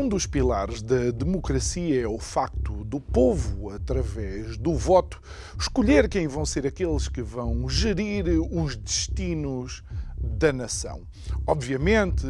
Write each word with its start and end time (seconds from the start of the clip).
Um 0.00 0.08
dos 0.08 0.26
pilares 0.26 0.80
da 0.80 1.10
democracia 1.10 2.04
é 2.04 2.08
o 2.08 2.18
facto 2.18 2.84
do 2.86 2.98
povo, 2.98 3.68
através 3.68 4.56
do 4.56 4.74
voto, 4.74 5.20
escolher 5.58 6.08
quem 6.08 6.26
vão 6.26 6.46
ser 6.46 6.66
aqueles 6.66 7.06
que 7.06 7.20
vão 7.20 7.68
gerir 7.68 8.24
os 8.50 8.76
destinos 8.76 9.84
da 10.18 10.54
nação. 10.54 11.06
Obviamente, 11.46 12.26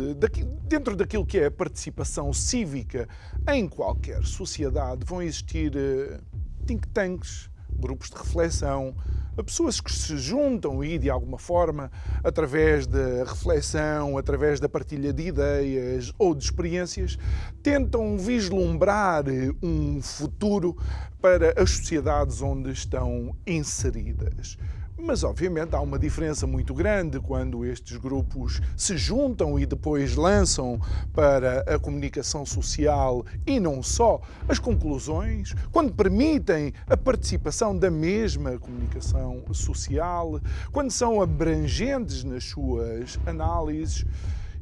dentro 0.67 0.97
daquilo 0.97 1.25
que 1.25 1.39
é 1.39 1.47
a 1.47 1.51
participação 1.51 2.33
cívica 2.33 3.09
em 3.49 3.69
qualquer 3.69 4.25
sociedade, 4.25 5.05
vão 5.07 5.23
existir 5.23 5.73
eh, 5.77 6.19
think 6.67 6.89
tanks, 6.89 7.49
grupos 7.79 8.11
de 8.11 8.17
reflexão, 8.17 8.95
pessoas 9.43 9.81
que 9.81 9.93
se 9.93 10.19
juntam 10.19 10.85
e, 10.85 10.99
de 10.99 11.09
alguma 11.09 11.39
forma, 11.39 11.91
através 12.23 12.87
da 12.87 13.25
reflexão, 13.25 14.19
através 14.19 14.61
da 14.61 14.69
partilha 14.69 15.13
de 15.13 15.29
ideias 15.29 16.13
ou 16.19 16.35
de 16.35 16.45
experiências, 16.45 17.17
tentam 17.63 18.19
vislumbrar 18.19 19.25
um 19.63 20.03
futuro 20.03 20.77
para 21.21 21.61
as 21.61 21.71
sociedades 21.71 22.43
onde 22.43 22.71
estão 22.71 23.35
inseridas. 23.47 24.57
Mas, 25.03 25.25
obviamente, 25.25 25.75
há 25.75 25.81
uma 25.81 25.99
diferença 25.99 26.47
muito 26.47 26.75
grande 26.75 27.19
quando 27.19 27.65
estes 27.65 27.97
grupos 27.97 28.61
se 28.77 28.99
juntam 28.99 29.59
e 29.59 29.65
depois 29.65 30.15
lançam 30.15 30.79
para 31.13 31.61
a 31.61 31.79
comunicação 31.79 32.45
social 32.45 33.25
e 33.47 33.59
não 33.59 33.83
só 33.83 34.21
as 34.47 34.59
conclusões, 34.59 35.55
quando 35.73 35.93
permitem 35.93 36.75
a 36.87 36.97
participação 36.97 37.77
da 37.77 37.91
mesma 37.91 38.59
comunicação 38.59 39.43
social, 39.55 40.39
quando 40.71 40.91
são 40.91 41.23
abrangentes 41.23 42.23
nas 42.23 42.45
suas 42.45 43.19
análises. 43.25 44.05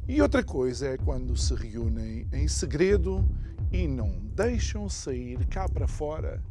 E 0.07 0.21
outra 0.21 0.41
coisa 0.41 0.87
é 0.87 0.97
quando 0.97 1.35
se 1.35 1.53
reúnem 1.53 2.25
em 2.31 2.47
segredo 2.47 3.27
e 3.71 3.87
não 3.87 4.15
deixam 4.33 4.89
sair 4.89 5.45
cá 5.47 5.67
para 5.67 5.87
fora 5.87 6.41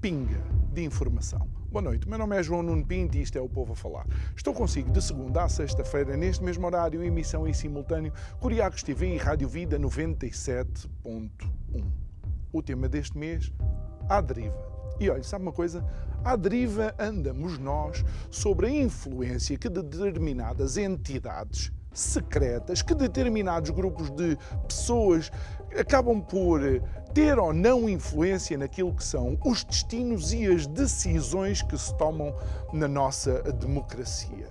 pinga 0.00 0.42
de 0.76 0.84
informação. 0.84 1.48
Boa 1.72 1.80
noite, 1.80 2.06
meu 2.06 2.18
nome 2.18 2.36
é 2.36 2.42
João 2.42 2.62
Nuno 2.62 2.84
Pinto 2.84 3.16
e 3.16 3.22
isto 3.22 3.38
é 3.38 3.40
o 3.40 3.48
Povo 3.48 3.72
a 3.72 3.76
Falar. 3.76 4.06
Estou 4.36 4.52
consigo 4.52 4.92
de 4.92 5.00
segunda 5.00 5.42
a 5.42 5.48
sexta-feira, 5.48 6.18
neste 6.18 6.44
mesmo 6.44 6.66
horário, 6.66 7.02
emissão 7.02 7.48
em 7.48 7.54
simultâneo, 7.54 8.12
Curiacos 8.40 8.82
TV 8.82 9.14
e 9.14 9.16
Rádio 9.16 9.48
Vida 9.48 9.78
97.1. 9.78 11.30
O 12.52 12.62
tema 12.62 12.90
deste 12.90 13.16
mês, 13.16 13.50
a 14.06 14.20
deriva. 14.20 14.54
E 15.00 15.08
olha, 15.08 15.22
sabe 15.22 15.44
uma 15.44 15.52
coisa? 15.52 15.82
À 16.22 16.36
deriva 16.36 16.94
andamos 16.98 17.58
nós 17.58 18.04
sobre 18.30 18.66
a 18.66 18.70
influência 18.70 19.56
que 19.56 19.70
determinadas 19.70 20.76
entidades 20.76 21.72
secretas, 21.98 22.82
que 22.82 22.94
determinados 22.94 23.70
grupos 23.70 24.10
de 24.10 24.38
pessoas 24.68 25.30
acabam 25.78 26.20
por 26.20 26.60
ter 27.14 27.38
ou 27.38 27.52
não 27.52 27.88
influência 27.88 28.58
naquilo 28.58 28.94
que 28.94 29.02
são 29.02 29.38
os 29.44 29.64
destinos 29.64 30.32
e 30.32 30.46
as 30.46 30.66
decisões 30.66 31.62
que 31.62 31.76
se 31.78 31.94
tomam 31.96 32.34
na 32.72 32.86
nossa 32.86 33.42
democracia. 33.52 34.48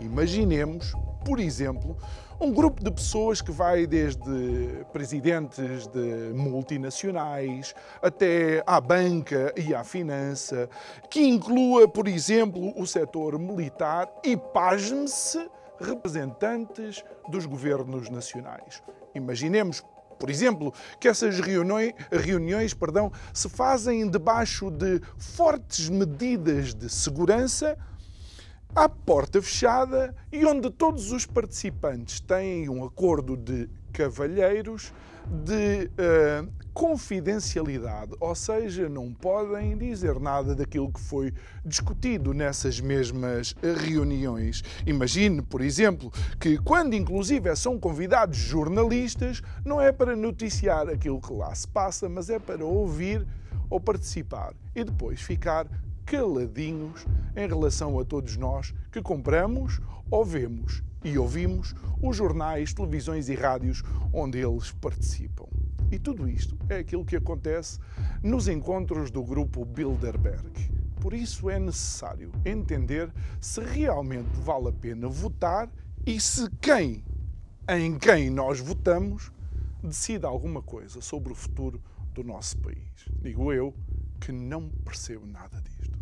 Imaginemos, 0.00 0.92
por 1.24 1.40
exemplo, 1.40 1.96
um 2.40 2.52
grupo 2.52 2.82
de 2.82 2.90
pessoas 2.90 3.40
que 3.40 3.50
vai 3.50 3.86
desde 3.86 4.84
presidentes 4.92 5.86
de 5.86 6.32
multinacionais 6.34 7.74
até 8.02 8.62
à 8.66 8.80
banca 8.80 9.52
e 9.56 9.74
à 9.74 9.82
finança, 9.84 10.68
que 11.08 11.20
inclua, 11.26 11.88
por 11.88 12.06
exemplo, 12.06 12.72
o 12.76 12.86
setor 12.86 13.38
militar 13.38 14.08
e, 14.24 14.36
pasme-se, 14.36 15.48
representantes 15.80 17.04
dos 17.28 17.46
governos 17.46 18.08
nacionais. 18.08 18.82
Imaginemos, 19.14 19.82
por 20.18 20.30
exemplo, 20.30 20.72
que 21.00 21.08
essas 21.08 21.40
reuniões, 21.40 21.92
reuniões 22.10 22.74
perdão, 22.74 23.12
se 23.32 23.48
fazem 23.48 24.08
debaixo 24.08 24.70
de 24.70 25.00
fortes 25.18 25.88
medidas 25.88 26.74
de 26.74 26.88
segurança, 26.88 27.76
à 28.74 28.88
porta 28.88 29.40
fechada 29.40 30.14
e 30.32 30.44
onde 30.44 30.68
todos 30.68 31.12
os 31.12 31.24
participantes 31.24 32.18
têm 32.18 32.68
um 32.68 32.84
acordo 32.84 33.36
de 33.36 33.68
cavalheiros 33.92 34.92
de 35.26 35.88
uh, 35.94 36.63
confidencialidade, 36.74 38.12
ou 38.18 38.34
seja, 38.34 38.88
não 38.88 39.14
podem 39.14 39.78
dizer 39.78 40.18
nada 40.18 40.56
daquilo 40.56 40.92
que 40.92 41.00
foi 41.00 41.32
discutido 41.64 42.34
nessas 42.34 42.80
mesmas 42.80 43.54
reuniões. 43.62 44.64
Imagine, 44.84 45.40
por 45.40 45.60
exemplo, 45.60 46.12
que 46.40 46.58
quando 46.58 46.94
inclusive 46.94 47.54
são 47.54 47.78
convidados 47.78 48.36
jornalistas, 48.36 49.40
não 49.64 49.80
é 49.80 49.92
para 49.92 50.16
noticiar 50.16 50.88
aquilo 50.88 51.20
que 51.20 51.32
lá 51.32 51.54
se 51.54 51.68
passa, 51.68 52.08
mas 52.08 52.28
é 52.28 52.40
para 52.40 52.64
ouvir 52.64 53.24
ou 53.70 53.80
participar 53.80 54.52
e 54.74 54.82
depois 54.82 55.20
ficar 55.20 55.68
caladinhos 56.04 57.06
em 57.36 57.46
relação 57.46 57.98
a 58.00 58.04
todos 58.04 58.36
nós 58.36 58.74
que 58.90 59.00
compramos 59.00 59.80
ou 60.10 60.24
vemos 60.24 60.82
e 61.04 61.16
ouvimos 61.16 61.72
os 62.02 62.16
jornais, 62.16 62.74
televisões 62.74 63.28
e 63.28 63.34
rádios 63.34 63.82
onde 64.12 64.38
eles 64.38 64.72
participam. 64.72 65.46
E 65.90 65.98
tudo 65.98 66.28
isto 66.28 66.56
é 66.68 66.78
aquilo 66.78 67.04
que 67.04 67.16
acontece 67.16 67.78
nos 68.22 68.48
encontros 68.48 69.10
do 69.10 69.22
grupo 69.22 69.64
Bilderberg. 69.64 70.50
Por 71.00 71.12
isso 71.12 71.50
é 71.50 71.58
necessário 71.58 72.32
entender 72.44 73.12
se 73.40 73.60
realmente 73.60 74.30
vale 74.40 74.68
a 74.68 74.72
pena 74.72 75.06
votar 75.08 75.70
e 76.06 76.18
se 76.18 76.48
quem, 76.60 77.04
em 77.68 77.98
quem 77.98 78.30
nós 78.30 78.60
votamos, 78.60 79.30
decide 79.82 80.24
alguma 80.24 80.62
coisa 80.62 81.00
sobre 81.00 81.32
o 81.32 81.36
futuro 81.36 81.80
do 82.14 82.24
nosso 82.24 82.56
país. 82.58 83.08
Digo 83.20 83.52
eu 83.52 83.74
que 84.20 84.32
não 84.32 84.70
percebo 84.84 85.26
nada 85.26 85.60
disto. 85.60 85.98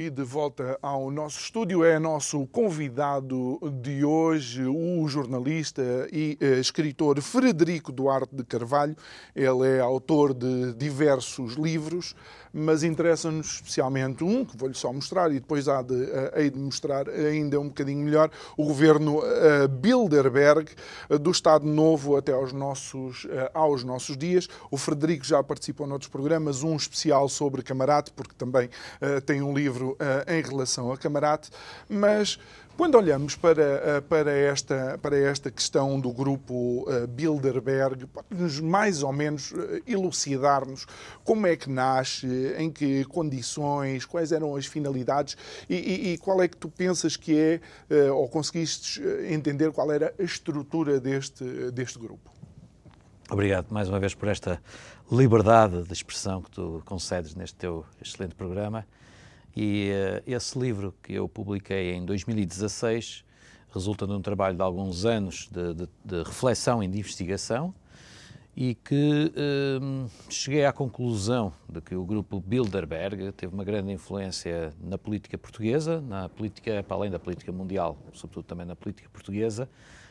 E 0.00 0.08
de 0.08 0.22
volta 0.22 0.78
ao 0.80 1.10
nosso 1.10 1.38
estúdio 1.38 1.84
é 1.84 1.98
nosso 1.98 2.46
convidado 2.46 3.60
de 3.82 4.02
hoje, 4.02 4.64
o 4.64 5.06
jornalista 5.06 5.82
e 6.10 6.38
eh, 6.40 6.58
escritor 6.58 7.20
Frederico 7.20 7.92
Duarte 7.92 8.34
de 8.34 8.42
Carvalho. 8.42 8.96
Ele 9.36 9.76
é 9.76 9.78
autor 9.78 10.32
de 10.32 10.72
diversos 10.72 11.52
livros, 11.52 12.16
mas 12.50 12.82
interessa-nos 12.82 13.56
especialmente 13.56 14.24
um, 14.24 14.42
que 14.42 14.56
vou-lhe 14.56 14.74
só 14.74 14.90
mostrar 14.90 15.30
e 15.32 15.34
depois 15.34 15.68
há 15.68 15.82
de, 15.82 15.92
uh, 15.92 16.32
hei 16.34 16.48
de 16.48 16.58
mostrar 16.58 17.06
ainda 17.06 17.60
um 17.60 17.68
bocadinho 17.68 18.02
melhor, 18.02 18.30
o 18.56 18.64
governo 18.64 19.18
uh, 19.18 19.68
Bilderberg, 19.68 20.70
do 21.20 21.30
Estado 21.30 21.66
Novo 21.66 22.16
até 22.16 22.32
aos 22.32 22.54
nossos, 22.54 23.26
aos 23.52 23.84
nossos 23.84 24.16
dias. 24.16 24.48
O 24.70 24.78
Frederico 24.78 25.26
já 25.26 25.42
participou 25.42 25.86
noutros 25.86 26.08
programas, 26.08 26.62
um 26.62 26.74
especial 26.74 27.28
sobre 27.28 27.62
Camarate, 27.62 28.10
porque 28.12 28.34
também 28.34 28.70
tem 29.26 29.42
um 29.42 29.52
livro 29.52 29.89
uh, 29.92 30.32
em 30.32 30.42
relação 30.42 30.92
a 30.92 30.98
Camarate, 30.98 31.50
mas 31.88 32.38
quando 32.76 32.94
olhamos 32.94 33.36
para, 33.36 33.62
eh, 33.62 34.00
para, 34.00 34.32
esta, 34.32 34.98
para 35.02 35.14
esta 35.14 35.50
questão 35.50 36.00
do 36.00 36.10
grupo 36.10 36.86
uh, 36.88 37.06
Bilderberg, 37.06 38.06
pode-nos 38.06 38.58
mais 38.58 39.02
ou 39.02 39.12
menos 39.12 39.52
elucidar-nos 39.86 40.86
como 41.22 41.46
é 41.46 41.56
que 41.56 41.68
nasce, 41.68 42.26
em 42.56 42.70
que 42.70 43.04
condições, 43.04 44.06
quais 44.06 44.32
eram 44.32 44.56
as 44.56 44.64
finalidades 44.64 45.36
e, 45.68 45.74
e, 45.74 46.12
e 46.12 46.18
qual 46.18 46.40
é 46.40 46.48
que 46.48 46.56
tu 46.56 46.70
pensas 46.70 47.18
que 47.18 47.38
é, 47.90 48.10
ou 48.10 48.26
conseguiste 48.30 49.02
entender 49.28 49.72
qual 49.72 49.92
era 49.92 50.14
a 50.18 50.22
estrutura 50.22 50.98
deste, 50.98 51.44
deste 51.72 51.98
grupo? 51.98 52.30
Obrigado 53.30 53.66
mais 53.70 53.88
uma 53.88 54.00
vez 54.00 54.12
por 54.12 54.28
esta 54.28 54.60
liberdade 55.10 55.84
de 55.84 55.92
expressão 55.92 56.42
que 56.42 56.50
tu 56.50 56.82
concedes 56.84 57.34
neste 57.34 57.56
teu 57.56 57.84
excelente 58.02 58.34
programa. 58.34 58.86
E 59.56 59.90
uh, 59.90 60.22
esse 60.26 60.58
livro 60.58 60.94
que 61.02 61.12
eu 61.12 61.28
publiquei 61.28 61.92
em 61.92 62.04
2016 62.04 63.24
resulta 63.72 64.06
de 64.06 64.12
um 64.12 64.20
trabalho 64.20 64.56
de 64.56 64.62
alguns 64.62 65.04
anos 65.04 65.48
de, 65.50 65.74
de, 65.74 65.88
de 66.04 66.22
reflexão 66.22 66.82
e 66.82 66.88
de 66.88 66.98
investigação 66.98 67.74
e 68.56 68.74
que 68.74 69.32
uh, 69.32 70.10
cheguei 70.28 70.64
à 70.64 70.72
conclusão 70.72 71.52
de 71.68 71.80
que 71.80 71.94
o 71.94 72.04
grupo 72.04 72.40
Bilderberg 72.40 73.32
teve 73.32 73.54
uma 73.54 73.64
grande 73.64 73.92
influência 73.92 74.72
na 74.80 74.98
política 74.98 75.38
portuguesa, 75.38 76.00
na 76.00 76.28
política, 76.28 76.82
para 76.82 76.96
além 76.96 77.10
da 77.10 77.18
política 77.18 77.52
mundial, 77.52 77.96
sobretudo 78.12 78.44
também 78.44 78.66
na 78.66 78.76
política 78.76 79.08
portuguesa, 79.12 79.68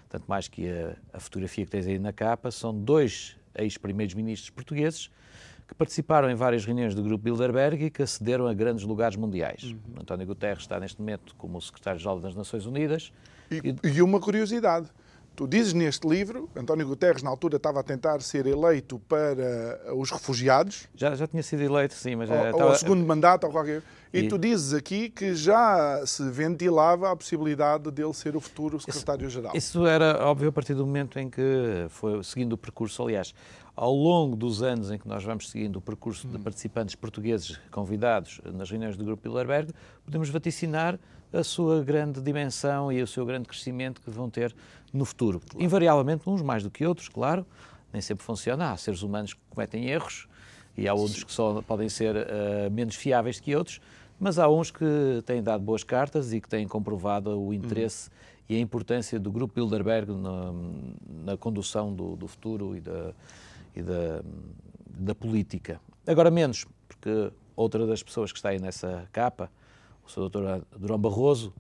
tanto 0.10 0.26
mais 0.28 0.48
que 0.48 0.70
a, 0.70 0.96
a 1.14 1.20
fotografia 1.20 1.66
que 1.66 1.72
tens 1.72 1.86
aí 1.86 2.00
na 2.00 2.14
capa, 2.14 2.50
são 2.50 2.74
dois 2.74 3.36
ex-primeiros 3.56 4.16
ministros 4.16 4.50
portugueses 4.50 5.12
que 5.70 5.76
participaram 5.76 6.32
em 6.32 6.34
várias 6.34 6.66
reuniões 6.66 6.96
do 6.96 7.04
Grupo 7.04 7.24
Bilderberg 7.24 7.86
e 7.86 7.90
que 7.92 8.02
acederam 8.02 8.48
a 8.48 8.54
grandes 8.56 8.84
lugares 8.84 9.16
mundiais. 9.16 9.66
Uhum. 9.66 10.02
António 10.02 10.26
Guterres 10.26 10.64
está 10.64 10.80
neste 10.80 11.00
momento 11.00 11.36
como 11.36 11.62
secretário-geral 11.62 12.20
das 12.20 12.36
Nações 12.36 12.66
Unidas. 12.66 13.14
E, 13.52 13.76
e, 13.84 14.02
uma 14.02 14.20
curiosidade. 14.20 14.88
Tu 15.36 15.48
dizes 15.48 15.74
neste 15.74 16.08
livro, 16.08 16.50
António 16.56 16.88
Guterres 16.88 17.22
na 17.22 17.30
altura 17.30 17.58
estava 17.58 17.82
a 17.82 17.84
tentar 17.84 18.20
ser 18.22 18.48
eleito 18.48 19.00
para 19.08 19.94
os 19.96 20.10
refugiados. 20.10 20.88
Já, 20.96 21.14
já 21.14 21.28
tinha 21.28 21.44
sido 21.44 21.62
eleito, 21.62 21.94
sim, 21.94 22.16
mas... 22.16 22.32
Ou, 22.32 22.36
estava... 22.36 22.66
ou 22.66 22.76
segundo 22.76 23.06
mandato, 23.06 23.46
ou 23.46 23.52
qualquer... 23.52 23.84
E, 24.12 24.22
e, 24.22 24.28
tu 24.28 24.40
dizes 24.40 24.74
aqui 24.74 25.10
que 25.10 25.36
já 25.36 26.04
se 26.06 26.28
ventilava 26.32 27.12
a 27.12 27.16
possibilidade 27.16 27.92
dele 27.92 28.14
ser 28.14 28.36
o 28.36 28.40
futuro 28.40 28.80
secretário-geral. 28.80 29.56
Isso, 29.56 29.80
isso, 29.80 29.88
era 29.88 30.26
óbvio 30.26 30.50
a 30.50 30.52
partir 30.52 30.74
do 30.74 30.86
momento 30.86 31.20
em 31.20 31.30
que 31.30 31.86
foi 31.90 32.24
seguindo 32.24 32.54
o 32.54 32.58
percurso, 32.58 33.04
aliás, 33.04 33.36
ao 33.76 33.94
longo 33.94 34.36
dos 34.36 34.64
anos 34.64 34.90
em 34.90 34.98
que 34.98 35.08
nós 35.08 35.24
vamos 35.24 35.50
seguindo 35.50 35.76
o 35.76 35.82
percurso 35.82 36.28
de 36.28 36.40
participantes 36.40 36.96
portugueses 36.96 37.60
convidados 37.72 38.42
nas 38.54 38.70
reuniões 38.70 38.98
do 38.98 39.06
Grupo 39.06 39.22
Bilderberg, 39.22 39.72
podemos 40.04 40.30
vaticinar 40.30 41.00
a 41.32 41.44
sua 41.44 41.84
grande 41.84 42.20
dimensão 42.20 42.92
e 42.92 43.02
o 43.02 43.08
seu 43.08 43.26
grande 43.26 43.48
crescimento 43.48 44.02
que 44.02 44.10
vão 44.10 44.30
ter 44.30 44.56
no 44.92 45.06
futuro. 45.06 45.40
Claro. 45.40 45.64
Invariavelmente, 45.64 46.28
uns 46.28 46.42
mais 46.42 46.64
do 46.64 46.72
que 46.72 46.86
outros, 46.86 47.08
claro, 47.08 47.46
nem 47.94 48.02
sempre 48.02 48.24
funciona. 48.24 48.72
Há 48.72 48.78
seres 48.78 49.04
humanos 49.04 49.34
que 49.34 49.40
cometem 49.50 49.88
erros 49.88 50.28
e 50.76 50.88
há 50.88 50.94
outros 50.94 51.24
que 51.24 51.32
só 51.32 51.62
podem 51.62 51.90
ser 51.90 52.16
uh, 52.16 52.72
menos 52.72 52.96
fiáveis 52.96 53.40
que 53.40 53.56
outros, 53.56 53.80
mas 54.20 54.38
há 54.38 54.50
uns 54.50 54.70
que 54.72 55.24
têm 55.26 55.42
dado 55.42 55.64
boas 55.64 55.84
cartas 55.84 56.34
e 56.34 56.42
que 56.42 56.50
têm 56.50 56.68
comprovado 56.68 57.40
o 57.40 57.54
interesse 57.54 58.10
uhum. 58.10 58.16
e 58.50 58.56
a 58.58 58.60
importância 58.60 59.20
do 59.20 59.32
Grupo 59.32 59.54
Bilderberg 59.56 60.12
na, 60.12 60.54
na 61.24 61.38
condução 61.38 61.94
do, 61.94 62.16
do 62.16 62.28
futuro 62.28 62.76
e 62.76 62.82
da 62.82 63.14
e 63.76 63.82
da, 63.82 64.22
da 64.86 65.16
política. 65.16 65.80
Agora 66.06 66.30
menos, 66.30 66.66
porque 66.88 67.32
outra 67.56 67.86
das 67.86 68.04
pessoas 68.04 68.32
que 68.32 68.38
está 68.38 68.50
aí 68.50 68.60
nessa 68.60 69.08
capa, 69.12 69.52
o 70.06 70.10
Sr. 70.10 70.30
Dr. 70.30 70.78
Durão 70.78 70.98
Barroso, 70.98 71.54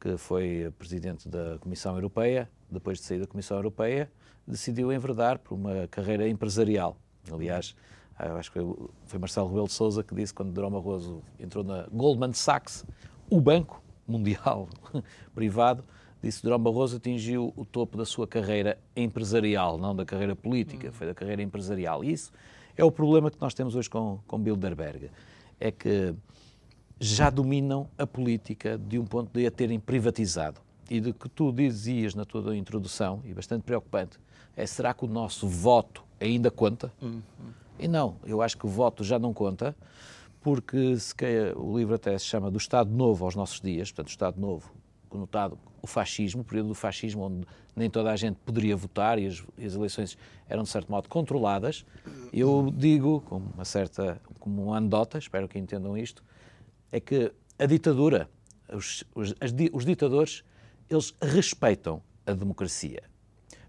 que 0.00 0.16
foi 0.16 0.72
presidente 0.78 1.28
da 1.28 1.58
Comissão 1.58 1.94
Europeia, 1.94 2.50
depois 2.70 2.98
de 2.98 3.04
sair 3.04 3.20
da 3.20 3.26
Comissão 3.26 3.56
Europeia, 3.56 4.10
decidiu 4.46 4.92
enverdar 4.92 5.38
por 5.38 5.54
uma 5.54 5.86
carreira 5.88 6.28
empresarial. 6.28 6.96
Aliás, 7.30 7.76
acho 8.38 8.52
que 8.52 8.58
foi, 9.06 9.18
Marcelo 9.18 9.48
Rebelo 9.48 9.66
de 9.66 9.72
Sousa 9.72 10.02
que 10.02 10.14
disse 10.14 10.32
quando 10.32 10.52
Durão 10.52 10.70
Barroso 10.70 11.22
entrou 11.38 11.64
na 11.64 11.86
Goldman 11.92 12.32
Sachs, 12.32 12.84
o 13.28 13.40
banco 13.40 13.82
mundial 14.06 14.68
privado, 15.34 15.84
disse 16.22 16.42
Durão 16.42 16.58
Barroso 16.58 16.96
atingiu 16.96 17.52
o 17.56 17.64
topo 17.64 17.96
da 17.96 18.04
sua 18.04 18.26
carreira 18.26 18.78
empresarial, 18.94 19.78
não 19.78 19.94
da 19.94 20.04
carreira 20.04 20.36
política, 20.36 20.88
hum. 20.88 20.92
foi 20.92 21.06
da 21.06 21.14
carreira 21.14 21.42
empresarial. 21.42 22.04
E 22.04 22.12
isso 22.12 22.32
é 22.76 22.84
o 22.84 22.90
problema 22.90 23.30
que 23.30 23.40
nós 23.40 23.54
temos 23.54 23.74
hoje 23.74 23.88
com, 23.88 24.20
com 24.26 24.38
Bilderberg. 24.38 25.10
É 25.58 25.70
que 25.70 26.14
já 26.98 27.30
dominam 27.30 27.88
a 27.96 28.06
política 28.06 28.76
de 28.76 28.98
um 28.98 29.04
ponto 29.04 29.30
de 29.32 29.46
a 29.46 29.50
terem 29.50 29.80
privatizado. 29.80 30.60
E 30.88 31.00
de 31.00 31.12
que 31.12 31.28
tu 31.28 31.52
dizias 31.52 32.14
na 32.14 32.24
tua 32.24 32.56
introdução, 32.56 33.22
e 33.24 33.32
bastante 33.32 33.62
preocupante, 33.62 34.18
é 34.56 34.66
será 34.66 34.92
que 34.92 35.04
o 35.04 35.08
nosso 35.08 35.48
voto 35.48 36.04
ainda 36.20 36.50
conta? 36.50 36.92
Uhum. 37.00 37.22
E 37.80 37.88
não, 37.88 38.16
eu 38.24 38.42
acho 38.42 38.58
que 38.58 38.66
o 38.66 38.68
voto 38.68 39.02
já 39.02 39.18
não 39.18 39.32
conta, 39.32 39.74
porque 40.40 40.98
se 40.98 41.14
o 41.56 41.78
livro 41.78 41.94
até 41.94 42.16
se 42.18 42.26
chama 42.26 42.50
do 42.50 42.58
Estado 42.58 42.90
Novo 42.90 43.24
aos 43.24 43.34
nossos 43.34 43.60
dias, 43.60 43.90
portanto, 43.90 44.08
o 44.08 44.10
Estado 44.10 44.40
Novo, 44.40 44.70
conotado 45.08 45.58
o 45.82 45.86
fascismo, 45.86 46.42
o 46.42 46.44
período 46.44 46.68
do 46.68 46.74
fascismo, 46.74 47.24
onde 47.24 47.46
nem 47.74 47.88
toda 47.88 48.10
a 48.10 48.16
gente 48.16 48.36
poderia 48.44 48.76
votar 48.76 49.18
e 49.18 49.26
as, 49.26 49.42
as 49.58 49.74
eleições 49.74 50.18
eram, 50.48 50.62
de 50.62 50.68
certo 50.68 50.90
modo, 50.90 51.08
controladas. 51.08 51.84
Eu 52.32 52.72
digo, 52.76 53.22
com 53.22 53.36
uma 53.36 53.64
certa, 53.64 54.20
como 54.38 54.64
uma 54.64 54.76
anedota, 54.76 55.18
espero 55.18 55.48
que 55.48 55.58
entendam 55.58 55.96
isto, 55.96 56.22
é 56.92 57.00
que 57.00 57.32
a 57.58 57.66
ditadura, 57.66 58.28
os, 58.72 59.04
os, 59.14 59.34
as, 59.40 59.52
os 59.72 59.84
ditadores, 59.84 60.44
eles 60.88 61.14
respeitam 61.20 62.02
a 62.26 62.32
democracia. 62.32 63.02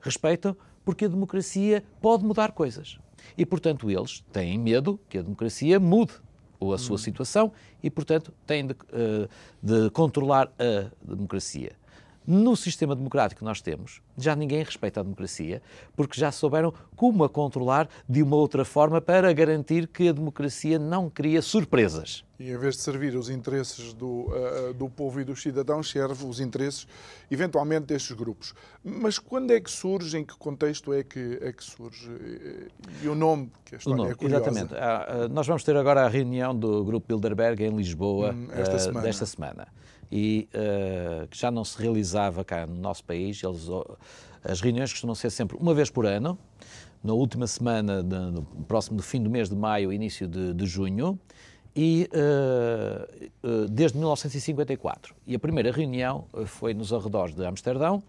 Respeitam 0.02 0.56
porque 0.84 1.06
a 1.06 1.08
democracia 1.08 1.84
pode 2.02 2.26
mudar 2.26 2.52
coisas. 2.52 3.00
E, 3.38 3.46
portanto, 3.46 3.90
eles 3.90 4.24
têm 4.32 4.58
medo 4.58 5.00
que 5.10 5.18
a 5.18 5.22
democracia 5.22 5.80
mude 5.80 6.14
ou 6.60 6.74
a 6.74 6.78
sua 6.78 6.98
situação 6.98 7.52
e, 7.82 7.90
portanto, 7.90 8.32
têm 8.46 8.68
de, 8.68 8.74
uh, 8.74 9.28
de 9.62 9.90
controlar 9.90 10.52
a 10.60 10.92
democracia. 11.04 11.72
No 12.26 12.56
sistema 12.56 12.96
democrático 12.96 13.40
que 13.40 13.46
nós 13.46 13.62
temos, 13.62 14.00
já 14.16 14.36
ninguém 14.36 14.64
respeita 14.64 15.00
a 15.00 15.04
democracia, 15.04 15.60
porque 15.96 16.20
já 16.20 16.32
souberam 16.32 16.72
como 16.96 17.24
a 17.24 17.30
controlar 17.30 17.90
de 18.08 18.22
uma 18.22 18.36
outra 18.36 18.64
forma 18.64 19.02
para 19.02 19.34
garantir 19.34 19.88
que 19.88 20.08
a 20.08 20.12
democracia 20.12 20.78
não 20.78 21.10
cria 21.10 21.42
surpresas. 21.42 22.24
E 22.40 22.52
em 22.52 22.58
vez 22.58 22.76
de 22.76 22.82
servir 22.82 23.16
os 23.16 23.30
interesses 23.30 23.94
do, 23.94 24.28
uh, 24.28 24.74
do 24.74 24.88
povo 24.88 25.20
e 25.20 25.24
dos 25.24 25.42
cidadãos, 25.42 25.90
serve 25.90 26.26
os 26.26 26.40
interesses, 26.40 26.88
eventualmente, 27.30 27.88
destes 27.88 28.16
grupos. 28.16 28.54
Mas 28.84 29.18
quando 29.18 29.52
é 29.52 29.60
que 29.60 29.70
surge, 29.70 30.18
em 30.18 30.24
que 30.24 30.36
contexto 30.38 30.94
é 30.94 31.04
que, 31.04 31.40
é 31.42 31.52
que 31.52 31.64
surge? 31.64 32.10
E 33.02 33.08
o 33.08 33.16
nome, 33.16 33.52
que 33.66 33.76
a 33.76 33.78
história 33.80 33.98
nome, 33.98 34.12
é 34.12 34.16
curiosa. 34.16 34.46
Exatamente. 34.46 34.76
Ah, 34.76 35.28
nós 35.30 35.48
vamos 35.48 35.64
ter 35.64 35.76
agora 35.76 36.06
a 36.06 36.08
reunião 36.08 36.56
do 36.56 36.84
Grupo 36.84 37.08
Bilderberg 37.08 37.64
em 37.64 37.76
Lisboa 37.76 38.32
hum, 38.32 38.48
esta 38.52 38.78
semana. 38.78 39.06
desta 39.06 39.26
semana 39.26 39.68
e 40.12 40.50
uh, 40.54 41.28
que 41.28 41.38
já 41.38 41.50
não 41.50 41.64
se 41.64 41.82
realizava 41.82 42.44
cá 42.44 42.68
no 42.68 42.76
nosso 42.76 43.04
país. 43.04 43.42
Eles, 43.42 43.68
as 44.44 44.60
reuniões 44.60 44.92
costumam 44.92 45.16
ser 45.16 45.30
sempre 45.30 45.58
uma 45.58 45.74
vez 45.74 45.90
por 45.90 46.06
ano, 46.06 46.38
na 47.04 47.14
última 47.14 47.48
semana, 47.48 48.04
de, 48.04 48.16
no 48.16 48.44
próximo 48.68 48.98
do 48.98 49.04
fim 49.04 49.22
do 49.24 49.30
mês 49.30 49.50
de 49.50 49.56
maio, 49.56 49.92
início 49.92 50.28
de, 50.28 50.54
de 50.54 50.66
junho, 50.66 51.18
e 51.76 52.10
uh, 52.14 53.68
desde 53.70 53.98
1954. 53.98 55.16
E 55.26 55.34
a 55.34 55.40
primeira 55.40 55.72
reunião 55.72 56.26
foi 56.46 56.74
nos 56.74 56.92
arredores 56.92 57.34
de 57.34 57.46
Amsterdão, 57.46 58.04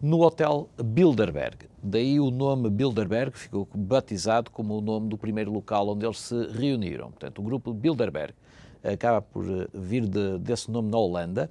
no 0.00 0.20
Hotel 0.20 0.68
Bilderberg. 0.82 1.56
Daí 1.82 2.20
o 2.20 2.30
nome 2.30 2.68
Bilderberg 2.68 3.36
ficou 3.36 3.66
batizado 3.74 4.50
como 4.50 4.76
o 4.76 4.80
nome 4.80 5.08
do 5.08 5.16
primeiro 5.16 5.50
local 5.50 5.88
onde 5.88 6.04
eles 6.04 6.20
se 6.20 6.46
reuniram. 6.48 7.10
Portanto, 7.10 7.38
o 7.38 7.42
grupo 7.42 7.72
Bilderberg 7.72 8.34
acaba 8.92 9.20
por 9.20 9.44
eh, 9.44 9.66
vir 9.74 10.06
de, 10.06 10.38
desse 10.38 10.70
nome 10.70 10.90
na 10.90 10.98
Holanda, 10.98 11.50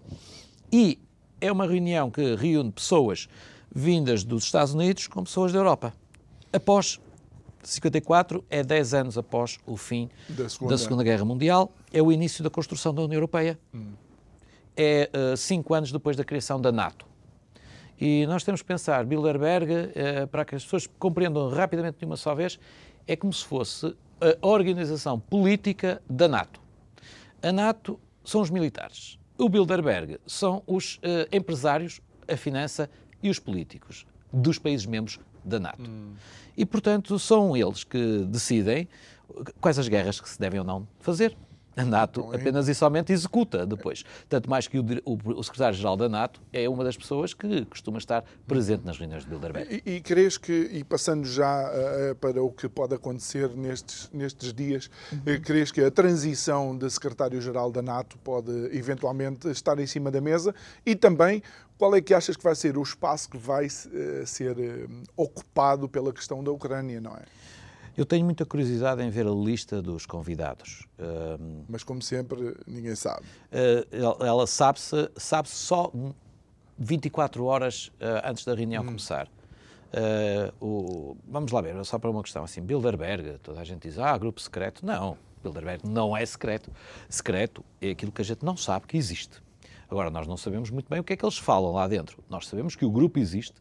e 0.72 1.00
é 1.40 1.52
uma 1.52 1.68
reunião 1.68 2.10
que 2.10 2.36
reúne 2.36 2.72
pessoas 2.72 3.28
vindas 3.74 4.24
dos 4.24 4.46
Estados 4.46 4.74
Unidos 4.74 5.08
com 5.08 5.24
pessoas 5.24 5.52
da 5.52 5.60
Europa. 5.60 5.94
Após 6.52 7.00
54, 7.64 8.44
é 8.50 8.64
10 8.64 8.94
anos 8.94 9.18
após 9.18 9.60
o 9.66 9.76
fim 9.76 10.10
da 10.30 10.48
Segunda, 10.48 10.74
da 10.74 10.78
segunda 10.78 11.04
Guerra 11.04 11.26
Mundial, 11.26 11.72
é 11.92 12.02
o 12.02 12.12
início 12.12 12.44
da 12.44 12.50
construção 12.50 12.94
da 12.94 13.02
União 13.02 13.18
Europeia. 13.18 13.60
Hum. 13.74 13.94
É 14.78 15.10
5 15.38 15.72
uh, 15.72 15.78
anos 15.78 15.92
depois 15.92 16.18
da 16.18 16.24
criação 16.24 16.60
da 16.60 16.72
NATO. 16.72 17.06
E 18.00 18.26
nós 18.28 18.44
temos 18.44 18.62
que 18.62 18.68
pensar, 18.68 19.06
Bilderberg, 19.06 19.72
uh, 19.72 20.28
para 20.28 20.44
que 20.44 20.56
as 20.56 20.64
pessoas 20.64 20.88
compreendam 21.00 21.50
rapidamente 21.50 21.98
de 22.00 22.06
uma 22.06 22.18
só 22.18 22.36
vez, 22.36 22.60
é 23.08 23.16
como 23.16 23.32
se 23.32 23.46
fosse 23.46 23.96
a 24.20 24.48
organização 24.48 25.20
política 25.20 26.02
da 26.10 26.28
NATO. 26.28 26.65
A 27.42 27.52
NATO 27.52 28.00
são 28.24 28.42
os 28.42 28.50
militares. 28.50 29.20
O 29.38 29.50
Bilderberg 29.50 30.18
são 30.26 30.64
os 30.66 30.96
uh, 30.98 31.00
empresários, 31.32 32.02
a 32.28 32.38
finança 32.38 32.90
e 33.22 33.30
os 33.30 33.40
políticos 33.40 34.06
dos 34.32 34.58
países 34.58 34.86
membros 34.86 35.20
da 35.44 35.60
NATO. 35.60 35.90
Hum. 35.90 36.14
E, 36.58 36.66
portanto, 36.66 37.20
são 37.20 37.56
eles 37.56 37.84
que 37.84 38.26
decidem 38.26 38.88
quais 39.60 39.78
as 39.78 39.88
guerras 39.88 40.20
que 40.20 40.30
se 40.30 40.40
devem 40.40 40.60
ou 40.60 40.66
não 40.66 40.88
fazer. 41.00 41.38
A 41.76 41.84
NATO 41.84 42.22
então, 42.22 42.34
é 42.34 42.38
apenas 42.38 42.68
e 42.68 42.76
somente 42.76 43.12
executa 43.12 43.66
depois. 43.66 44.04
Tanto 44.30 44.50
mais 44.50 44.68
que 44.68 44.80
o, 44.80 44.86
o, 45.04 45.40
o 45.40 45.44
secretário-geral 45.44 45.98
da 45.98 46.08
NATO 46.08 46.42
é 46.54 46.68
uma 46.70 46.84
das 46.84 46.96
pessoas 46.96 47.34
que 47.34 47.66
costuma 47.66 47.98
estar 47.98 48.24
presente 48.48 48.86
nas 48.86 48.98
reuniões 48.98 49.24
de 49.24 49.30
Bilderberg. 49.30 49.82
E, 49.86 49.96
e 49.96 50.02
crees 50.02 50.38
que, 50.38 50.70
e 50.72 50.84
passando 50.84 51.28
já 51.28 51.70
uh, 51.70 52.16
para 52.16 52.42
o 52.42 52.50
que 52.50 52.70
pode 52.70 52.96
acontecer 52.96 53.50
nestes, 53.50 54.10
nestes 54.14 54.54
dias, 54.54 54.90
uhum. 55.12 55.36
uh, 55.36 55.42
crees 55.42 55.72
que 55.72 55.82
a 55.82 55.92
transição 55.92 56.78
de 56.78 56.90
secretário-geral 56.90 57.72
da 57.72 57.82
NATO 57.82 58.18
pode 58.20 58.52
eventualmente 58.76 59.50
estar 59.50 59.78
em 59.80 59.88
cima 59.88 60.10
da 60.10 60.22
mesa 60.22 60.56
e 60.86 60.96
também 60.96 61.44
qual 61.78 61.94
é 61.94 62.02
que 62.02 62.14
achas 62.14 62.38
que 62.38 62.44
vai 62.44 62.56
ser 62.56 62.78
o 62.78 62.84
espaço 62.84 63.30
que 63.30 63.38
vai 63.38 63.68
uh, 63.68 64.26
ser 64.26 64.56
ocupado 65.18 65.90
pela 65.90 66.14
questão 66.14 66.42
da 66.42 66.52
Ucrânia, 66.52 67.02
não 67.02 67.12
é? 67.12 67.24
Eu 67.98 68.06
tenho 68.06 68.26
muita 68.26 68.46
curiosidade 68.46 69.02
em 69.02 69.10
ver 69.10 69.26
a 69.26 69.32
lista 69.32 69.82
dos 69.82 70.06
convidados. 70.06 70.86
Mas, 71.70 71.84
como 71.84 72.02
sempre, 72.02 72.56
ninguém 72.68 72.96
sabe. 72.96 73.26
Uh, 73.52 74.24
ela 74.24 74.46
sabe-se 74.46 75.10
sabe 75.16 75.50
só 75.50 75.92
24 76.78 77.46
horas 77.46 77.88
uh, 77.88 78.30
antes 78.30 78.44
da 78.44 78.54
reunião 78.54 78.84
hum. 78.84 78.88
começar. 78.88 79.28
Uh, 79.96 80.66
o, 80.66 81.18
vamos 81.26 81.52
lá 81.52 81.62
ver, 81.62 81.86
só 81.86 81.98
para 81.98 82.10
uma 82.10 82.22
questão 82.22 82.44
assim, 82.44 82.62
Bilderberg, 82.62 83.38
toda 83.42 83.62
a 83.62 83.64
gente 83.64 83.88
diz, 83.88 83.98
ah, 83.98 84.18
grupo 84.18 84.42
secreto. 84.42 84.86
Não, 84.86 85.18
Bilderberg 85.42 85.88
não 85.88 86.16
é 86.16 86.26
secreto. 86.26 86.70
Secreto 87.08 87.64
é 87.82 87.92
aquilo 87.92 88.12
que 88.12 88.22
a 88.22 88.26
gente 88.26 88.44
não 88.44 88.58
sabe 88.58 88.88
que 88.88 88.98
existe. 88.98 89.42
Agora, 89.90 90.10
nós 90.10 90.28
não 90.28 90.36
sabemos 90.36 90.70
muito 90.70 90.90
bem 90.90 91.00
o 91.00 91.04
que 91.04 91.14
é 91.14 91.16
que 91.16 91.24
eles 91.24 91.38
falam 91.38 91.72
lá 91.72 91.88
dentro. 91.88 92.22
Nós 92.30 92.48
sabemos 92.48 92.76
que 92.76 92.84
o 92.84 92.90
grupo 92.90 93.20
existe, 93.20 93.56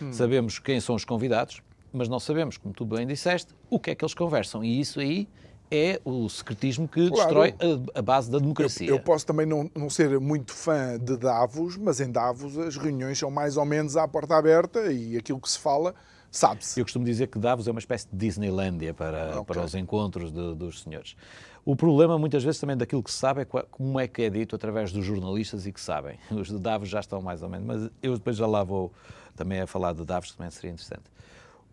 hum. 0.00 0.12
sabemos 0.12 0.58
quem 0.58 0.80
são 0.80 0.94
os 0.94 1.04
convidados, 1.04 1.60
mas 1.94 2.08
não 2.08 2.18
sabemos, 2.18 2.56
como 2.56 2.74
tu 2.74 2.84
bem 2.84 3.06
disseste, 3.06 3.54
o 3.70 3.78
que 3.78 3.90
é 3.90 3.94
que 3.94 4.04
eles 4.04 4.14
conversam. 4.14 4.64
E 4.64 4.80
isso 4.80 5.00
aí 5.00 5.28
é 5.70 6.00
o 6.04 6.28
secretismo 6.28 6.86
que 6.86 7.08
claro. 7.08 7.24
destrói 7.24 7.54
a, 7.94 7.98
a, 7.98 8.02
base 8.02 8.30
da 8.30 8.38
democracia. 8.38 8.88
Eu, 8.88 8.96
eu, 8.96 9.00
posso 9.00 9.26
também 9.26 9.46
não, 9.46 9.70
não 9.74 9.88
ser 9.88 10.18
muito 10.20 10.52
fã 10.52 10.98
de 10.98 11.16
Davos, 11.16 11.76
mas 11.76 12.00
em 12.00 12.10
Davos 12.10 12.58
as 12.58 12.76
reuniões 12.76 13.18
são 13.18 13.30
mais 13.30 13.56
ou 13.56 13.64
menos 13.64 13.96
à 13.96 14.06
porta 14.06 14.36
aberta 14.36 14.92
e 14.92 15.16
aquilo 15.16 15.40
que 15.40 15.50
se 15.50 15.58
fala 15.58 15.94
sabe-se. 16.30 16.80
Eu 16.80 16.84
costumo 16.84 17.04
dizer 17.04 17.28
que 17.28 17.38
Davos 17.38 17.68
é 17.68 17.70
uma 17.70 17.78
espécie 17.78 18.08
de 18.10 18.16
Disneylandia 18.16 18.92
para, 18.92 19.40
okay. 19.40 19.44
para 19.44 19.64
os 19.64 19.74
encontros 19.74 20.32
de, 20.32 20.54
dos 20.54 20.82
senhores. 20.82 21.16
O 21.64 21.76
problema, 21.76 22.18
muitas 22.18 22.42
vezes, 22.42 22.60
também 22.60 22.76
daquilo 22.76 23.02
que 23.02 23.10
se 23.10 23.16
sabe 23.16 23.42
é 23.42 23.44
como 23.44 23.98
é 23.98 24.06
que 24.06 24.22
é 24.22 24.28
dito 24.28 24.54
através 24.54 24.92
dos 24.92 25.04
jornalistas 25.04 25.64
e 25.66 25.72
que 25.72 25.80
sabem. 25.80 26.18
Os 26.30 26.48
de 26.48 26.58
Davos 26.58 26.88
já 26.88 27.00
estão 27.00 27.22
mais 27.22 27.42
ou 27.42 27.48
menos, 27.48 27.66
mas 27.66 27.90
eu 28.02 28.14
depois 28.14 28.36
já 28.36 28.46
lá 28.46 28.62
vou 28.64 28.92
também 29.36 29.60
a 29.60 29.66
falar 29.66 29.94
de 29.94 30.04
Davos, 30.04 30.32
também 30.32 30.50
seria 30.50 30.72
interessante. 30.72 31.04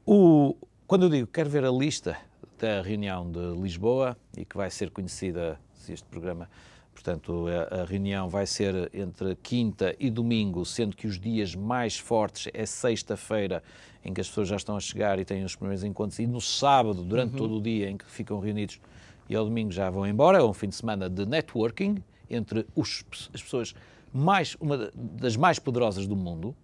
O, 0.05 0.55
quando 0.87 1.03
eu 1.03 1.09
digo 1.09 1.27
quero 1.27 1.49
ver 1.49 1.63
a 1.63 1.71
lista 1.71 2.17
da 2.57 2.81
reunião 2.81 3.29
de 3.31 3.61
Lisboa 3.61 4.17
e 4.35 4.43
que 4.43 4.57
vai 4.57 4.69
ser 4.69 4.89
conhecida, 4.89 5.59
se 5.73 5.93
este 5.93 6.07
programa, 6.07 6.49
portanto, 6.93 7.45
a, 7.47 7.81
a, 7.81 7.85
reunião 7.85 8.27
vai 8.27 8.47
ser 8.47 8.89
entre 8.93 9.35
quinta 9.35 9.95
e 9.99 10.09
domingo, 10.09 10.65
sendo 10.65 10.95
que 10.95 11.07
os 11.07 11.19
dias 11.19 11.55
mais 11.55 11.97
fortes 11.97 12.51
é 12.53 12.65
sexta-feira, 12.65 13.63
em 14.03 14.13
que 14.13 14.21
as 14.21 14.27
pessoas 14.27 14.47
já 14.47 14.55
estão 14.55 14.75
a 14.75 14.79
chegar 14.79 15.19
e 15.19 15.25
têm 15.25 15.43
os 15.43 15.55
primeiros 15.55 15.83
encontros, 15.83 16.19
e 16.19 16.25
no 16.25 16.41
sábado, 16.41 17.03
durante 17.03 17.33
uhum. 17.33 17.37
todo 17.37 17.57
o 17.57 17.61
dia 17.61 17.89
em 17.89 17.97
que 17.97 18.05
ficam 18.05 18.39
reunidos, 18.39 18.79
e 19.29 19.35
ao 19.35 19.45
domingo 19.45 19.71
já 19.71 19.89
vão 19.89 20.05
embora. 20.05 20.39
É 20.39 20.43
um 20.43 20.53
fim 20.53 20.67
de 20.67 20.75
semana 20.75 21.09
de 21.09 21.25
networking 21.25 22.03
entre 22.29 22.65
os, 22.75 23.05
as 23.33 23.41
pessoas 23.41 23.75
mais, 24.13 24.57
uma 24.59 24.91
das 24.95 25.35
mais 25.37 25.59
poderosas 25.59 26.07
do 26.07 26.15
mundo, 26.15 26.55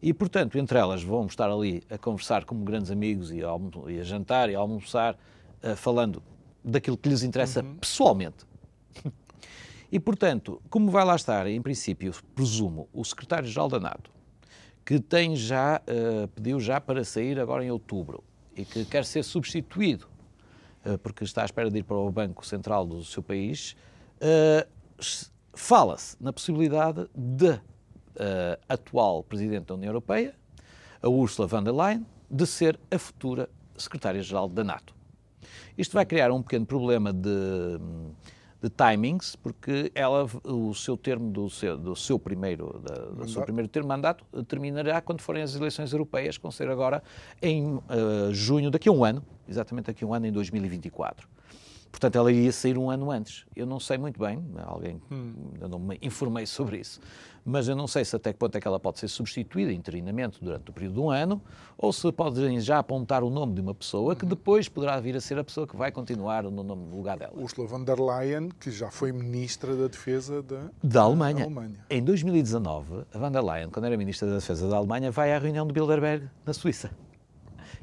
e, 0.00 0.12
portanto, 0.12 0.58
entre 0.58 0.78
elas 0.78 1.02
vão 1.02 1.26
estar 1.26 1.50
ali 1.50 1.82
a 1.90 1.96
conversar 1.96 2.44
como 2.44 2.64
grandes 2.64 2.90
amigos 2.90 3.32
e 3.32 3.42
a, 3.42 4.02
jantar 4.02 4.50
e 4.50 4.54
a 4.54 4.58
almoçar, 4.58 5.14
uh, 5.62 5.74
falando 5.76 6.22
daquilo 6.62 6.96
que 6.96 7.08
lhes 7.08 7.22
interessa 7.22 7.62
uhum. 7.62 7.76
pessoalmente. 7.76 8.44
E, 9.90 10.00
portanto, 10.00 10.60
como 10.68 10.90
vai 10.90 11.04
lá 11.04 11.14
estar, 11.14 11.46
em 11.46 11.62
princípio, 11.62 12.12
presumo, 12.34 12.88
o 12.92 13.04
secretário-geral 13.04 13.68
da 13.68 13.78
NATO, 13.78 14.10
que 14.84 14.98
tem 14.98 15.36
já, 15.36 15.80
uh, 15.80 16.26
pediu 16.26 16.58
já 16.58 16.80
para 16.80 17.04
sair 17.04 17.38
agora 17.38 17.64
em 17.64 17.70
outubro 17.70 18.22
e 18.56 18.64
que 18.64 18.84
quer 18.84 19.04
ser 19.04 19.22
substituído, 19.22 20.08
uh, 20.84 20.98
porque 20.98 21.22
está 21.22 21.42
à 21.42 21.44
espera 21.44 21.70
de 21.70 21.78
ir 21.78 21.84
para 21.84 21.96
o 21.96 22.10
Banco 22.10 22.44
Central 22.44 22.84
do 22.84 23.04
seu 23.04 23.22
país, 23.22 23.76
fala-se 25.54 26.16
na 26.20 26.32
possibilidade 26.32 27.08
de 27.14 27.60
uh, 28.16 28.60
atual 28.68 29.22
Presidente 29.22 29.66
da 29.66 29.74
União 29.74 29.90
Europeia, 29.90 30.34
a 31.02 31.08
Ursula 31.08 31.46
von 31.46 31.62
der 31.62 31.72
Leyen, 31.72 32.06
de 32.30 32.46
ser 32.46 32.78
a 32.90 32.98
futura 32.98 33.48
Secretária-Geral 33.76 34.48
da 34.48 34.64
NATO. 34.64 34.94
Isto 35.76 35.94
vai 35.94 36.04
criar 36.04 36.32
um 36.32 36.42
pequeno 36.42 36.66
problema 36.66 37.12
de, 37.12 37.78
de 38.62 38.70
timings, 38.70 39.36
porque 39.36 39.92
ela, 39.94 40.26
o 40.44 40.74
seu 40.74 40.96
termo 40.96 41.30
do 41.30 41.48
seu, 41.50 41.76
do 41.76 41.94
seu 41.94 42.18
primeiro, 42.18 42.80
da, 42.82 42.94
do 42.94 43.28
seu 43.28 43.42
primeiro 43.42 43.68
termo 43.68 43.88
de 43.88 43.94
mandato 43.94 44.24
terminará 44.48 45.00
quando 45.00 45.20
forem 45.20 45.42
as 45.42 45.54
eleições 45.54 45.92
europeias, 45.92 46.36
que 46.36 46.42
vão 46.42 46.50
ser 46.50 46.68
agora 46.68 47.02
em 47.40 47.74
uh, 47.74 47.82
junho, 48.32 48.70
daqui 48.70 48.88
a 48.88 48.92
um 48.92 49.04
ano, 49.04 49.22
exatamente 49.48 49.86
daqui 49.86 50.02
a 50.02 50.06
um 50.06 50.14
ano, 50.14 50.26
em 50.26 50.32
2024. 50.32 51.28
Portanto, 51.90 52.16
ela 52.16 52.30
iria 52.30 52.52
sair 52.52 52.76
um 52.76 52.90
ano 52.90 53.10
antes. 53.10 53.46
Eu 53.54 53.66
não 53.66 53.80
sei 53.80 53.96
muito 53.98 54.20
bem, 54.20 54.42
alguém, 54.64 55.00
hum. 55.10 55.32
eu 55.60 55.68
não 55.68 55.78
me 55.78 55.98
informei 56.02 56.44
sobre 56.46 56.78
isso, 56.78 57.00
mas 57.44 57.68
eu 57.68 57.76
não 57.76 57.86
sei 57.86 58.04
se 58.04 58.14
até 58.14 58.32
que 58.32 58.38
ponto 58.38 58.56
é 58.56 58.60
que 58.60 58.66
ela 58.66 58.78
pode 58.78 58.98
ser 58.98 59.08
substituída 59.08 59.72
interinamente 59.72 60.42
durante 60.42 60.68
o 60.70 60.72
período 60.72 60.94
de 60.94 61.00
um 61.00 61.10
ano, 61.10 61.40
ou 61.78 61.92
se 61.92 62.10
podem 62.12 62.60
já 62.60 62.78
apontar 62.78 63.22
o 63.22 63.30
nome 63.30 63.54
de 63.54 63.60
uma 63.60 63.74
pessoa 63.74 64.14
que 64.14 64.24
uhum. 64.24 64.30
depois 64.30 64.68
poderá 64.68 64.98
vir 65.00 65.16
a 65.16 65.20
ser 65.20 65.38
a 65.38 65.44
pessoa 65.44 65.66
que 65.66 65.76
vai 65.76 65.92
continuar 65.92 66.42
no, 66.42 66.62
nome, 66.62 66.84
no 66.84 66.96
lugar 66.96 67.18
dela. 67.18 67.32
Ursula 67.36 67.66
von 67.66 67.84
der 67.84 67.98
Leyen, 67.98 68.50
que 68.60 68.70
já 68.70 68.90
foi 68.90 69.12
ministra 69.12 69.74
da 69.74 69.86
Defesa 69.86 70.42
da, 70.42 70.70
da, 70.82 71.02
Alemanha. 71.02 71.36
da 71.36 71.44
Alemanha. 71.44 71.86
Em 71.88 72.02
2019, 72.02 73.04
a 73.14 73.18
von 73.18 73.30
der 73.30 73.42
Leyen, 73.42 73.70
quando 73.70 73.86
era 73.86 73.96
ministra 73.96 74.28
da 74.28 74.34
Defesa 74.34 74.68
da 74.68 74.76
Alemanha, 74.76 75.10
vai 75.10 75.32
à 75.32 75.38
reunião 75.38 75.66
de 75.66 75.72
Bilderberg, 75.72 76.28
na 76.44 76.52
Suíça 76.52 76.90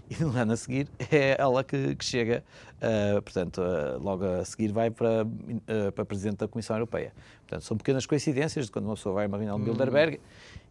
e 0.10 0.24
no 0.24 0.32
ano 0.38 0.54
a 0.54 0.58
seguir 0.58 0.88
é 1.12 1.36
ela 1.40 1.64
que, 1.64 1.96
que 1.96 2.06
chega, 2.06 2.44
uh, 2.78 3.22
portanto, 3.22 3.62
uh, 3.62 4.02
logo 4.02 4.26
a 4.26 4.46
seguir 4.46 4.72
vai 4.72 4.92
para, 4.92 5.24
uh, 5.24 5.92
para 5.92 6.06
Presidente 6.06 6.38
da 6.38 6.48
Comissão 6.48 6.76
Europeia. 6.76 7.14
Portanto, 7.42 7.64
são 7.64 7.78
pequenas 7.78 8.06
coincidências 8.06 8.66
de 8.66 8.72
quando 8.72 8.86
uma 8.86 8.96
pessoa 8.96 9.16
vai 9.16 9.26
a 9.26 9.28
uma 9.28 9.38
reunião 9.38 9.60
de. 9.60 9.66
Bilderberg, 9.66 10.20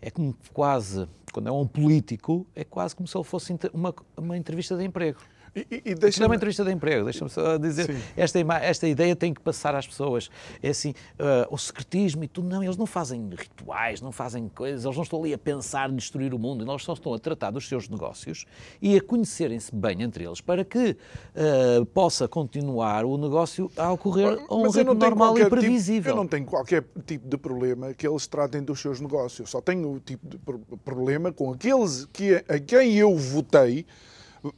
é 0.00 0.10
como 0.10 0.34
quase, 0.52 1.08
quando 1.32 1.48
é 1.48 1.52
um 1.52 1.66
político, 1.66 2.46
é 2.54 2.64
quase 2.64 2.94
como 2.94 3.06
se 3.06 3.16
ele 3.16 3.24
fosse 3.24 3.56
uma, 3.72 3.94
uma 4.16 4.36
entrevista 4.36 4.76
de 4.76 4.84
emprego. 4.84 5.18
E, 5.54 5.82
e 5.84 5.94
deixa 5.94 6.24
é 6.24 6.26
uma 6.26 6.34
entrevista 6.34 6.64
de 6.64 6.72
emprego, 6.72 7.04
deixa-me 7.04 7.30
só 7.30 7.58
dizer. 7.58 7.94
Esta, 8.16 8.38
esta 8.62 8.88
ideia 8.88 9.14
tem 9.14 9.34
que 9.34 9.40
passar 9.40 9.74
às 9.74 9.86
pessoas. 9.86 10.30
É 10.62 10.70
assim, 10.70 10.90
uh, 10.90 11.46
o 11.50 11.58
secretismo 11.58 12.24
e 12.24 12.28
tudo. 12.28 12.48
Não, 12.48 12.62
eles 12.62 12.76
não 12.76 12.86
fazem 12.86 13.28
rituais, 13.30 14.00
não 14.00 14.10
fazem 14.10 14.48
coisas, 14.48 14.84
eles 14.84 14.96
não 14.96 15.02
estão 15.02 15.20
ali 15.20 15.34
a 15.34 15.38
pensar 15.38 15.90
em 15.90 15.96
destruir 15.96 16.32
o 16.32 16.38
mundo, 16.38 16.64
eles 16.64 16.82
só 16.82 16.94
estão 16.94 17.12
a 17.12 17.18
tratar 17.18 17.50
dos 17.50 17.68
seus 17.68 17.88
negócios 17.88 18.46
e 18.80 18.96
a 18.96 19.00
conhecerem-se 19.00 19.74
bem 19.74 20.02
entre 20.02 20.24
eles 20.24 20.40
para 20.40 20.64
que 20.64 20.96
uh, 21.36 21.84
possa 21.86 22.26
continuar 22.26 23.04
o 23.04 23.16
negócio 23.18 23.70
a 23.76 23.92
ocorrer 23.92 24.38
a 24.48 24.54
um 24.54 24.70
ritmo 24.70 24.94
normal 24.94 25.38
e 25.38 25.48
previsível. 25.48 26.02
Tipo, 26.02 26.10
eu 26.10 26.16
não 26.16 26.26
tenho 26.26 26.46
qualquer 26.46 26.84
tipo 27.06 27.28
de 27.28 27.36
problema 27.36 27.92
que 27.92 28.06
eles 28.06 28.26
tratem 28.26 28.62
dos 28.62 28.80
seus 28.80 29.00
negócios. 29.00 29.50
Só 29.50 29.60
tenho 29.60 29.92
o 29.92 30.00
tipo 30.00 30.26
de 30.26 30.38
problema 30.84 31.32
com 31.32 31.52
aqueles 31.52 32.06
que, 32.06 32.42
a 32.48 32.58
quem 32.58 32.96
eu 32.96 33.16
votei 33.16 33.84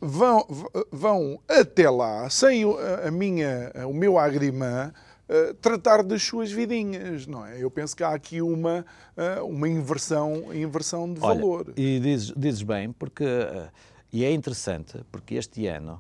vão, 0.01 0.47
vão 0.91 1.41
até 1.49 1.89
lá, 1.91 2.29
sem 2.31 2.65
a 3.07 3.11
minha, 3.11 3.73
o 3.87 3.93
meu 3.93 4.19
agrimã, 4.19 4.93
Uh, 5.27 5.55
tratar 5.55 6.03
das 6.03 6.23
suas 6.23 6.53
vidinhas, 6.53 7.27
não 7.27 7.47
é? 7.47 7.59
Eu 7.59 7.71
penso 7.71 7.97
que 7.97 8.05
há 8.05 8.11
aqui 8.11 8.43
uma, 8.43 8.85
uh, 9.17 9.43
uma 9.47 9.67
inversão, 9.67 10.53
inversão 10.53 11.11
de 11.11 11.19
Olha, 11.19 11.41
valor. 11.41 11.73
E 11.79 11.99
dizes, 11.99 12.35
dizes 12.37 12.63
bem, 12.63 12.93
porque, 12.93 13.25
uh, 13.25 13.71
e 14.13 14.23
é 14.23 14.31
interessante, 14.31 15.03
porque 15.11 15.37
este 15.37 15.67
ano, 15.67 15.99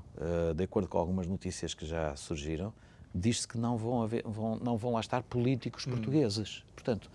de 0.55 0.63
acordo 0.63 0.87
com 0.87 0.99
algumas 0.99 1.27
notícias 1.27 1.73
que 1.73 1.87
já 1.87 2.15
surgiram, 2.15 2.71
diz-se 3.15 3.49
que 3.49 3.57
não 3.57 3.79
vão, 3.79 4.03
haver, 4.03 4.23
vão, 4.27 4.57
não 4.57 4.77
vão 4.77 4.93
lá 4.93 5.01
estar 5.01 5.23
políticos 5.23 5.87
hum. 5.87 5.93
portugueses. 5.93 6.63
Portanto, 6.75 7.11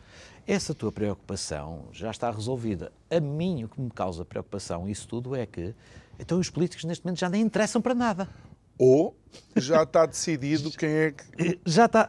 essa 0.48 0.74
tua 0.74 0.92
preocupação 0.92 1.86
já 1.92 2.10
está 2.10 2.32
resolvida. 2.32 2.92
A 3.10 3.20
mim, 3.20 3.66
o 3.66 3.70
que 3.70 3.80
me 3.80 3.92
causa 3.92 4.26
preocupação, 4.26 4.90
isso 4.90 5.08
tudo, 5.08 5.36
é 5.36 5.46
que 5.46 5.76
então 6.20 6.40
os 6.40 6.50
políticos 6.50 6.84
neste 6.84 7.06
momento 7.06 7.20
já 7.20 7.30
nem 7.30 7.42
interessam 7.42 7.82
para 7.82 7.96
nada. 7.96 8.28
Ou 8.78 9.14
já 9.58 9.84
está 9.84 10.06
decidido 10.06 10.72
quem 10.78 10.90
é 10.90 11.12
que. 11.12 11.60
Já 11.66 11.86
está, 11.86 12.08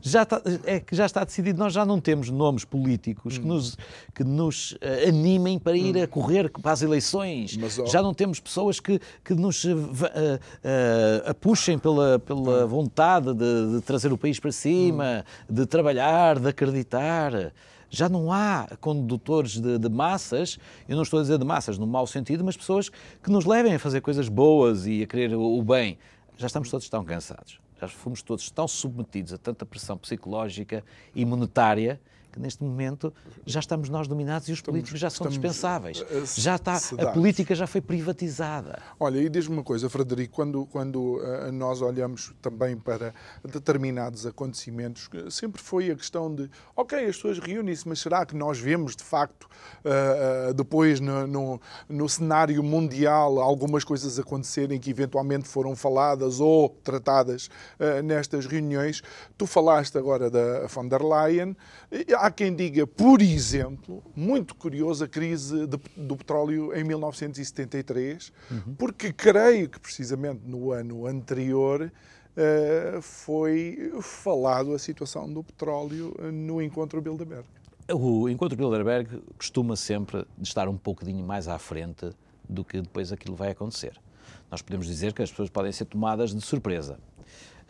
já 0.00 0.22
está, 0.24 0.42
é 0.64 0.80
que 0.80 0.96
já 0.96 1.06
está 1.06 1.22
decidido, 1.22 1.58
nós 1.58 1.72
já 1.72 1.84
não 1.84 2.00
temos 2.00 2.30
nomes 2.30 2.64
políticos 2.64 3.38
hum. 3.38 3.40
que 3.40 3.46
nos, 3.46 3.76
que 4.12 4.24
nos 4.24 4.72
uh, 4.72 5.08
animem 5.08 5.56
para 5.56 5.76
ir 5.76 5.96
hum. 5.96 6.02
a 6.02 6.06
correr 6.08 6.50
para 6.50 6.72
as 6.72 6.82
eleições. 6.82 7.56
Mas, 7.56 7.78
oh. 7.78 7.86
Já 7.86 8.02
não 8.02 8.12
temos 8.12 8.40
pessoas 8.40 8.80
que, 8.80 9.00
que 9.24 9.34
nos 9.34 9.62
uh, 9.64 9.76
uh, 9.76 11.34
puxem 11.40 11.78
pela, 11.78 12.18
pela 12.18 12.64
hum. 12.64 12.68
vontade 12.68 13.32
de, 13.32 13.76
de, 13.76 13.80
trazer 13.82 14.12
o 14.12 14.18
país 14.18 14.40
para 14.40 14.50
cima, 14.50 15.24
hum. 15.48 15.54
de 15.54 15.64
trabalhar, 15.64 16.40
de 16.40 16.48
acreditar 16.48 17.52
já 17.90 18.08
não 18.08 18.32
há 18.32 18.68
condutores 18.80 19.60
de, 19.60 19.78
de, 19.78 19.88
massas, 19.88 20.58
eu 20.88 20.94
não 20.94 21.02
estou 21.02 21.18
a 21.18 21.22
dizer 21.22 21.38
de 21.38 21.44
massas 21.44 21.76
no 21.76 21.86
mau 21.86 22.06
sentido, 22.06 22.44
mas 22.44 22.56
pessoas 22.56 22.88
que 22.88 23.30
nos 23.30 23.44
levem 23.44 23.74
a 23.74 23.78
fazer 23.78 24.00
coisas 24.00 24.28
boas 24.28 24.86
e 24.86 25.02
a 25.02 25.06
querer 25.06 25.34
o, 25.34 25.58
o 25.58 25.62
bem. 25.62 25.98
Já 26.36 26.46
estamos 26.46 26.70
todos 26.70 26.88
tão 26.88 27.04
cansados. 27.04 27.60
Já 27.80 27.88
fomos 27.88 28.22
todos 28.22 28.50
tão 28.50 28.68
submetidos 28.68 29.32
a 29.32 29.38
tanta 29.38 29.66
pressão 29.66 29.98
psicológica 29.98 30.84
e 31.14 31.24
monetária 31.24 32.00
que 32.30 32.40
neste 32.40 32.62
momento 32.62 33.12
já 33.44 33.60
estamos 33.60 33.88
nós 33.88 34.06
dominados 34.06 34.48
e 34.48 34.52
os 34.52 34.58
estamos, 34.58 34.78
políticos 34.78 35.00
já 35.00 35.10
são 35.10 35.26
dispensáveis. 35.26 36.04
Já 36.36 36.56
está, 36.56 36.76
a 36.76 37.12
política 37.12 37.54
já 37.54 37.66
foi 37.66 37.80
privatizada. 37.80 38.78
Olha, 38.98 39.18
e 39.18 39.28
diz-me 39.28 39.54
uma 39.54 39.64
coisa, 39.64 39.88
Frederico, 39.90 40.34
quando, 40.34 40.66
quando 40.66 41.16
uh, 41.16 41.52
nós 41.52 41.82
olhamos 41.82 42.32
também 42.40 42.76
para 42.76 43.12
determinados 43.44 44.26
acontecimentos, 44.26 45.08
sempre 45.30 45.60
foi 45.60 45.90
a 45.90 45.96
questão 45.96 46.34
de, 46.34 46.50
ok, 46.76 46.98
as 46.98 47.16
pessoas 47.16 47.38
reúnem-se, 47.38 47.88
mas 47.88 48.00
será 48.00 48.24
que 48.24 48.36
nós 48.36 48.58
vemos 48.58 48.94
de 48.94 49.02
facto 49.02 49.44
uh, 49.44 50.50
uh, 50.50 50.54
depois 50.54 51.00
no, 51.00 51.26
no, 51.26 51.60
no, 51.88 52.08
cenário 52.08 52.62
mundial 52.62 53.38
algumas 53.38 53.84
coisas 53.84 54.18
acontecerem 54.18 54.78
que 54.78 54.90
eventualmente 54.90 55.48
foram 55.48 55.74
faladas 55.74 56.40
ou 56.40 56.68
tratadas 56.82 57.48
nestas 58.04 58.46
reuniões? 58.46 59.02
Tu 59.38 59.46
falaste 59.46 59.96
agora 59.96 60.30
da 60.30 60.66
von 60.66 60.88
der 60.88 61.02
Leyen 61.02 61.56
há 62.16 62.30
quem 62.30 62.54
diga, 62.54 62.86
por 62.86 63.20
exemplo, 63.20 64.02
muito 64.14 64.54
curioso, 64.54 65.04
a 65.04 65.08
crise 65.08 65.66
de, 65.66 65.78
do 65.96 66.16
petróleo 66.16 66.72
em 66.74 66.84
1973, 66.84 68.32
uhum. 68.50 68.74
porque 68.76 69.12
creio 69.12 69.68
que 69.68 69.80
precisamente 69.80 70.42
no 70.44 70.72
ano 70.72 71.06
anterior 71.06 71.90
uh, 71.90 73.02
foi 73.02 73.92
falado 74.00 74.72
a 74.72 74.78
situação 74.78 75.32
do 75.32 75.42
petróleo 75.42 76.14
no 76.32 76.62
encontro 76.62 77.00
Bilderberg. 77.00 77.46
O 77.92 78.28
encontro 78.28 78.56
Bilderberg 78.56 79.20
costuma 79.36 79.74
sempre 79.74 80.24
estar 80.40 80.68
um 80.68 80.76
pouquinho 80.76 81.24
mais 81.26 81.48
à 81.48 81.58
frente 81.58 82.10
do 82.48 82.64
que 82.64 82.80
depois 82.80 83.10
aquilo 83.12 83.34
vai 83.34 83.50
acontecer. 83.50 84.00
Nós 84.48 84.62
podemos 84.62 84.86
dizer 84.86 85.12
que 85.12 85.22
as 85.22 85.30
pessoas 85.30 85.50
podem 85.50 85.72
ser 85.72 85.86
tomadas 85.86 86.34
de 86.34 86.40
surpresa. 86.40 86.98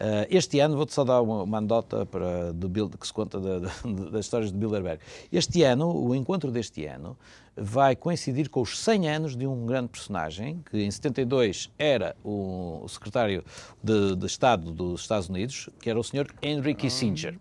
Uh, 0.00 0.25
este 0.30 0.59
ano, 0.61 0.76
vou-te 0.76 0.95
só 0.95 1.04
dar 1.04 1.21
uma, 1.21 1.42
uma 1.42 1.59
anedota 1.59 2.07
para, 2.07 2.54
de, 2.54 2.69
que 2.99 3.07
se 3.07 3.12
conta 3.12 3.38
das 4.11 4.25
histórias 4.25 4.50
de 4.50 4.57
Bilderberg. 4.57 4.99
Este 5.30 5.62
ano, 5.62 5.95
o 5.95 6.14
encontro 6.14 6.50
deste 6.50 6.87
ano, 6.87 7.19
vai 7.54 7.95
coincidir 7.95 8.49
com 8.49 8.62
os 8.62 8.78
100 8.78 9.09
anos 9.11 9.37
de 9.37 9.47
um 9.47 9.66
grande 9.66 9.88
personagem, 9.88 10.64
que 10.71 10.78
em 10.78 10.90
72 10.90 11.71
era 11.78 12.16
o, 12.25 12.87
secretário 12.88 13.45
de, 13.83 14.16
de, 14.16 14.26
Estado 14.26 14.73
dos 14.73 15.02
Estados 15.02 15.28
Unidos, 15.28 15.69
que 15.80 15.90
era 15.90 16.00
o 16.00 16.02
Sr. 16.02 16.28
Henry 16.42 16.75
Kissinger. 16.75 17.38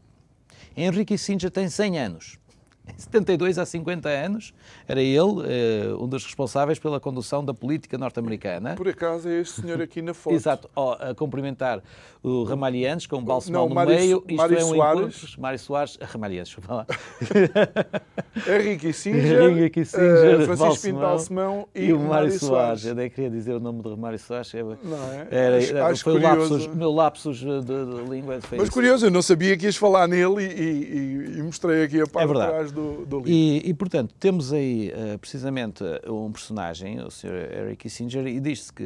Henry 0.76 1.06
Kissinger 1.06 1.50
tem 1.50 1.70
100 1.70 2.00
anos. 2.00 2.40
Em 2.88 3.00
72 3.00 3.58
há 3.60 3.66
50 3.66 4.10
anos, 4.10 4.54
era 4.88 5.02
ele 5.02 5.22
uh, 5.22 6.04
um 6.04 6.08
dos 6.08 6.26
responsáveis 6.26 6.80
pela 6.80 7.00
condução 7.00 7.44
da 7.44 7.54
política 7.54 7.98
norte-americana. 7.98 8.76
Por 8.76 8.88
acaso 8.88 9.30
é 9.30 9.40
este 9.42 9.62
senhor 9.62 9.82
aqui 9.82 10.02
na 10.02 10.14
foto. 10.16 10.34
Exato, 10.34 10.70
oh, 10.76 10.92
a 10.92 11.14
cumprimentar 11.14 11.84
o 12.22 12.44
Ramalhianes 12.44 13.08
com 13.08 13.18
o 13.18 13.22
balsemão 13.22 13.70
no 13.70 13.76
Mário, 13.76 13.96
meio. 13.96 14.18
Isto 14.28 14.36
Mário 14.36 14.58
é 14.58 14.64
um 14.64 14.68
Soares. 14.70 15.00
Encontro. 15.00 15.42
Mário 15.42 15.60
Soares, 15.60 15.98
Ramalhianes, 16.02 16.50
deixa 16.50 16.62
falar. 16.62 16.86
Henrique 18.48 18.92
Singer, 18.92 19.44
Henrique 19.44 19.86
Singer 19.86 20.42
uh, 20.42 20.46
Francisco 20.46 20.88
Pinto 20.88 21.00
Balsemão 21.00 21.68
e, 21.74 21.86
e 21.86 21.94
o 21.94 21.98
Mário, 21.98 22.10
Mário 22.10 22.32
Soares. 22.32 22.40
Soares. 22.40 22.86
Eu 22.86 22.96
nem 22.96 23.10
queria 23.10 23.30
dizer 23.30 23.54
o 23.54 23.60
nome 23.60 23.82
do 23.82 23.98
Mário 23.98 24.20
Soares. 24.20 24.52
Não 24.84 25.14
é? 25.14 25.28
Era, 25.32 25.58
acho, 25.58 25.78
acho 25.78 26.04
foi 26.04 26.14
curioso. 26.14 26.36
o 26.36 26.58
lapsus, 26.58 26.76
meu 26.76 26.92
lapsus 26.92 27.38
de, 27.40 27.62
de 27.62 28.10
língua. 28.10 28.40
Mas 28.52 28.64
isso. 28.64 28.72
curioso, 28.72 29.06
eu 29.06 29.12
não 29.12 29.22
sabia 29.22 29.56
que 29.56 29.66
ias 29.66 29.78
falar 29.78 30.08
nele 30.08 30.44
e, 30.44 31.36
e, 31.36 31.38
e 31.38 31.42
mostrei 31.42 31.84
aqui 31.84 32.02
a 32.02 32.08
parte 32.08 32.30
é 32.30 32.34
de 32.34 32.40
trás 32.40 32.72
do, 32.72 33.06
do 33.06 33.18
livro. 33.18 33.32
E, 33.32 33.70
e, 33.70 33.74
portanto, 33.74 34.14
temos 34.20 34.52
aí 34.52 34.92
uh, 34.92 35.18
precisamente 35.20 35.84
um 36.06 36.32
personagem, 36.32 37.00
o 37.02 37.10
Sr. 37.10 37.50
Henry 37.58 37.76
Kissinger, 37.78 38.28
e 38.28 38.40
diz-se 38.42 38.74
que 38.74 38.84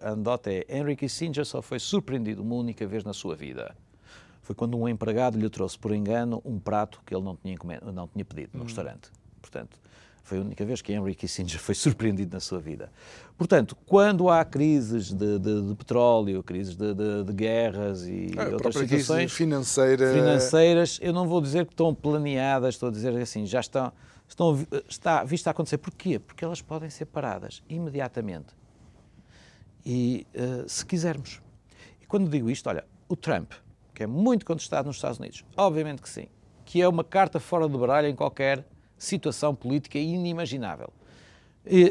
a 0.00 0.10
anedota 0.10 0.50
é 0.52 0.64
Henry 0.68 0.96
Kissinger 0.96 1.44
só 1.44 1.62
foi 1.62 1.78
surpreendido 1.78 2.42
uma 2.42 2.56
única 2.72 2.86
vez 2.86 3.04
na 3.04 3.12
sua 3.12 3.36
vida. 3.36 3.76
Foi 4.40 4.54
quando 4.54 4.76
um 4.76 4.88
empregado 4.88 5.38
lhe 5.38 5.48
trouxe 5.48 5.78
por 5.78 5.94
engano 5.94 6.42
um 6.44 6.58
prato 6.58 7.00
que 7.06 7.14
ele 7.14 7.22
não 7.22 7.36
tinha, 7.36 7.56
não 7.92 8.08
tinha 8.08 8.24
pedido 8.24 8.50
no 8.54 8.62
hum. 8.62 8.64
restaurante. 8.64 9.10
Portanto, 9.40 9.78
foi 10.24 10.38
a 10.38 10.40
única 10.40 10.64
vez 10.64 10.80
que 10.80 10.92
Henry 10.92 11.14
Kissinger 11.14 11.60
foi 11.60 11.74
surpreendido 11.76 12.34
na 12.34 12.40
sua 12.40 12.58
vida. 12.58 12.90
Portanto, 13.36 13.76
quando 13.86 14.28
há 14.30 14.44
crises 14.44 15.12
de, 15.12 15.38
de, 15.38 15.68
de 15.68 15.74
petróleo, 15.74 16.42
crises 16.42 16.74
de, 16.74 16.94
de 17.24 17.32
guerras 17.32 18.06
e 18.06 18.32
a 18.36 18.48
outras 18.48 18.74
situações 18.74 19.32
financeira... 19.32 20.12
financeiras, 20.12 20.98
eu 21.02 21.12
não 21.12 21.28
vou 21.28 21.40
dizer 21.40 21.66
que 21.66 21.72
estão 21.72 21.94
planeadas, 21.94 22.74
estou 22.74 22.88
a 22.88 22.92
dizer 22.92 23.16
assim, 23.20 23.46
já 23.46 23.60
estão, 23.60 23.92
estão 24.28 24.66
está 24.88 25.22
visto 25.24 25.46
a 25.48 25.50
acontecer. 25.50 25.78
Porquê? 25.78 26.18
Porque 26.18 26.44
elas 26.44 26.62
podem 26.62 26.88
ser 26.88 27.06
paradas 27.06 27.62
imediatamente. 27.68 28.54
E 29.84 30.26
uh, 30.34 30.68
se 30.68 30.86
quisermos. 30.86 31.40
Quando 32.12 32.28
digo 32.28 32.50
isto, 32.50 32.68
olha, 32.68 32.84
o 33.08 33.16
Trump, 33.16 33.52
que 33.94 34.02
é 34.02 34.06
muito 34.06 34.44
contestado 34.44 34.86
nos 34.86 34.96
Estados 34.96 35.18
Unidos, 35.18 35.46
obviamente 35.56 36.02
que 36.02 36.10
sim, 36.10 36.26
que 36.62 36.82
é 36.82 36.86
uma 36.86 37.02
carta 37.02 37.40
fora 37.40 37.66
do 37.66 37.78
baralho 37.78 38.06
em 38.06 38.14
qualquer 38.14 38.66
situação 38.98 39.54
política 39.54 39.98
inimaginável. 39.98 40.92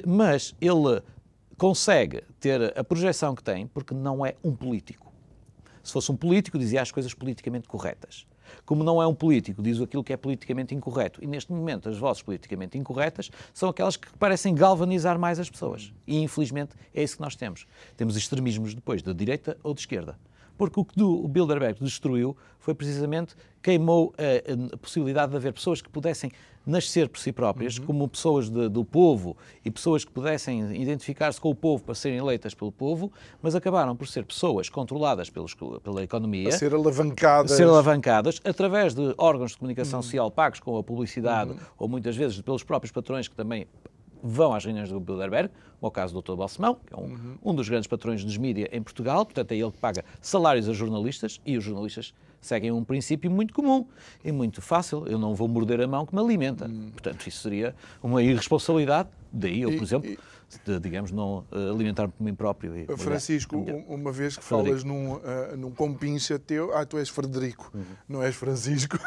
Mas 0.06 0.54
ele 0.62 1.02
consegue 1.58 2.22
ter 2.40 2.78
a 2.78 2.84
projeção 2.84 3.34
que 3.34 3.44
tem 3.44 3.66
porque 3.66 3.96
não 3.96 4.24
é 4.24 4.36
um 4.44 4.56
político. 4.56 5.12
Se 5.82 5.92
fosse 5.92 6.12
um 6.12 6.16
político, 6.16 6.60
dizia 6.60 6.84
as 6.84 6.92
coisas 6.92 7.16
politicamente 7.16 7.68
corretas. 7.68 8.28
Como 8.66 8.84
não 8.84 9.02
é 9.02 9.08
um 9.08 9.14
político, 9.14 9.62
diz 9.62 9.80
aquilo 9.82 10.04
que 10.04 10.14
é 10.14 10.18
politicamente 10.18 10.74
incorreto. 10.76 11.24
E 11.24 11.28
neste 11.28 11.52
momento, 11.52 11.90
as 11.90 11.98
vozes 11.98 12.22
politicamente 12.22 12.78
incorretas 12.78 13.32
são 13.54 13.70
aquelas 13.70 13.98
que 13.98 14.08
parecem 14.18 14.54
galvanizar 14.56 15.20
mais 15.20 15.40
as 15.40 15.50
pessoas. 15.50 15.94
E 16.08 16.22
infelizmente 16.22 16.76
é 16.94 17.04
isso 17.04 17.16
que 17.16 17.22
nós 17.22 17.36
temos. 17.36 17.66
Temos 17.98 18.16
extremismos 18.16 18.74
depois, 18.74 19.02
de 19.02 19.14
direita 19.14 19.58
ou 19.64 19.74
de 19.74 19.82
esquerda. 19.82 20.18
Porque 20.62 20.80
o 20.80 20.86
que 20.86 21.02
o 21.02 21.28
Bilderberg 21.28 21.84
destruiu 21.84 22.38
foi 22.60 22.76
precisamente 22.76 23.34
queimou 23.64 24.14
a, 24.16 24.76
a 24.76 24.78
possibilidade 24.78 25.32
de 25.32 25.36
haver 25.36 25.54
pessoas 25.54 25.82
que 25.82 25.90
pudessem 25.90 26.32
nascer 26.64 27.10
por 27.10 27.20
si 27.20 27.32
próprias, 27.32 27.80
uhum. 27.80 27.86
como 27.88 28.08
pessoas 28.08 28.48
de, 28.48 28.70
do 28.70 28.86
povo 28.86 29.36
e 29.66 29.72
pessoas 29.72 30.06
que 30.06 30.12
pudessem 30.12 30.80
identificar-se 30.80 31.42
com 31.42 31.50
o 31.50 31.56
povo 31.56 31.84
para 31.84 31.96
serem 31.96 32.20
eleitas 32.20 32.54
pelo 32.54 32.72
povo, 32.72 33.12
mas 33.42 33.56
acabaram 33.56 33.96
por 33.96 34.08
ser 34.08 34.24
pessoas 34.24 34.70
controladas 34.70 35.32
pelos, 35.32 35.56
pela 35.56 36.04
economia. 36.04 36.50
A 36.50 36.52
ser 36.52 36.76
alavancadas. 36.76 37.54
A 37.54 37.56
ser 37.56 37.64
alavancadas 37.64 38.40
através 38.46 38.94
de 38.94 39.16
órgãos 39.18 39.54
de 39.54 39.58
comunicação 39.58 39.98
uhum. 39.98 40.04
social 40.04 40.30
pagos 40.30 40.60
com 40.60 40.78
a 40.78 40.84
publicidade, 40.84 41.54
uhum. 41.54 41.58
ou 41.80 41.88
muitas 41.88 42.16
vezes 42.16 42.40
pelos 42.40 42.62
próprios 42.62 42.92
patrões 42.92 43.28
que 43.28 43.36
também 43.36 43.66
vão 44.24 44.54
às 44.54 44.64
reuniões 44.64 44.90
do 44.90 45.00
Bilderberg, 45.00 45.50
como 45.80 45.88
é 45.88 45.88
o 45.88 45.92
caso 45.92 46.14
do 46.14 46.22
Dr. 46.22 46.36
Balsemão, 46.36 46.76
que 46.86 46.94
é 46.94 46.98
um, 46.98 47.04
uhum. 47.04 47.38
um 47.44 47.56
dos 47.56 47.68
grandes 47.68 47.88
patrões 47.88 48.24
dos 48.24 48.38
mídias 48.38 48.70
em 48.72 48.82
Portugal, 48.82 49.26
portanto 49.26 49.52
é 49.52 49.56
ele 49.56 49.72
que 49.72 49.78
paga 49.78 50.04
salários 50.22 50.70
a 50.70 50.74
jornalistas 50.74 51.42
e 51.46 51.58
os 51.58 51.64
jornalistas 51.64 52.14
seguem 52.42 52.72
um 52.72 52.84
princípio 52.84 53.30
muito 53.30 53.54
comum 53.54 53.86
e 54.26 54.32
muito 54.32 54.62
fácil. 54.62 55.06
Eu 55.08 55.20
não 55.20 55.36
vou 55.36 55.48
morder 55.48 55.80
a 55.80 55.88
mão 55.88 56.06
que 56.06 56.14
me 56.14 56.22
alimenta. 56.22 56.68
Hum. 56.68 56.90
Portanto, 56.92 57.28
isso 57.28 57.44
seria 57.44 57.76
uma 58.02 58.22
irresponsabilidade. 58.22 59.10
Daí 59.32 59.62
eu, 59.62 59.72
por 59.72 59.84
exemplo, 59.84 60.10
e, 60.10 60.20
digamos, 60.82 61.12
não 61.12 61.46
uh, 61.52 61.72
alimentar-me 61.74 62.12
por 62.12 62.24
mim 62.24 62.34
próprio. 62.34 62.78
E, 62.78 62.98
Francisco, 62.98 63.58
uma 63.88 64.12
vez 64.12 64.38
que 64.38 64.44
falas 64.44 64.84
num, 64.84 65.14
uh, 65.14 65.22
num 65.58 65.72
compincha 65.72 66.38
teu, 66.40 66.76
ah, 66.76 66.86
tu 66.86 66.98
és 66.98 67.10
Frederico, 67.10 67.72
uhum. 67.74 67.84
não 68.08 68.24
és 68.24 68.36
Francisco. 68.36 68.98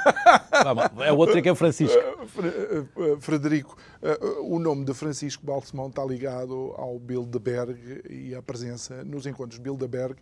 é 1.04 1.12
o 1.12 1.16
outro 1.16 1.40
que 1.42 1.48
é 1.48 1.54
Francisco. 1.54 1.98
Uh, 2.34 3.20
Frederico, 3.20 3.76
o 4.42 4.58
nome 4.58 4.84
de 4.84 4.92
Francisco 4.92 5.44
Balsemão 5.44 5.88
está 5.88 6.04
ligado 6.04 6.74
ao 6.76 6.98
Bilderberg 6.98 8.02
e 8.08 8.34
à 8.34 8.42
presença 8.42 9.04
nos 9.04 9.26
encontros 9.26 9.58
Bilderberg 9.58 10.16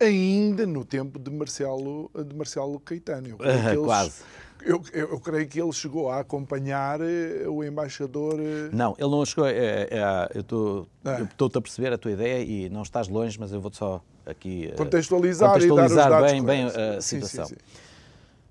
ainda 0.00 0.66
no 0.66 0.84
tempo 0.84 1.18
de 1.18 1.30
Marcelo, 1.30 2.10
de 2.14 2.34
Marcelo 2.34 2.78
Caetano. 2.80 3.28
Eu 3.28 3.38
creio, 3.38 3.68
eles, 3.68 3.84
Quase. 3.84 4.22
Eu, 4.64 4.82
eu, 4.92 5.08
eu, 5.10 5.20
creio 5.20 5.48
que 5.48 5.60
ele 5.60 5.72
chegou 5.72 6.08
a 6.08 6.20
acompanhar 6.20 7.00
eh, 7.00 7.48
o 7.48 7.64
embaixador. 7.64 8.38
Eh, 8.38 8.70
não, 8.72 8.94
ele 8.98 9.10
não 9.10 9.24
chegou. 9.24 9.46
É, 9.46 9.88
é, 9.90 10.28
eu 10.34 10.86
estou-te 11.24 11.58
a 11.58 11.60
perceber 11.60 11.92
a 11.92 11.98
tua 11.98 12.12
ideia 12.12 12.42
e 12.42 12.68
não 12.68 12.82
estás 12.82 13.08
longe, 13.08 13.38
mas 13.38 13.52
eu 13.52 13.60
vou-te 13.60 13.78
só 13.78 14.02
aqui 14.24 14.66
eh, 14.66 14.76
contextualizar, 14.76 15.52
contextualizar 15.52 16.22
bem, 16.22 16.44
bem 16.44 16.64
a 16.64 17.00
situação. 17.00 17.46
Sim, 17.46 17.54
sim. 17.56 17.60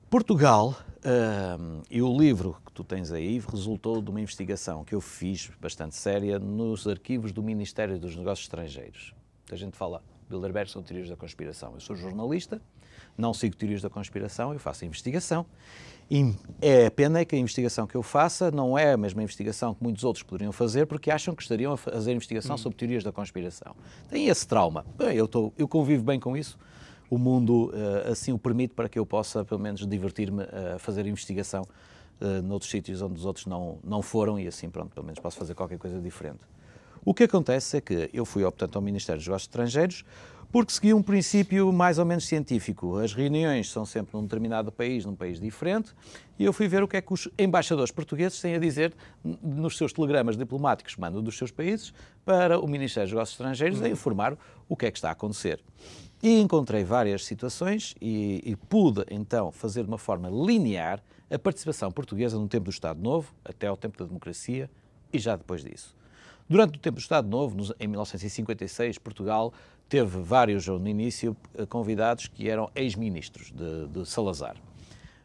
Portugal 0.10 0.76
uh, 1.06 1.82
e 1.89 2.02
o 2.02 2.17
livro 2.17 2.58
que 2.65 2.71
tu 2.74 2.84
tens 2.84 3.12
aí 3.13 3.39
resultou 3.39 4.02
de 4.02 4.10
uma 4.10 4.19
investigação 4.19 4.84
que 4.84 4.93
eu 4.93 5.00
fiz 5.00 5.50
bastante 5.62 5.95
séria 5.95 6.38
nos 6.38 6.86
arquivos 6.86 7.32
do 7.32 7.41
Ministério 7.41 7.97
dos 7.97 8.15
Negócios 8.17 8.45
Estrangeiros. 8.45 9.13
A 9.50 9.56
gente 9.56 9.78
fala 9.78 10.04
Bilderberg 10.32 10.69
são 10.69 10.82
teorias 10.82 11.10
da 11.10 11.15
conspiração. 11.15 11.74
Eu 11.74 11.80
sou 11.80 11.95
jornalista, 11.95 12.62
não 13.17 13.34
sigo 13.34 13.56
teorias 13.56 13.82
da 13.82 13.89
conspiração, 13.89 14.54
eu 14.54 14.60
faço 14.60 14.86
investigação. 14.86 15.45
E 16.10 16.36
é 16.62 16.88
a 16.88 16.91
pena 16.91 17.24
que 17.24 17.36
a 17.36 17.39
investigação 17.39 17.88
que 17.88 17.95
eu 17.95 18.04
faça 18.04 18.52
não 18.52 18.78
é 18.78 18.91
a 18.91 18.97
mesma 18.97 19.24
investigação 19.24 19.74
que 19.74 19.82
muitos 19.82 20.04
outros 20.04 20.24
poderiam 20.24 20.52
fazer, 20.52 20.86
porque 20.86 21.10
acham 21.10 21.34
que 21.34 21.41
estariam 21.41 21.71
a 21.71 21.78
fazer 21.78 22.12
investigação 22.12 22.56
hum. 22.56 22.58
sobre 22.58 22.78
teorias 22.78 23.02
da 23.02 23.13
conspiração. 23.13 23.74
Tem 24.10 24.28
esse 24.28 24.45
trauma. 24.45 24.86
Bem, 24.97 25.15
eu, 25.15 25.26
tô, 25.26 25.54
eu 25.58 25.69
convivo 25.69 26.04
bem 26.04 26.19
com 26.19 26.36
isso. 26.36 26.60
O 27.10 27.17
mundo 27.17 27.71
uh, 27.74 28.12
assim 28.12 28.34
o 28.34 28.38
permite 28.38 28.74
para 28.74 28.89
que 28.89 29.00
eu 29.00 29.06
possa, 29.06 29.45
pelo 29.45 29.62
menos, 29.62 29.88
divertir-me 29.88 30.43
a 30.43 30.80
fazer 30.80 31.08
investigação 31.08 31.62
uh, 31.62 32.41
noutros 32.41 32.69
sítios 32.69 33.02
onde 33.02 33.15
os 33.15 33.26
outros 33.26 33.45
não, 33.45 33.80
não 33.82 34.02
foram 34.02 34.38
e 34.38 34.47
assim, 34.47 34.69
pronto, 34.69 34.93
pelo 34.93 35.06
menos 35.06 35.19
posso 35.19 35.38
fazer 35.38 35.54
qualquer 35.54 35.78
coisa 35.78 35.97
diferente. 36.00 36.41
O 37.06 37.13
que 37.13 37.24
acontece 37.24 37.78
é 37.78 37.82
que 37.82 38.10
eu 38.13 38.26
fui, 38.26 38.43
portanto, 38.43 38.76
ao 38.76 38.82
Ministério 38.82 39.19
dos 39.19 39.28
Negócios 39.28 39.47
Estrangeiros 39.47 40.04
porque 40.52 40.74
seguia 40.74 40.96
um 40.96 41.02
princípio 41.02 41.72
mais 41.72 41.98
ou 41.98 42.06
menos 42.06 42.26
científico. 42.26 42.98
As 42.98 43.14
reuniões 43.14 43.72
são 43.72 43.86
sempre 43.86 44.18
num 44.18 44.24
determinado 44.24 44.72
país, 44.72 45.06
num 45.06 45.16
país 45.16 45.40
diferente, 45.40 45.94
e 46.38 46.44
eu 46.44 46.52
fui 46.52 46.68
ver 46.68 46.84
o 46.84 46.88
que 46.88 46.98
é 46.98 47.02
que 47.02 47.14
os 47.14 47.30
embaixadores 47.40 47.92
portugueses 47.92 48.42
têm 48.42 48.56
a 48.56 48.60
dizer 48.60 48.94
nos 49.24 49.78
seus 49.78 49.94
telegramas 49.94 50.36
diplomáticos 50.36 50.96
que 50.96 51.02
mandam 51.02 51.24
dos 51.24 51.38
seus 51.38 51.52
países 51.52 51.94
para 52.26 52.60
o 52.60 52.68
Ministério 52.68 53.08
dos 53.08 53.14
Negócios 53.14 53.34
Estrangeiros 53.36 53.82
a 53.82 53.88
informar 53.88 54.38
o 54.68 54.76
que 54.76 54.86
é 54.86 54.92
que 54.92 54.98
está 54.98 55.10
a 55.10 55.14
acontecer. 55.14 55.64
E 56.22 56.40
encontrei 56.40 56.84
várias 56.84 57.26
situações 57.26 57.96
e, 58.02 58.42
e 58.44 58.56
pude 58.56 59.06
então 59.10 59.52
fazer 59.52 59.84
de 59.84 59.88
uma 59.88 59.98
forma 59.98 60.30
linear 60.30 61.02
a 61.32 61.40
participação 61.40 61.90
portuguesa 61.92 62.38
no 62.38 62.48
tempo 62.48 62.66
do 62.66 62.72
Estado 62.72 63.02
Novo, 63.02 63.34
até 63.46 63.68
ao 63.68 63.78
tempo 63.78 63.98
da 63.98 64.06
democracia 64.06 64.70
e 65.14 65.18
já 65.18 65.36
depois 65.36 65.64
disso. 65.64 65.96
Durante 66.50 66.78
o 66.78 66.80
tempo 66.82 66.96
do 66.96 67.02
Estado 67.02 67.30
Novo, 67.30 67.74
em 67.80 67.88
1956, 67.88 68.98
Portugal 68.98 69.54
teve 69.91 70.21
vários, 70.21 70.67
no 70.67 70.88
início, 70.88 71.36
eh, 71.54 71.65
convidados 71.65 72.25
que 72.25 72.49
eram 72.49 72.71
ex-ministros 72.73 73.51
de, 73.51 73.88
de, 73.88 74.10
Salazar. 74.10 74.56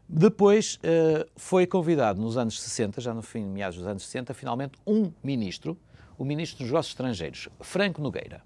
Depois 0.08 0.74
uh, 0.76 1.24
foi 1.36 1.68
convidado 1.68 2.20
nos 2.20 2.36
anos 2.36 2.60
60, 2.60 3.00
já 3.00 3.14
no 3.14 3.22
fim, 3.22 3.44
meados 3.44 3.78
dos 3.78 3.86
anos 3.86 4.04
60, 4.04 4.34
finalmente 4.34 4.76
um 4.84 5.12
ministro, 5.22 5.78
o 6.18 6.24
ministro 6.24 6.58
dos 6.58 6.66
Negócios 6.66 6.92
Estrangeiros, 6.92 7.48
Franco 7.60 8.02
Nogueira. 8.02 8.42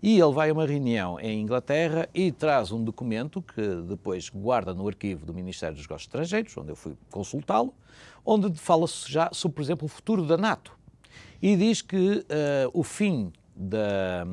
E 0.00 0.18
ele 0.18 0.32
vai 0.32 0.50
a 0.50 0.52
uma 0.52 0.64
reunião 0.64 1.18
em 1.18 1.40
Inglaterra 1.40 2.08
e 2.14 2.30
traz 2.30 2.70
um 2.70 2.82
documento 2.82 3.42
que 3.42 3.82
depois 3.88 4.28
guarda 4.28 4.72
no 4.72 4.86
arquivo 4.86 5.26
do 5.26 5.34
Ministério 5.34 5.74
dos 5.74 5.84
Negócios 5.84 6.06
Estrangeiros, 6.06 6.56
onde 6.56 6.70
eu 6.70 6.76
fui 6.76 6.96
consultá-lo, 7.10 7.74
onde 8.24 8.56
fala-se 8.60 9.10
já 9.10 9.28
sobre, 9.32 9.56
por 9.56 9.62
exemplo, 9.62 9.86
o 9.86 9.88
futuro 9.88 10.24
da 10.24 10.36
NATO. 10.36 10.72
E 11.40 11.56
diz 11.56 11.82
que 11.82 11.96
uh, 11.96 12.24
o 12.72 12.84
fim 12.84 13.32
da 13.56 14.24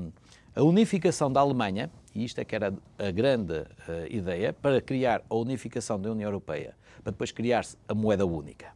a 0.55 0.63
unificação 0.63 1.31
da 1.31 1.39
Alemanha, 1.39 1.91
e 2.13 2.23
isto 2.23 2.39
é 2.39 2.45
que 2.45 2.55
era 2.55 2.73
a 2.97 3.11
grande 3.11 3.53
uh, 3.53 3.65
ideia, 4.09 4.51
para 4.51 4.81
criar 4.81 5.21
a 5.29 5.35
unificação 5.35 5.99
da 5.99 6.11
União 6.11 6.27
Europeia, 6.27 6.75
para 7.03 7.11
depois 7.11 7.31
criar-se 7.31 7.77
a 7.87 7.93
moeda 7.93 8.25
única. 8.25 8.73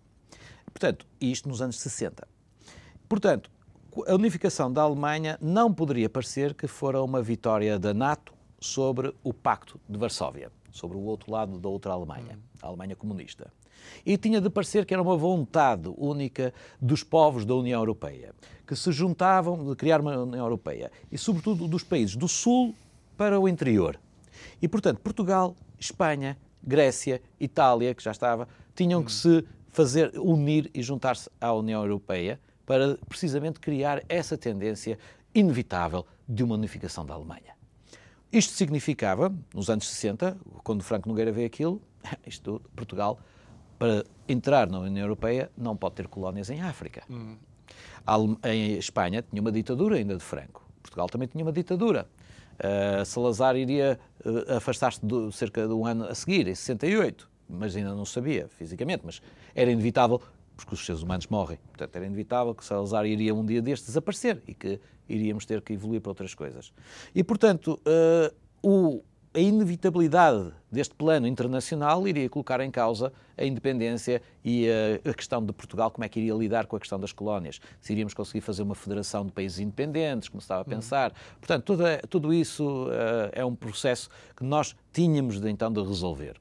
Portanto, 0.66 1.06
isto 1.20 1.48
nos 1.50 1.62
anos 1.62 1.80
60. 1.80 2.28
Portanto, 3.08 3.50
a 4.08 4.16
unificação 4.16 4.72
da 4.72 4.82
Alemanha 4.82 5.38
não 5.42 5.72
poderia 5.72 6.10
parecer 6.10 6.54
que 6.54 6.68
fora 6.68 7.02
uma 7.02 7.22
vitória 7.22 7.78
da 7.78 7.94
NATO 7.94 8.34
sobre 8.60 9.14
o 9.24 9.34
Pacto 9.34 9.80
de 9.88 9.98
Varsóvia, 9.98 10.52
sobre 10.72 10.98
o 10.98 11.02
outro 11.02 11.32
lado 11.32 11.60
da 11.60 11.70
outra 11.70 11.94
Alemanha, 11.94 12.40
a 12.62 12.68
Alemanha 12.68 12.96
comunista. 12.96 13.52
E 14.06 14.18
tinha 14.18 14.42
de 14.42 14.50
parecer 14.50 14.86
que 14.86 14.94
era 14.94 15.02
uma 15.02 15.18
vontade 15.18 15.92
única 15.98 16.54
dos 16.82 17.04
povos 17.04 17.46
da 17.46 17.56
União 17.56 17.80
Europeia, 17.80 18.34
que 18.68 18.76
se 18.76 18.92
juntavam 18.92 19.70
de 19.70 19.76
criar 19.76 20.02
uma 20.02 20.18
União 20.18 20.46
Europeia, 20.46 20.92
e 21.12 21.18
sobretudo 21.18 21.68
dos 21.68 21.84
países 21.84 22.16
do 22.16 22.28
Sul 22.28 22.76
para 23.18 23.40
o 23.40 23.48
interior. 23.48 24.00
E, 24.62 24.68
portanto, 24.68 25.00
Portugal, 25.00 25.56
Espanha, 25.80 26.38
Grécia, 26.62 27.22
Itália, 27.40 27.94
que 27.94 28.04
já 28.04 28.12
estava, 28.12 28.48
tinham 28.76 29.04
que 29.04 29.12
se 29.12 29.46
fazer 29.70 30.12
unir 30.20 30.70
e 30.74 30.82
juntar-se 30.82 31.30
à 31.42 31.52
União 31.54 31.82
Europeia 31.82 32.40
para 32.66 32.98
precisamente 33.10 33.60
criar 33.60 34.02
essa 34.08 34.38
tendência 34.38 34.98
inevitável 35.34 36.06
de 36.28 36.44
uma 36.44 36.56
unificação 36.56 37.06
da 37.06 37.14
Alemanha. 37.14 37.54
Isto 38.32 38.54
significava, 38.54 39.34
nos 39.54 39.70
anos 39.70 39.88
60, 39.90 40.38
quando 40.64 40.84
Franco 40.84 41.10
Nogueira 41.10 41.32
veio 41.32 41.48
aquilo, 41.48 41.82
isto, 42.26 42.62
Portugal, 42.76 43.20
para 43.78 44.04
entrar 44.28 44.70
na 44.70 44.80
União 44.80 45.04
Europeia, 45.04 45.52
não 45.58 45.76
pode 45.76 45.96
ter 45.96 46.08
colónias 46.08 46.50
em 46.50 46.62
África. 46.62 47.04
Uhum. 47.10 47.38
Em 48.44 48.78
Espanha 48.78 49.22
tinha 49.22 49.42
uma 49.42 49.52
ditadura 49.52 49.96
ainda 49.96 50.16
de 50.16 50.24
Franco. 50.24 50.64
Portugal 50.82 51.08
também 51.08 51.28
tinha 51.28 51.44
uma 51.44 51.52
ditadura. 51.52 52.08
Uh, 52.54 53.04
Salazar 53.06 53.56
iria 53.56 54.00
uh, 54.26 54.58
afastar-se 54.58 55.02
cerca 55.32 55.68
de 55.68 55.74
um 55.74 55.86
ano 55.86 56.06
a 56.06 56.14
seguir, 56.14 56.48
em 56.48 56.56
68, 56.56 57.30
mas 57.50 57.76
ainda 57.76 57.94
não 57.96 58.06
sabia 58.06 58.48
fisicamente, 58.48 59.02
mas 59.04 59.22
era 59.56 59.72
inevitável 59.72 60.22
porque 60.56 60.76
os 60.76 60.86
seres 60.86 61.02
humanos 61.02 61.28
morrem. 61.28 61.58
Portanto, 61.70 61.96
era 61.96 62.06
inevitável 62.06 62.54
que 62.54 62.64
Salazar 62.64 63.06
iria 63.06 63.34
um 63.34 63.46
dia 63.46 63.62
destes 63.62 63.88
desaparecer 63.88 64.42
e 64.48 64.54
que 64.54 64.80
iríamos 65.10 65.46
ter 65.46 65.62
que 65.62 65.74
evoluir 65.74 66.00
para 66.02 66.12
outras 66.12 66.34
coisas. 66.36 66.72
E, 67.14 67.24
portanto, 67.24 67.80
uh, 67.88 68.34
o, 68.62 69.04
a 69.34 69.40
inevitabilidade 69.40 70.52
deste 70.72 70.94
plano 70.94 71.28
internacional 71.28 72.08
iria 72.08 72.30
colocar 72.30 72.62
em 72.62 72.70
causa 72.70 73.12
a 73.36 73.44
independência 73.44 74.22
e 74.46 74.68
a, 75.04 75.14
questão 75.14 75.44
de 75.44 75.52
Portugal, 75.52 75.90
como 75.90 76.06
é 76.06 76.10
que 76.10 76.20
iria 76.20 76.34
lidar 76.34 76.68
com 76.68 76.76
a 76.76 76.80
questão 76.80 77.00
das 77.00 77.12
colónias. 77.12 77.60
Se 77.82 77.94
iríamos 77.94 78.14
conseguir 78.14 78.42
fazer 78.42 78.62
uma 78.62 78.76
federação 78.76 79.26
de 79.26 79.32
países 79.32 79.60
independentes, 79.60 80.30
como 80.30 80.40
estava 80.40 80.62
a 80.62 80.66
pensar. 80.66 81.12
Uhum. 81.12 81.38
Portanto, 81.40 81.64
tudo, 81.64 81.84
tudo 82.10 82.34
isso 82.34 82.86
uh, 82.86 83.30
é 83.32 83.44
um 83.44 83.56
processo 83.56 84.10
que 84.36 84.44
nós 84.44 84.76
tínhamos 84.92 85.42
de, 85.42 85.50
então 85.50 85.72
de 85.72 85.82
resolver. 85.82 86.36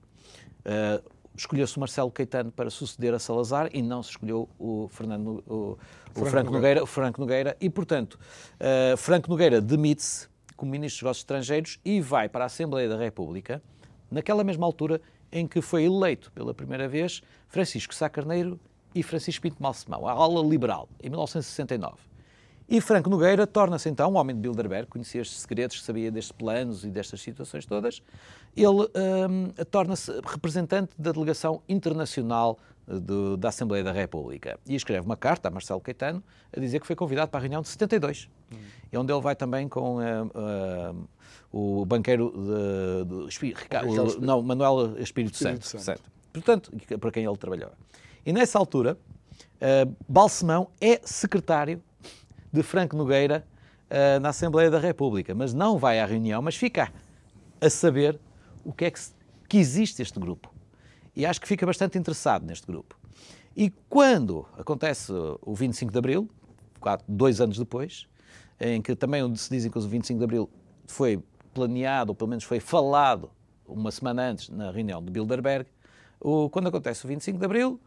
Uh, 0.60 1.02
escolheu-se 1.34 1.78
Marcelo 1.78 2.10
Caetano 2.10 2.52
para 2.52 2.68
suceder 2.68 3.14
a 3.14 3.18
Salazar 3.18 3.70
e 3.72 3.80
não 3.80 4.02
se 4.02 4.10
escolheu 4.10 4.48
o 4.58 4.88
Fernando 4.88 5.42
o, 5.46 5.52
o 5.52 5.78
Franco, 6.12 6.30
Franco 6.30 6.52
Nogueira, 6.52 6.82
o 6.82 6.86
Franco 6.86 7.20
Nogueira 7.20 7.56
e 7.60 7.70
portanto 7.70 8.18
uh, 8.60 8.96
Franco 8.98 9.30
Nogueira 9.30 9.60
demite-se 9.60 10.28
como 10.56 10.70
ministro 10.70 10.98
dos 10.98 11.02
Negócios 11.02 11.22
Estrangeiros 11.22 11.80
e 11.84 12.00
vai 12.00 12.28
para 12.28 12.44
a 12.44 12.46
Assembleia 12.46 12.88
da 12.88 12.96
República 12.96 13.62
naquela 14.10 14.44
mesma 14.44 14.66
altura 14.66 15.00
em 15.30 15.46
que 15.46 15.60
foi 15.60 15.84
eleito 15.84 16.30
pela 16.32 16.52
primeira 16.52 16.86
vez 16.86 17.22
Francisco 17.48 17.94
Sá 17.94 18.08
Carneiro 18.08 18.60
e 18.94 19.02
Francisco 19.02 19.42
Pinto 19.42 19.62
Malsemão, 19.62 20.06
a 20.06 20.12
ala 20.12 20.42
liberal, 20.46 20.88
em 21.02 21.08
1969. 21.08 22.12
E 22.68 22.80
Franco 22.80 23.10
Nogueira 23.10 23.46
torna-se 23.46 23.88
então 23.88 24.12
um 24.12 24.16
homem 24.16 24.34
de 24.34 24.40
Bilderberg, 24.40 24.86
conhecia 24.88 25.20
estes 25.20 25.40
segredos, 25.40 25.82
sabia 25.82 26.10
destes 26.10 26.32
planos 26.32 26.84
e 26.84 26.90
destas 26.90 27.20
situações 27.20 27.66
todas. 27.66 28.02
Ele 28.56 28.68
um, 28.68 29.48
torna-se 29.70 30.10
representante 30.24 30.92
da 30.98 31.12
delegação 31.12 31.62
internacional 31.68 32.58
eh, 32.86 32.98
do, 32.98 33.36
da 33.36 33.48
Assembleia 33.48 33.84
da 33.84 33.92
República 33.92 34.58
e 34.66 34.74
escreve 34.74 35.04
uma 35.04 35.16
carta 35.16 35.48
a 35.48 35.50
Marcelo 35.50 35.80
Caetano 35.80 36.22
a 36.54 36.60
dizer 36.60 36.80
que 36.80 36.86
foi 36.86 36.96
convidado 36.96 37.30
para 37.30 37.40
a 37.40 37.42
reunião 37.42 37.62
de 37.62 37.68
72, 37.68 38.30
e 38.92 38.96
onde 38.96 39.12
ele 39.12 39.20
vai 39.20 39.34
também 39.34 39.68
com 39.68 39.96
uh, 39.96 40.92
uh, 40.92 41.08
o 41.52 41.84
banqueiro 41.86 42.30
de, 42.30 43.26
de, 43.26 43.38
de 43.38 43.54
Ricardo, 43.54 44.20
não, 44.20 44.42
Manuel 44.42 44.98
Espírito, 44.98 45.34
Espírito 45.34 45.66
Santo, 45.66 45.82
Santo. 45.82 46.02
portanto, 46.32 46.72
para 46.98 47.10
quem 47.10 47.24
ele 47.24 47.36
trabalhava. 47.36 47.72
E 48.24 48.32
nessa 48.32 48.58
altura, 48.58 48.96
uh, 49.36 49.96
Balsemão 50.08 50.68
é 50.80 51.00
secretário 51.04 51.82
de 52.52 52.62
Franco 52.62 52.96
Nogueira 52.96 53.46
uh, 53.90 54.20
na 54.20 54.28
Assembleia 54.28 54.70
da 54.70 54.78
República, 54.78 55.34
mas 55.34 55.52
não 55.52 55.78
vai 55.78 55.98
à 56.00 56.06
reunião, 56.06 56.40
mas 56.42 56.56
fica 56.56 56.92
a 57.60 57.70
saber 57.70 58.18
o 58.64 58.72
que 58.72 58.84
é 58.84 58.90
que, 58.90 59.00
que 59.48 59.58
existe 59.58 60.02
este 60.02 60.18
grupo. 60.18 60.52
E 61.14 61.26
acho 61.26 61.40
que 61.40 61.48
fica 61.48 61.66
bastante 61.66 61.98
interessado 61.98 62.44
neste 62.46 62.66
grupo. 62.66 62.98
E 63.56 63.70
quando 63.88 64.46
acontece 64.58 65.12
o 65.42 65.54
25 65.54 65.92
de 65.92 65.98
Abril, 65.98 66.28
quatro, 66.80 67.04
dois 67.08 67.40
anos 67.40 67.58
depois, 67.58 68.06
em 68.62 68.80
que 68.80 68.94
também 68.94 69.34
se 69.34 69.50
dizem 69.50 69.70
que 69.70 69.78
o 69.78 69.80
25 69.82 70.18
de 70.18 70.24
Abril 70.24 70.48
foi 70.86 71.22
planeado, 71.52 72.12
ou 72.12 72.14
pelo 72.14 72.30
menos 72.30 72.44
foi 72.44 72.60
falado 72.60 73.30
uma 73.66 73.90
semana 73.90 74.30
antes 74.30 74.48
na 74.48 74.70
reunião 74.70 75.02
de 75.02 75.10
Bilderberg, 75.10 75.66
o, 76.20 76.48
quando 76.48 76.68
acontece 76.68 77.04
o 77.04 77.08
25 77.08 77.38
de 77.38 77.44
Abril, 77.44 77.80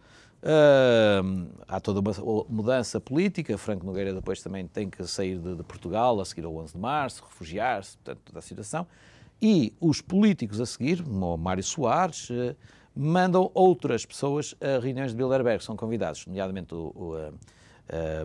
Uh, 0.45 1.49
há 1.67 1.79
toda 1.79 1.99
uma 2.01 2.45
mudança 2.47 3.01
política. 3.01 3.57
Franco 3.57 3.83
Nogueira 3.83 4.13
depois 4.13 4.43
também 4.43 4.67
tem 4.67 4.87
que 4.87 5.03
sair 5.07 5.39
de, 5.39 5.55
de 5.55 5.63
Portugal 5.63 6.19
a 6.19 6.25
seguir 6.25 6.45
ao 6.45 6.55
11 6.57 6.73
de 6.73 6.79
março, 6.79 7.23
refugiar-se, 7.23 7.97
portanto, 7.97 8.19
toda 8.25 8.37
a 8.37 8.41
situação. 8.43 8.85
E 9.41 9.73
os 9.81 10.01
políticos 10.01 10.61
a 10.61 10.65
seguir, 10.67 11.01
como 11.01 11.35
Mário 11.35 11.63
Soares, 11.63 12.29
uh, 12.29 12.55
mandam 12.95 13.49
outras 13.55 14.05
pessoas 14.05 14.53
a 14.61 14.79
reuniões 14.79 15.11
de 15.11 15.17
Bilderberg. 15.17 15.63
São 15.63 15.75
convidados, 15.75 16.27
nomeadamente 16.27 16.75
o, 16.75 16.91
o 16.95 17.15
uh, 17.15 17.33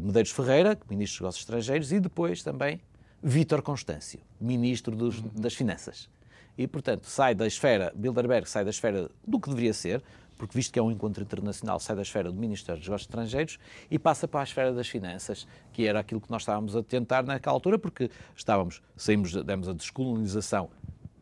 Medeiros 0.02 0.30
Ferreira, 0.32 0.78
ministro 0.88 1.18
dos 1.18 1.20
Negócios 1.20 1.42
Estrangeiros, 1.42 1.92
e 1.92 2.00
depois 2.00 2.42
também 2.42 2.80
Vítor 3.22 3.62
Constâncio, 3.62 4.20
ministro 4.40 4.96
dos, 4.96 5.20
das 5.20 5.54
Finanças. 5.54 6.08
E, 6.56 6.66
portanto, 6.66 7.06
sai 7.06 7.34
da 7.34 7.46
esfera, 7.46 7.92
Bilderberg 7.94 8.48
sai 8.48 8.64
da 8.64 8.70
esfera 8.70 9.10
do 9.26 9.38
que 9.38 9.48
deveria 9.48 9.72
ser, 9.72 10.02
porque 10.36 10.56
visto 10.56 10.72
que 10.72 10.78
é 10.78 10.82
um 10.82 10.90
encontro 10.90 11.22
internacional, 11.22 11.78
sai 11.78 11.94
da 11.94 12.02
esfera 12.02 12.32
do 12.32 12.38
Ministério 12.38 12.80
dos 12.80 12.88
Negócios 12.88 13.06
Estrangeiros 13.06 13.58
e 13.90 13.98
passa 13.98 14.26
para 14.26 14.40
a 14.40 14.42
esfera 14.42 14.72
das 14.72 14.88
finanças, 14.88 15.46
que 15.70 15.86
era 15.86 16.00
aquilo 16.00 16.20
que 16.20 16.30
nós 16.30 16.42
estávamos 16.42 16.74
a 16.74 16.82
tentar 16.82 17.22
naquela 17.22 17.54
altura, 17.54 17.78
porque 17.78 18.10
estávamos, 18.34 18.82
saímos, 18.96 19.32
demos 19.44 19.68
a 19.68 19.74
descolonização 19.74 20.70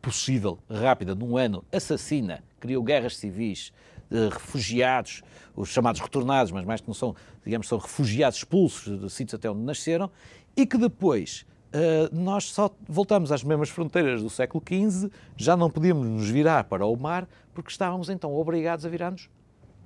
possível, 0.01 0.57
rápida, 0.69 1.13
num 1.13 1.35
ano, 1.35 1.65
assassina, 1.69 2.41
criou 2.61 2.81
guerras 2.81 3.17
civis, 3.17 3.73
de 4.09 4.29
refugiados, 4.29 5.21
os 5.55 5.69
chamados 5.69 6.01
retornados, 6.01 6.51
mas 6.51 6.65
mais 6.65 6.81
que 6.81 6.87
não 6.87 6.93
são, 6.93 7.15
digamos, 7.43 7.67
são 7.67 7.77
refugiados 7.77 8.39
expulsos 8.39 8.99
de 8.99 9.09
sítios 9.09 9.35
até 9.35 9.49
onde 9.49 9.61
nasceram, 9.61 10.09
e 10.55 10.65
que 10.65 10.77
depois 10.77 11.45
Uh, 11.69 12.09
nós 12.11 12.45
só 12.45 12.71
voltamos 12.87 13.31
às 13.31 13.43
mesmas 13.43 13.69
fronteiras 13.69 14.23
do 14.23 14.29
século 14.31 14.63
XV, 14.67 15.11
já 15.37 15.55
não 15.55 15.69
podíamos 15.69 16.07
nos 16.07 16.27
virar 16.27 16.63
para 16.63 16.83
o 16.83 16.95
mar, 16.97 17.29
porque 17.53 17.69
estávamos 17.69 18.09
então 18.09 18.33
obrigados 18.33 18.87
a 18.87 18.89
virar-nos 18.89 19.29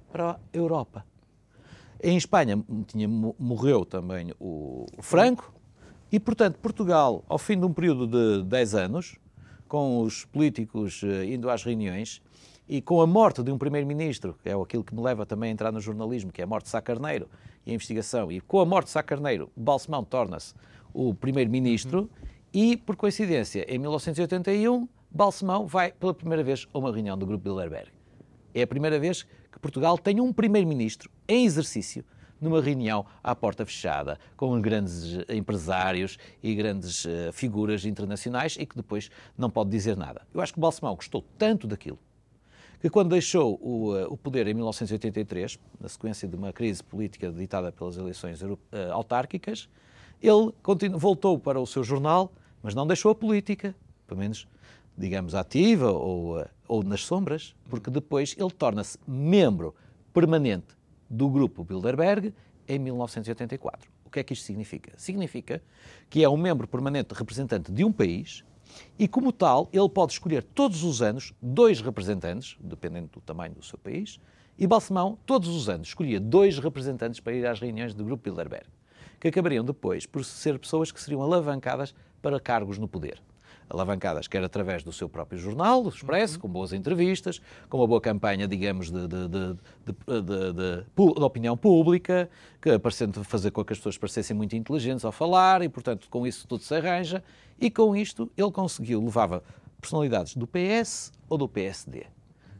para 0.09 0.31
a 0.31 0.39
Europa. 0.53 1.05
Em 2.01 2.15
Espanha 2.15 2.63
tinha, 2.87 3.07
morreu 3.07 3.83
também 3.83 4.33
o, 4.39 4.85
Franco, 5.01 5.53
e 6.09 6.21
portanto 6.21 6.57
Portugal, 6.59 7.21
ao 7.27 7.37
fim 7.37 7.59
de 7.59 7.65
um 7.65 7.73
período 7.73 8.07
de 8.07 8.43
10 8.47 8.75
anos, 8.75 9.17
com 9.67 10.01
os 10.01 10.23
políticos 10.23 11.01
eh, 11.03 11.25
indo 11.25 11.49
às 11.49 11.63
reuniões 11.63 12.21
e 12.67 12.81
com 12.81 13.01
a 13.01 13.07
morte 13.07 13.43
de 13.43 13.51
um 13.51 13.57
primeiro-ministro, 13.57 14.35
que 14.41 14.49
é 14.49 14.53
aquilo 14.53 14.83
que 14.83 14.95
me 14.95 15.01
leva 15.01 15.25
também 15.25 15.49
a 15.49 15.53
entrar 15.53 15.71
no 15.71 15.79
jornalismo, 15.79 16.31
que 16.31 16.41
é 16.41 16.43
a 16.43 16.47
morte 16.47 16.65
de 16.65 16.69
Sá 16.71 16.81
Carneiro 16.81 17.29
e 17.65 17.71
a 17.71 17.73
investigação, 17.73 18.31
e 18.31 18.39
com 18.39 18.59
a 18.59 18.65
morte 18.65 18.85
de 18.85 18.91
Sá 18.91 19.03
Carneiro, 19.03 19.51
Balsemão 19.55 20.03
torna-se 20.03 20.53
o 20.93 21.13
primeiro-ministro 21.13 22.01
uhum. 22.01 22.09
e, 22.53 22.77
por 22.77 22.95
coincidência, 22.95 23.65
em 23.67 23.77
1981, 23.77 24.87
Balsemão 25.09 25.67
vai 25.67 25.91
pela 25.91 26.13
primeira 26.13 26.43
vez 26.43 26.67
a 26.73 26.77
uma 26.77 26.91
reunião 26.91 27.17
do 27.17 27.25
Grupo 27.25 27.43
Bilderberg. 27.43 27.91
É 28.53 28.63
a 28.63 28.67
primeira 28.67 28.99
vez 28.99 29.23
que 29.51 29.59
Portugal 29.59 29.97
tem 29.97 30.19
um 30.21 30.31
primeiro-ministro 30.31 31.09
em 31.27 31.45
exercício 31.45 32.05
numa 32.39 32.61
reunião 32.61 33.05
à 33.23 33.33
porta 33.33 33.65
fechada, 33.65 34.19
com 34.35 34.59
grandes 34.59 35.17
empresários 35.29 36.17
e 36.41 36.53
grandes 36.53 37.05
uh, 37.05 37.31
figuras 37.31 37.85
internacionais 37.85 38.57
e 38.59 38.65
que 38.65 38.75
depois 38.75 39.09
não 39.37 39.49
pode 39.49 39.69
dizer 39.69 39.95
nada. 39.95 40.21
Eu 40.33 40.41
acho 40.41 40.53
que 40.53 40.59
Balsemão 40.59 40.93
gostou 40.95 41.23
tanto 41.37 41.65
daquilo 41.67 41.97
que 42.83 42.89
quando 42.89 43.11
deixou 43.11 43.57
o, 43.61 43.93
uh, 43.93 44.11
o 44.11 44.17
poder 44.17 44.45
em 44.45 44.53
1983, 44.53 45.57
na 45.79 45.87
sequência 45.87 46.27
de 46.27 46.35
uma 46.35 46.51
crise 46.51 46.83
política 46.83 47.31
ditada 47.31 47.71
pelas 47.71 47.95
eleições 47.95 48.41
uh, 48.41 48.57
autárquicas, 48.91 49.69
ele 50.21 50.51
voltou 50.89 51.39
para 51.39 51.61
o 51.61 51.65
seu 51.65 51.81
jornal, 51.81 52.33
mas 52.61 52.75
não 52.75 52.85
deixou 52.85 53.11
a 53.11 53.15
política, 53.15 53.73
pelo 54.05 54.19
menos, 54.19 54.49
digamos, 54.97 55.33
ativa 55.33 55.93
ou, 55.93 56.45
ou 56.67 56.83
nas 56.83 57.05
sombras, 57.05 57.55
porque 57.69 57.89
depois 57.89 58.35
ele 58.37 58.51
torna-se 58.51 58.97
membro 59.07 59.73
permanente 60.13 60.75
do 61.09 61.29
grupo 61.29 61.63
Bilderberg 61.63 62.33
em 62.67 62.79
1984. 62.79 63.89
O 64.03 64.09
que 64.09 64.19
é 64.19 64.23
que 64.25 64.33
isto 64.33 64.43
significa? 64.43 64.91
Significa 64.97 65.63
que 66.09 66.21
é 66.21 66.27
um 66.27 66.35
membro 66.35 66.67
permanente 66.67 67.13
representante 67.13 67.71
de 67.71 67.85
um 67.85 67.93
país 67.93 68.43
e, 68.97 69.07
como 69.07 69.31
tal, 69.31 69.69
ele 69.71 69.89
pode 69.89 70.13
escolher 70.13 70.43
todos 70.43 70.83
os 70.83 71.01
anos 71.01 71.33
dois 71.41 71.81
representantes, 71.81 72.55
dependendo 72.59 73.07
do 73.07 73.21
tamanho 73.21 73.53
do 73.53 73.63
seu 73.63 73.77
país, 73.77 74.19
e 74.57 74.67
Balsemão, 74.67 75.17
todos 75.25 75.49
os 75.49 75.67
anos, 75.67 75.87
escolhia 75.87 76.19
dois 76.19 76.59
representantes 76.59 77.19
para 77.19 77.33
ir 77.33 77.45
às 77.45 77.59
reuniões 77.59 77.93
do 77.93 78.03
grupo 78.03 78.23
Bilderberg, 78.23 78.67
que 79.19 79.27
acabariam 79.27 79.63
depois 79.65 80.05
por 80.05 80.23
ser 80.23 80.59
pessoas 80.59 80.91
que 80.91 81.01
seriam 81.01 81.21
alavancadas 81.21 81.95
para 82.21 82.39
cargos 82.39 82.77
no 82.77 82.87
poder 82.87 83.21
alavancadas, 83.69 84.27
quer 84.27 84.43
através 84.43 84.83
do 84.83 84.91
seu 84.91 85.09
próprio 85.09 85.39
jornal, 85.39 85.83
o 85.83 85.89
Expresso, 85.89 86.39
com 86.39 86.47
boas 86.47 86.73
entrevistas, 86.73 87.41
com 87.69 87.77
uma 87.77 87.87
boa 87.87 88.01
campanha, 88.01 88.47
digamos, 88.47 88.91
de, 88.91 89.07
de, 89.07 89.27
de, 89.27 89.53
de, 90.53 91.23
opinião 91.23 91.57
pública, 91.57 92.29
que 92.61 92.69
aparecendo 92.69 93.23
fazer 93.23 93.51
com 93.51 93.63
que 93.63 93.73
as 93.73 93.79
pessoas 93.79 93.97
parecessem 93.97 94.35
muito 94.35 94.55
inteligentes 94.55 95.05
ao 95.05 95.11
falar, 95.11 95.61
e, 95.61 95.69
portanto, 95.69 96.07
com 96.09 96.25
isso 96.27 96.47
tudo 96.47 96.63
se 96.63 96.75
arranja, 96.75 97.23
e 97.59 97.69
com 97.69 97.95
isto 97.95 98.29
ele 98.37 98.51
conseguiu, 98.51 99.03
levava 99.03 99.43
personalidades 99.79 100.35
do 100.35 100.47
PS 100.47 101.11
ou 101.29 101.37
do 101.37 101.47
PSD. 101.47 102.05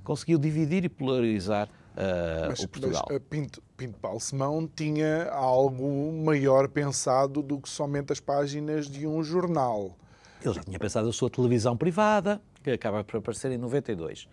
Conseguiu 0.04 0.38
dividir 0.38 0.84
e 0.84 0.90
polarizar 0.90 1.68
uh, 1.68 2.50
mas, 2.50 2.60
o 2.60 2.68
Portugal. 2.68 3.06
Mas 3.08 3.18
uh, 3.18 3.22
Pinto, 3.22 3.64
Pinto 3.78 3.98
Balsemão 4.00 4.68
tinha 4.68 5.30
algo 5.30 6.12
maior 6.24 6.68
pensado 6.68 7.42
do 7.42 7.60
que 7.60 7.70
somente 7.70 8.12
as 8.12 8.20
páginas 8.20 8.88
de 8.88 9.08
um 9.08 9.24
jornal. 9.24 9.98
Ele 10.48 10.56
já 10.56 10.64
tinha 10.64 10.80
pensado 10.80 11.08
a 11.08 11.14
sua 11.14 11.30
televisão 11.30 11.78
privada, 11.78 12.42
que 12.64 12.72
acaba 12.72 13.04
por 13.04 13.18
aparecer 13.18 13.52
em 13.52 13.58
92. 13.58 14.28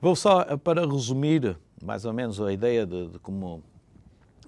Vou 0.00 0.14
só, 0.14 0.42
eh, 0.42 0.56
para 0.56 0.86
resumir 0.86 1.58
mais 1.82 2.04
ou 2.04 2.12
menos 2.12 2.40
a 2.40 2.52
ideia 2.52 2.86
de, 2.86 3.08
de 3.08 3.18
como. 3.18 3.62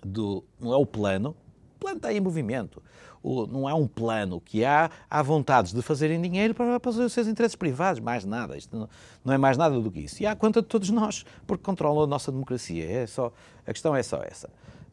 Do, 0.03 0.43
não 0.59 0.73
é 0.73 0.77
o 0.77 0.87
plano, 0.87 1.37
o 1.77 1.81
plano 1.81 1.97
está 1.97 2.13
em 2.13 2.21
movimento. 2.21 2.83
O, 3.23 3.47
não 3.47 3.69
é 3.69 3.75
um 3.75 3.87
plano 3.87 4.41
que 4.41 4.65
há, 4.65 4.91
há 5.11 5.23
vontades 5.23 5.75
de 5.75 5.83
fazerem 5.83 6.21
dinheiro 6.21 6.55
para, 6.55 6.81
para 6.81 6.91
os 6.91 7.13
seus 7.13 7.27
interesses 7.27 7.55
privados, 7.55 8.01
mais 8.01 8.25
nada. 8.25 8.57
Isto 8.57 8.75
não, 8.75 8.89
não, 9.23 9.35
é 9.35 9.39
mais 9.39 9.59
nada 9.59 9.79
do 9.79 9.91
que 9.91 10.01
isso. 10.01 10.23
E 10.23 10.27
há 10.27 10.35
conta 10.35 10.63
de 10.63 10.69
todos 10.69 10.89
nós, 10.89 11.25
porque 11.47 11.63
controlam 11.63 12.05
a 12.05 12.07
nossa 12.07 12.33
democracia. 12.33 12.91
É 12.91 13.07
só, 13.07 13.31
a 13.67 13.73
questão 13.73 13.95
é 13.95 14.03
só 14.03 14.23
essa. 14.23 14.49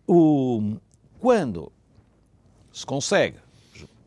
O, 0.06 0.76
quando 1.20 1.72
se 2.74 2.86
consegue 2.86 3.38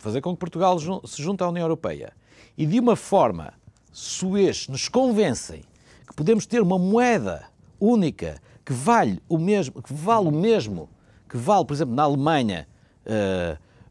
fazer 0.00 0.20
com 0.20 0.32
que 0.32 0.40
Portugal 0.40 0.78
se 1.04 1.22
junte 1.22 1.42
à 1.42 1.48
União 1.48 1.64
Europeia 1.64 2.12
e 2.56 2.66
de 2.66 2.80
uma 2.80 2.96
forma 2.96 3.52
suez 3.92 4.66
nos 4.66 4.88
convencem 4.88 5.62
que 6.06 6.14
podemos 6.14 6.46
ter 6.46 6.60
uma 6.60 6.78
moeda 6.78 7.44
única 7.78 8.40
que 8.64 8.72
vale 8.72 9.20
o 9.28 9.38
mesmo, 9.38 9.82
que 9.82 9.92
vale 9.92 10.28
o 10.28 10.32
mesmo, 10.32 10.88
que 11.28 11.36
vale, 11.36 11.64
por 11.64 11.74
exemplo, 11.74 11.94
na 11.94 12.02
Alemanha, 12.02 12.66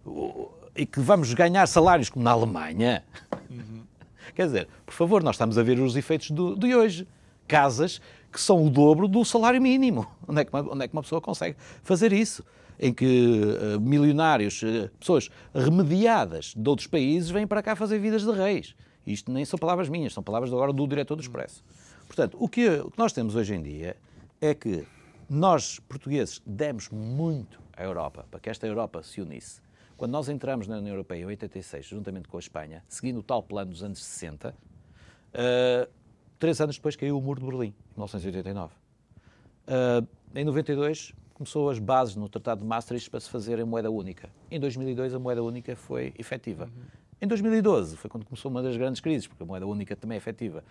uh, 0.05 0.49
e 0.75 0.85
que 0.85 0.99
vamos 0.99 1.33
ganhar 1.33 1.67
salários 1.67 2.09
como 2.09 2.23
na 2.23 2.31
Alemanha. 2.31 3.03
Uhum. 3.49 3.83
Quer 4.35 4.45
dizer, 4.45 4.67
por 4.85 4.93
favor, 4.93 5.23
nós 5.23 5.35
estamos 5.35 5.57
a 5.57 5.63
ver 5.63 5.79
os 5.79 5.95
efeitos 5.95 6.31
do, 6.31 6.55
de 6.55 6.75
hoje. 6.75 7.07
Casas 7.47 7.99
que 8.31 8.39
são 8.39 8.65
o 8.65 8.69
dobro 8.69 9.07
do 9.07 9.25
salário 9.25 9.61
mínimo. 9.61 10.07
Onde 10.27 10.41
é 10.41 10.45
que 10.45 10.53
uma, 10.53 10.61
onde 10.71 10.85
é 10.85 10.87
que 10.87 10.93
uma 10.93 11.01
pessoa 11.01 11.19
consegue 11.19 11.57
fazer 11.81 12.13
isso? 12.13 12.43
Em 12.79 12.93
que 12.93 13.05
uh, 13.05 13.79
milionários, 13.79 14.61
uh, 14.63 14.89
pessoas 14.99 15.29
remediadas 15.53 16.53
de 16.55 16.69
outros 16.69 16.87
países, 16.87 17.29
vêm 17.29 17.45
para 17.45 17.61
cá 17.61 17.75
fazer 17.75 17.99
vidas 17.99 18.23
de 18.23 18.31
reis. 18.31 18.75
Isto 19.05 19.31
nem 19.31 19.43
são 19.43 19.59
palavras 19.59 19.89
minhas, 19.89 20.13
são 20.13 20.23
palavras 20.23 20.53
agora 20.53 20.71
do 20.71 20.87
diretor 20.87 21.15
do 21.15 21.21
Expresso. 21.21 21.63
Portanto, 22.07 22.37
o 22.39 22.47
que, 22.47 22.67
o 22.67 22.89
que 22.89 22.97
nós 22.97 23.11
temos 23.11 23.35
hoje 23.35 23.53
em 23.53 23.61
dia 23.61 23.97
é 24.39 24.53
que 24.53 24.85
nós, 25.29 25.79
portugueses, 25.79 26.41
demos 26.45 26.89
muito 26.89 27.61
à 27.75 27.83
Europa, 27.83 28.25
para 28.31 28.39
que 28.39 28.49
esta 28.49 28.65
Europa 28.65 29.03
se 29.03 29.21
unisse. 29.21 29.61
Quando 29.95 30.11
nós 30.11 30.29
entramos 30.29 30.67
na 30.67 30.77
União 30.77 30.93
Europeia 30.93 31.23
em 31.23 31.25
86, 31.25 31.85
juntamente 31.85 32.27
com 32.27 32.37
a 32.37 32.39
Espanha, 32.39 32.83
seguindo 32.87 33.19
o 33.19 33.23
tal 33.23 33.43
plano 33.43 33.71
dos 33.71 33.83
anos 33.83 34.03
60, 34.03 34.49
uh, 34.49 34.53
eh, 35.33 35.89
três 36.39 36.61
anos 36.61 36.77
depois 36.77 36.95
caiu 36.95 37.17
o 37.17 37.21
Muro 37.21 37.41
de 37.41 37.45
Berlim, 37.45 37.67
em 37.67 37.97
1989. 37.97 38.73
Uh, 39.67 40.07
em 40.33 40.45
92, 40.45 41.13
começou 41.39 41.69
as 41.69 41.79
bases 41.79 42.17
no 42.17 42.27
Tratado 42.27 42.59
de 42.59 42.67
Maastricht 42.67 43.09
para 43.09 43.21
se 43.21 43.29
fazer 43.29 43.59
em 43.59 43.63
moeda 43.63 43.89
única. 43.89 44.29
Em 44.51 44.59
2002 44.59 45.13
a 45.13 45.19
moeda 45.19 45.41
única 45.41 45.73
foi 45.73 46.13
efetiva. 46.19 46.65
Uhum. 46.65 46.83
Em 47.21 47.27
2012 47.27 47.95
foi 47.95 48.09
quando 48.09 48.25
começou 48.25 48.51
uma 48.51 48.61
das 48.61 48.75
grandes 48.75 48.99
crises, 48.99 49.25
porque 49.25 49.41
a 49.41 49.45
moeda 49.45 49.65
única 49.65 49.95
também 49.95 50.15
é 50.15 50.17
efetiva. 50.17 50.65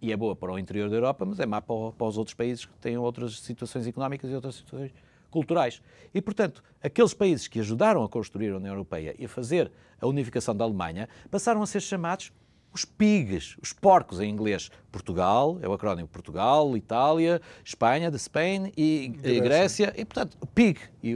E 0.00 0.12
é 0.12 0.16
boa 0.16 0.36
para 0.36 0.52
o 0.52 0.58
interior 0.60 0.88
da 0.88 0.94
Europa, 0.94 1.24
mas 1.24 1.40
é 1.40 1.46
má 1.46 1.60
para, 1.60 1.90
para 1.90 2.06
os 2.06 2.16
outros 2.16 2.34
países 2.34 2.64
que 2.64 2.72
têm 2.74 2.96
outras 2.96 3.40
situações 3.40 3.84
económicas 3.84 4.30
e 4.30 4.34
outras 4.34 4.54
situações 4.54 4.94
culturais. 5.28 5.82
E, 6.14 6.22
portanto, 6.22 6.62
aqueles 6.80 7.12
países 7.12 7.48
que 7.48 7.58
ajudaram 7.58 8.04
a 8.04 8.08
construir 8.08 8.52
a 8.52 8.58
União 8.58 8.74
Europeia 8.74 9.16
e 9.18 9.24
a 9.24 9.28
fazer 9.28 9.72
a 10.00 10.06
unificação 10.06 10.54
da 10.54 10.64
Alemanha 10.64 11.08
passaram 11.32 11.60
a 11.62 11.66
ser 11.66 11.80
chamados 11.80 12.32
os 12.72 12.84
pigs, 12.84 13.56
os 13.62 13.72
porcos 13.72 14.20
em 14.20 14.30
inglês. 14.30 14.70
Portugal, 14.90 15.58
é 15.60 15.68
o 15.68 15.72
acrónimo 15.72 16.08
Portugal, 16.08 16.76
Itália, 16.76 17.40
Espanha, 17.64 18.10
de 18.10 18.18
Spain 18.18 18.72
e 18.76 19.08
Grécia. 19.08 19.42
Grécia. 19.42 19.94
E, 19.96 20.04
portanto, 20.04 20.38
pig. 20.54 20.78
E, 21.02 21.14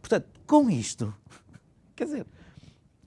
portanto, 0.00 0.28
com 0.46 0.70
isto, 0.70 1.14
quer 1.94 2.04
dizer, 2.04 2.26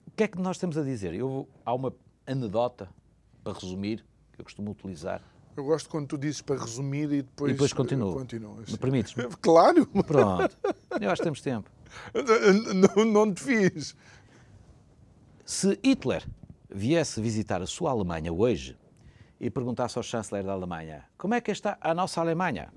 o 0.08 0.12
que 0.16 0.24
é 0.24 0.28
que 0.28 0.40
nós 0.40 0.58
temos 0.58 0.78
a 0.78 0.84
dizer? 0.84 1.14
Eu, 1.14 1.48
há 1.66 1.74
uma 1.74 1.94
anedota, 2.28 2.90
para 3.44 3.54
resumir, 3.54 4.06
que 4.34 4.42
eu 4.42 4.46
costumo 4.46 4.72
utilizar. 4.72 5.22
Eu 5.56 5.64
gosto 5.66 5.90
quando 5.90 6.08
tu 6.08 6.18
dizes 6.18 6.42
para 6.42 6.60
resumir 6.60 7.12
e 7.12 7.22
depois... 7.22 7.50
E 7.50 7.54
depois 7.54 7.74
continuo. 7.74 8.14
continuo 8.14 8.56
Me 8.56 8.78
permites? 8.78 9.14
-me? 9.16 9.28
Claro! 9.42 9.86
Pronto. 9.88 10.58
Eu 11.02 11.10
acho 11.10 11.22
que 11.22 11.24
temos 11.24 11.42
tempo. 11.42 11.70
Não, 12.96 13.04
não 13.04 13.34
te 13.34 13.42
fiz. 13.42 13.96
Se 15.44 15.80
Hitler 15.84 16.24
viesse 16.70 17.22
visitar 17.22 17.62
a 17.62 17.68
sua 17.68 17.92
Alemanha 17.92 18.32
hoje 18.32 18.78
e 19.40 19.50
perguntasse 19.50 19.98
ao 19.98 20.04
chanceler 20.04 20.44
da 20.44 20.52
Alemanha 20.52 21.06
como 21.18 21.34
é 21.34 21.42
que 21.42 21.52
está 21.52 21.78
a 21.80 21.94
nossa 21.94 22.22
Alemanha, 22.22 22.70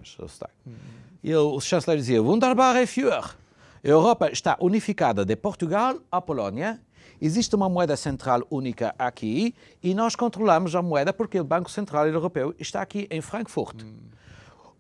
e 1.22 1.34
o 1.34 1.60
chanceler 1.60 1.98
dizia, 1.98 2.22
Wunderbare 2.22 2.86
Führer, 2.86 3.36
a 3.84 3.88
Europa 3.88 4.30
está 4.30 4.56
unificada 4.60 5.24
de 5.24 5.36
Portugal 5.36 5.98
à 6.10 6.20
Polónia, 6.20 6.80
existe 7.20 7.54
uma 7.54 7.68
moeda 7.68 7.96
central 7.96 8.46
única 8.50 8.94
aqui 8.98 9.54
e 9.82 9.94
nós 9.94 10.16
controlamos 10.16 10.74
a 10.74 10.82
moeda 10.82 11.12
porque 11.12 11.38
o 11.38 11.44
Banco 11.44 11.70
Central 11.70 12.06
Europeu 12.08 12.54
está 12.58 12.82
aqui 12.82 13.06
em 13.10 13.20
Frankfurt. 13.20 13.84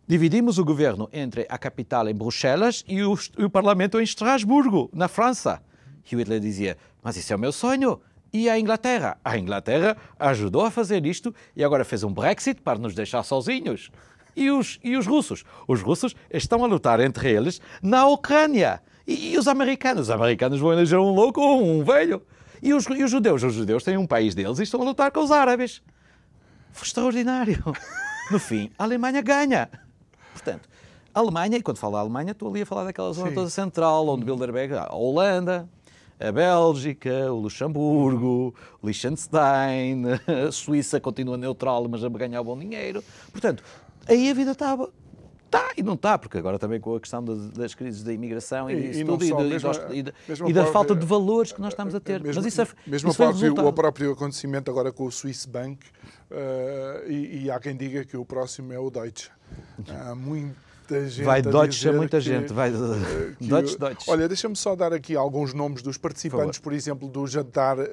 Dividimos 0.06 0.58
o 0.58 0.64
governo 0.64 1.08
entre 1.12 1.46
a 1.48 1.56
capital 1.56 2.08
em 2.08 2.14
Bruxelas 2.14 2.84
e 2.88 3.02
o, 3.02 3.16
o 3.38 3.48
parlamento 3.48 4.00
em 4.00 4.02
Estrasburgo, 4.02 4.90
na 4.92 5.06
França. 5.06 5.62
E 6.04 6.16
Hitler 6.16 6.40
dizia, 6.40 6.76
mas 7.02 7.16
isso 7.16 7.32
é 7.32 7.36
o 7.36 7.38
meu 7.38 7.52
sonho. 7.52 8.00
E 8.32 8.48
a 8.48 8.58
Inglaterra? 8.58 9.18
A 9.22 9.36
Inglaterra 9.36 9.96
ajudou 10.18 10.64
a 10.64 10.70
fazer 10.70 11.04
isto 11.04 11.34
e 11.54 11.62
agora 11.62 11.84
fez 11.84 12.02
um 12.02 12.12
Brexit 12.12 12.62
para 12.62 12.78
nos 12.78 12.94
deixar 12.94 13.22
sozinhos. 13.22 13.90
E 14.34 14.50
os, 14.50 14.80
e 14.82 14.96
os 14.96 15.06
russos? 15.06 15.44
Os 15.68 15.82
russos 15.82 16.14
estão 16.30 16.64
a 16.64 16.66
lutar 16.66 16.98
entre 17.00 17.30
eles 17.30 17.60
na 17.82 18.06
Ucrânia. 18.06 18.80
E, 19.06 19.32
e 19.32 19.38
os 19.38 19.46
americanos? 19.46 20.02
Os 20.02 20.10
americanos 20.10 20.58
vão 20.58 20.72
eleger 20.72 20.98
um 20.98 21.12
louco 21.14 21.40
ou 21.40 21.62
um 21.62 21.84
velho. 21.84 22.22
E 22.62 22.72
os, 22.72 22.86
e 22.86 23.04
os 23.04 23.10
judeus? 23.10 23.42
Os 23.42 23.52
judeus 23.52 23.84
têm 23.84 23.98
um 23.98 24.06
país 24.06 24.34
deles 24.34 24.58
e 24.58 24.62
estão 24.62 24.80
a 24.80 24.84
lutar 24.84 25.10
com 25.10 25.20
os 25.20 25.30
árabes. 25.30 25.82
Foi 26.72 26.86
extraordinário. 26.86 27.62
No 28.30 28.38
fim, 28.38 28.70
a 28.78 28.84
Alemanha 28.84 29.20
ganha. 29.20 29.68
Portanto, 30.32 30.66
a 31.12 31.20
Alemanha, 31.20 31.58
e 31.58 31.62
quando 31.62 31.76
falo 31.76 31.94
da 31.94 31.98
Alemanha, 31.98 32.30
estou 32.30 32.48
ali 32.48 32.62
a 32.62 32.66
falar 32.66 32.84
daquela 32.84 33.12
zona 33.12 33.28
Sim. 33.28 33.34
toda 33.34 33.50
central, 33.50 34.08
onde 34.08 34.24
Bilderberg, 34.24 34.74
a 34.74 34.94
Holanda, 34.94 35.68
a 36.28 36.32
Bélgica, 36.32 37.32
o 37.32 37.40
Luxemburgo, 37.40 38.54
o 38.80 38.86
Liechtenstein, 38.86 40.04
a 40.46 40.52
Suíça 40.52 41.00
continua 41.00 41.36
neutral, 41.36 41.86
mas 41.88 42.04
a 42.04 42.08
ganhar 42.08 42.42
bom 42.42 42.58
dinheiro. 42.58 43.02
Portanto, 43.30 43.62
aí 44.06 44.30
a 44.30 44.34
vida 44.34 44.52
estava 44.52 44.90
Está 45.52 45.70
e 45.76 45.82
não 45.82 45.92
está, 45.92 46.16
porque 46.16 46.38
agora 46.38 46.58
também 46.58 46.80
com 46.80 46.96
a 46.96 47.00
questão 47.00 47.22
das, 47.22 47.50
das 47.50 47.74
crises 47.74 48.02
da 48.02 48.10
imigração 48.10 48.70
e, 48.70 48.74
e, 48.74 49.00
e 49.00 49.04
tudo, 49.04 49.22
e, 49.22 49.34
mesmo, 49.34 50.48
e, 50.48 50.52
da, 50.54 50.64
da 50.64 50.72
falta 50.72 50.94
de 50.94 51.04
valores 51.04 51.52
que 51.52 51.60
nós 51.60 51.74
estamos 51.74 51.94
a 51.94 52.00
ter. 52.00 52.22
Mesmo, 52.22 52.42
Mas 52.42 52.50
isso 52.50 52.62
é, 52.62 52.68
mesmo 52.86 53.10
isso 53.10 53.22
o, 53.22 53.26
próprio, 53.26 53.66
o 53.68 53.72
próprio 53.74 54.12
acontecimento 54.12 54.70
agora 54.70 54.90
com 54.90 55.04
o 55.04 55.12
Swiss 55.12 55.44
Bank, 55.44 55.78
uh, 56.30 57.06
e, 57.06 57.50
há 57.50 57.60
quem 57.60 57.76
diga 57.76 58.02
que 58.02 58.16
o 58.16 58.24
próximo 58.24 58.72
é 58.72 58.78
o 58.78 58.88
Deutsche. 58.88 59.30
Há 59.90 60.14
muito 60.14 60.56
muita 60.92 61.08
gente. 61.08 61.24
Vai 61.24 61.42
Deutsche 61.42 61.88
a 61.88 61.92
muita 61.92 62.18
que, 62.18 62.24
gente. 62.24 62.52
Vai 62.52 62.70
que, 63.38 63.46
Deutsche, 63.48 63.78
Deutsche. 63.78 64.10
Olha, 64.10 64.28
deixa-me 64.28 64.56
só 64.56 64.76
dar 64.76 64.92
aqui 64.92 65.16
alguns 65.16 65.54
nomes 65.54 65.82
dos 65.82 65.96
participantes, 65.96 66.58
por, 66.58 66.64
por 66.64 66.72
exemplo, 66.72 67.08
do 67.08 67.26
jantar 67.26 67.78
uh, 67.78 67.84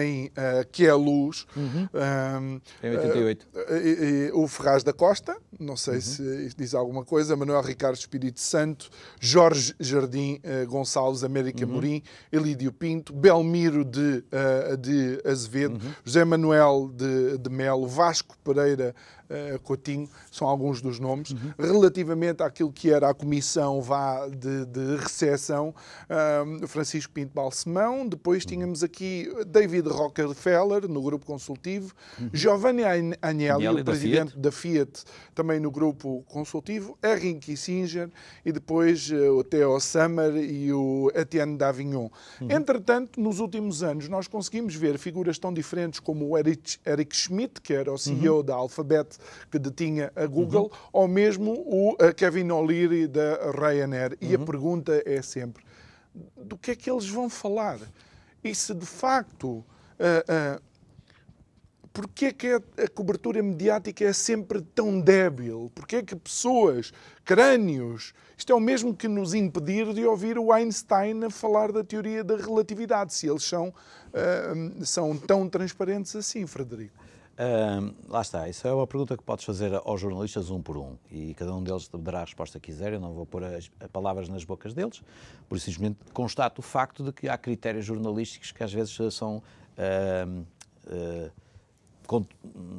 em 0.00 0.26
uh, 0.26 0.66
Que 0.70 0.86
é 0.86 0.94
Luz. 0.94 1.46
Uhum. 1.56 1.88
Um, 1.94 2.60
em 2.82 2.96
88. 2.96 3.46
Uh, 3.54 4.42
o 4.42 4.48
Ferraz 4.48 4.82
da 4.82 4.92
Costa, 4.92 5.36
não 5.58 5.76
sei 5.76 5.94
uhum. 5.94 6.00
se 6.00 6.50
diz 6.56 6.74
alguma 6.74 7.04
coisa, 7.04 7.36
Manuel 7.36 7.62
Ricardo 7.62 7.96
Espírito 7.96 8.40
Santo, 8.40 8.88
Jorge 9.20 9.74
Jardim 9.80 10.40
Gonçalves 10.68 11.24
América 11.24 11.64
uhum. 11.64 11.72
Morim, 11.72 12.02
Elídio 12.30 12.72
Pinto, 12.72 13.12
Belmiro 13.12 13.84
de, 13.84 14.24
de 14.78 15.20
Azevedo, 15.24 15.74
uhum. 15.74 15.92
José 16.04 16.24
Manuel 16.24 16.90
de, 16.94 17.38
de 17.38 17.50
Melo, 17.50 17.86
Vasco 17.86 18.36
Pereira 18.44 18.94
uh, 19.30 19.58
Coutinho, 19.60 20.08
são 20.30 20.48
alguns 20.48 20.80
dos 20.80 20.98
nomes. 20.98 21.30
Uhum. 21.30 21.52
Relativamente 21.58 22.42
àquilo 22.42 22.72
que 22.72 22.90
era 22.90 23.10
a 23.10 23.14
comissão 23.14 23.80
vá 23.80 24.26
de, 24.28 24.64
de 24.66 24.96
recepção, 24.96 25.74
uh, 26.10 26.66
Francisco 26.66 27.12
Pinto 27.12 27.32
Balsemão, 27.34 28.06
depois 28.06 28.44
tínhamos 28.44 28.82
aqui 28.82 29.28
David 29.46 29.88
Rockefeller, 29.88 30.88
no 30.88 31.02
grupo 31.02 31.26
consultivo, 31.26 31.92
uhum. 32.18 32.30
Giovanni 32.32 32.82
Agnelli, 33.20 33.80
o 33.80 33.84
presidente 33.84 34.38
da 34.38 34.50
Fiat. 34.50 34.86
da 34.86 34.96
Fiat. 34.96 35.04
também 35.34 35.60
no 35.60 35.70
grupo 35.70 36.24
consultivo, 36.28 36.96
Henry 37.02 37.34
Kissinger 37.34 38.10
e 38.44 38.52
depois 38.52 39.10
uh, 39.10 39.38
o 39.38 39.44
Theo 39.44 39.78
Summer 39.80 40.36
e 40.36 40.72
o 40.72 41.10
Etienne 41.14 41.56
Davignon. 41.56 42.08
Uhum. 42.40 42.50
Entretanto, 42.50 43.20
nos 43.20 43.40
últimos 43.40 43.82
anos, 43.82 44.08
nós 44.08 44.28
conseguimos 44.28 44.74
ver 44.74 44.98
figuras 44.98 45.38
tão 45.38 45.52
diferentes 45.52 46.00
como 46.00 46.28
o 46.28 46.38
Eric, 46.38 46.78
Eric 46.86 47.16
Schmidt, 47.16 47.60
que 47.60 47.72
era 47.72 47.92
o 47.92 47.98
CEO 47.98 48.36
uhum. 48.36 48.42
da 48.44 48.54
Alphabet, 48.54 49.15
que 49.50 49.58
detinha 49.58 50.12
a 50.16 50.26
Google, 50.26 50.64
uhum. 50.64 50.88
ou 50.92 51.08
mesmo 51.08 51.52
o 51.52 51.96
Kevin 52.14 52.50
O'Leary 52.50 53.06
da 53.06 53.50
Ryanair. 53.52 54.16
E 54.20 54.34
a 54.34 54.38
uhum. 54.38 54.44
pergunta 54.44 55.02
é 55.04 55.22
sempre: 55.22 55.64
do 56.36 56.56
que 56.56 56.72
é 56.72 56.76
que 56.76 56.90
eles 56.90 57.08
vão 57.08 57.28
falar? 57.28 57.78
E 58.42 58.54
se 58.54 58.74
de 58.74 58.86
facto. 58.86 59.64
Uh, 59.98 60.58
uh, 60.58 60.66
Porquê 61.96 62.26
é 62.26 62.32
que 62.32 62.52
a 62.52 62.88
cobertura 62.94 63.42
mediática 63.42 64.04
é 64.04 64.12
sempre 64.12 64.60
tão 64.60 65.00
débil? 65.00 65.72
Porquê 65.74 65.96
é 65.96 66.02
que 66.02 66.14
pessoas, 66.14 66.92
crânios, 67.24 68.12
isto 68.36 68.52
é 68.52 68.54
o 68.54 68.60
mesmo 68.60 68.94
que 68.94 69.08
nos 69.08 69.32
impedir 69.32 69.94
de 69.94 70.04
ouvir 70.04 70.38
o 70.38 70.52
Einstein 70.52 71.24
a 71.24 71.30
falar 71.30 71.72
da 71.72 71.82
teoria 71.82 72.22
da 72.22 72.36
relatividade, 72.36 73.14
se 73.14 73.26
eles 73.26 73.44
são, 73.44 73.68
uh, 73.68 74.84
são 74.84 75.16
tão 75.16 75.48
transparentes 75.48 76.14
assim, 76.14 76.46
Frederico? 76.46 76.92
Uh, 77.38 77.94
lá 78.08 78.22
está, 78.22 78.48
isso 78.48 78.66
é 78.66 78.72
uma 78.72 78.86
pergunta 78.86 79.14
que 79.14 79.22
podes 79.22 79.44
fazer 79.44 79.70
aos 79.84 80.00
jornalistas 80.00 80.50
um 80.50 80.62
por 80.62 80.78
um 80.78 80.96
e 81.10 81.34
cada 81.34 81.54
um 81.54 81.62
deles 81.62 81.86
dará 81.98 82.20
a 82.20 82.24
resposta 82.24 82.58
que 82.58 82.72
quiser. 82.72 82.94
Eu 82.94 83.00
não 83.00 83.12
vou 83.12 83.26
pôr 83.26 83.44
as 83.44 83.68
palavras 83.92 84.28
nas 84.28 84.42
bocas 84.42 84.72
deles, 84.72 85.02
por 85.48 85.60
simplesmente 85.60 85.98
constato 86.14 86.60
o 86.60 86.62
facto 86.62 87.04
de 87.04 87.12
que 87.12 87.28
há 87.28 87.36
critérios 87.36 87.84
jornalísticos 87.84 88.52
que 88.52 88.64
às 88.64 88.72
vezes 88.72 88.96
são. 89.14 89.42
Uh, 89.76 90.44
uh, 90.86 91.30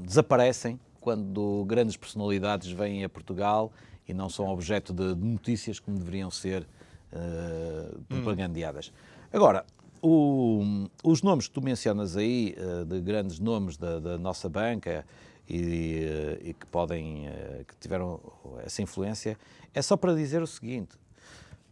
desaparecem 0.03 0.79
quando 1.01 1.65
grandes 1.65 1.97
personalidades 1.97 2.71
vêm 2.71 3.03
a 3.03 3.09
Portugal 3.09 3.71
e 4.07 4.13
não 4.13 4.29
são 4.29 4.47
objeto 4.47 4.93
de, 4.93 5.15
notícias 5.15 5.79
como 5.79 5.97
deveriam 5.97 6.31
ser 6.31 6.67
uh, 7.11 8.01
propagandeadas. 8.03 8.91
Agora, 9.31 9.65
o, 10.01 10.87
os 11.03 11.21
nomes 11.21 11.47
que 11.47 11.53
tu 11.53 11.61
mencionas 11.61 12.17
aí, 12.17 12.55
eh, 12.57 12.85
de 12.85 12.99
grandes 13.01 13.39
nomes 13.39 13.77
da, 13.77 13.99
da 13.99 14.17
nossa 14.17 14.47
banca 14.49 15.05
e, 15.49 16.03
eh, 16.03 16.39
e, 16.49 16.53
que 16.53 16.65
podem, 16.67 17.27
eh, 17.27 17.63
que 17.67 17.75
tiveram 17.77 18.19
essa 18.63 18.81
influência, 18.81 19.37
é 19.73 19.81
só 19.81 19.95
para 19.95 20.13
dizer 20.13 20.41
o 20.41 20.47
seguinte, 20.47 20.95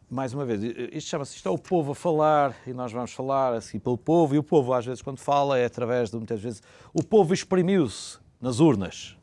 mais 0.09 0.33
uma 0.33 0.45
vez, 0.45 0.61
isto 0.93 1.09
chama-se, 1.09 1.35
isto 1.35 1.49
é 1.49 1.51
o 1.51 1.57
povo 1.57 1.91
a 1.91 1.95
falar 1.95 2.55
e 2.67 2.73
nós 2.73 2.91
vamos 2.91 3.11
falar 3.11 3.53
assim 3.53 3.79
pelo 3.79 3.97
povo 3.97 4.35
e 4.35 4.37
o 4.37 4.43
povo 4.43 4.73
às 4.73 4.85
vezes 4.85 5.01
quando 5.01 5.19
fala 5.19 5.57
é 5.57 5.65
através 5.65 6.09
de, 6.09 6.17
muitas 6.17 6.41
vezes, 6.41 6.61
o 6.93 7.03
povo 7.03 7.33
exprimiu-se 7.33 8.19
nas 8.39 8.59
urnas. 8.59 9.17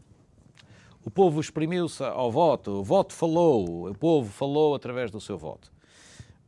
O 1.04 1.10
povo 1.10 1.40
exprimiu-se 1.40 2.02
ao 2.02 2.30
voto, 2.30 2.70
o 2.80 2.84
voto 2.84 3.12
falou, 3.12 3.88
o 3.88 3.94
povo 3.94 4.30
falou 4.30 4.74
através 4.74 5.10
do 5.10 5.20
seu 5.20 5.38
voto. 5.38 5.72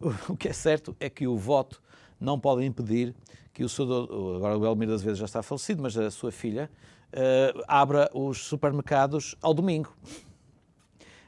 O 0.29 0.37
que 0.37 0.49
é 0.49 0.53
certo 0.53 0.95
é 1.01 1.09
que 1.09 1.27
o 1.27 1.37
voto 1.37 1.81
não 2.25 2.41
podem 2.41 2.67
impedir 2.67 3.15
que 3.53 3.63
o 3.63 3.69
seu, 3.69 3.85
agora 4.37 4.59
o 4.59 4.67
Elmir 4.67 4.89
das 4.89 5.03
vezes 5.03 5.19
já 5.19 5.27
está 5.27 5.43
falecido, 5.43 5.83
mas 5.83 5.97
a 5.97 6.11
sua 6.11 6.33
filha 6.33 6.69
uh, 7.13 7.63
abra 7.69 8.11
os 8.13 8.45
supermercados 8.45 9.37
ao 9.41 9.55
domingo. 9.55 9.95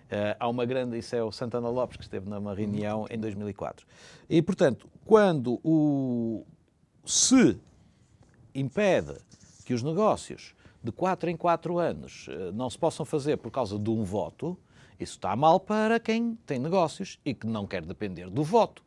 Uh, 0.07 0.37
há 0.39 0.49
uma 0.49 0.65
grande, 0.65 0.99
isso 0.99 1.15
é 1.15 1.23
o 1.23 1.31
Santana 1.31 1.69
Lopes, 1.69 1.97
que 1.97 2.03
esteve 2.05 2.29
numa 2.29 2.55
reunião 2.55 3.07
em 3.11 3.19
2004. 3.19 3.87
E, 4.29 4.41
portanto, 4.43 4.89
quando 5.05 5.61
o 5.63 6.45
se 7.05 7.59
impede 8.55 9.15
que 9.65 9.75
os 9.75 9.83
negócios 9.83 10.55
de 10.83 10.91
4 10.91 11.31
em 11.31 11.37
4 11.37 11.79
anos 11.79 12.29
uh, 12.29 12.53
não 12.53 12.71
se 12.71 12.79
possam 12.79 13.05
fazer 13.05 13.37
por 13.37 13.51
causa 13.51 13.79
de 13.79 13.91
um 13.91 14.03
voto, 14.03 14.59
isso 14.99 15.15
está 15.15 15.37
mal 15.37 15.61
para 15.61 16.01
quem 16.01 16.37
tem 16.47 16.59
negócios 16.59 17.19
e 17.25 17.35
que 17.35 17.47
não 17.47 17.67
quer 17.67 17.85
depender 17.85 18.31
do 18.31 18.43
voto. 18.43 18.86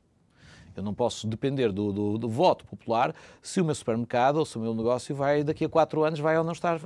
Eu 0.80 0.84
não 0.84 0.94
posso 0.94 1.28
depender 1.28 1.72
do, 1.72 1.92
do, 1.92 2.18
do, 2.18 2.30
voto 2.30 2.66
popular 2.66 3.14
se 3.42 3.60
o 3.60 3.66
meu 3.66 3.76
supermercado 3.76 4.38
ou 4.38 4.46
se 4.46 4.58
o 4.58 4.62
meu 4.62 4.74
negócio 4.74 5.14
vai, 5.14 5.44
daqui 5.44 5.66
a 5.66 5.70
quatro 5.70 6.04
anos, 6.04 6.20
vai 6.20 6.38
ou 6.38 6.44
não 6.44 6.54
estar 6.54 6.80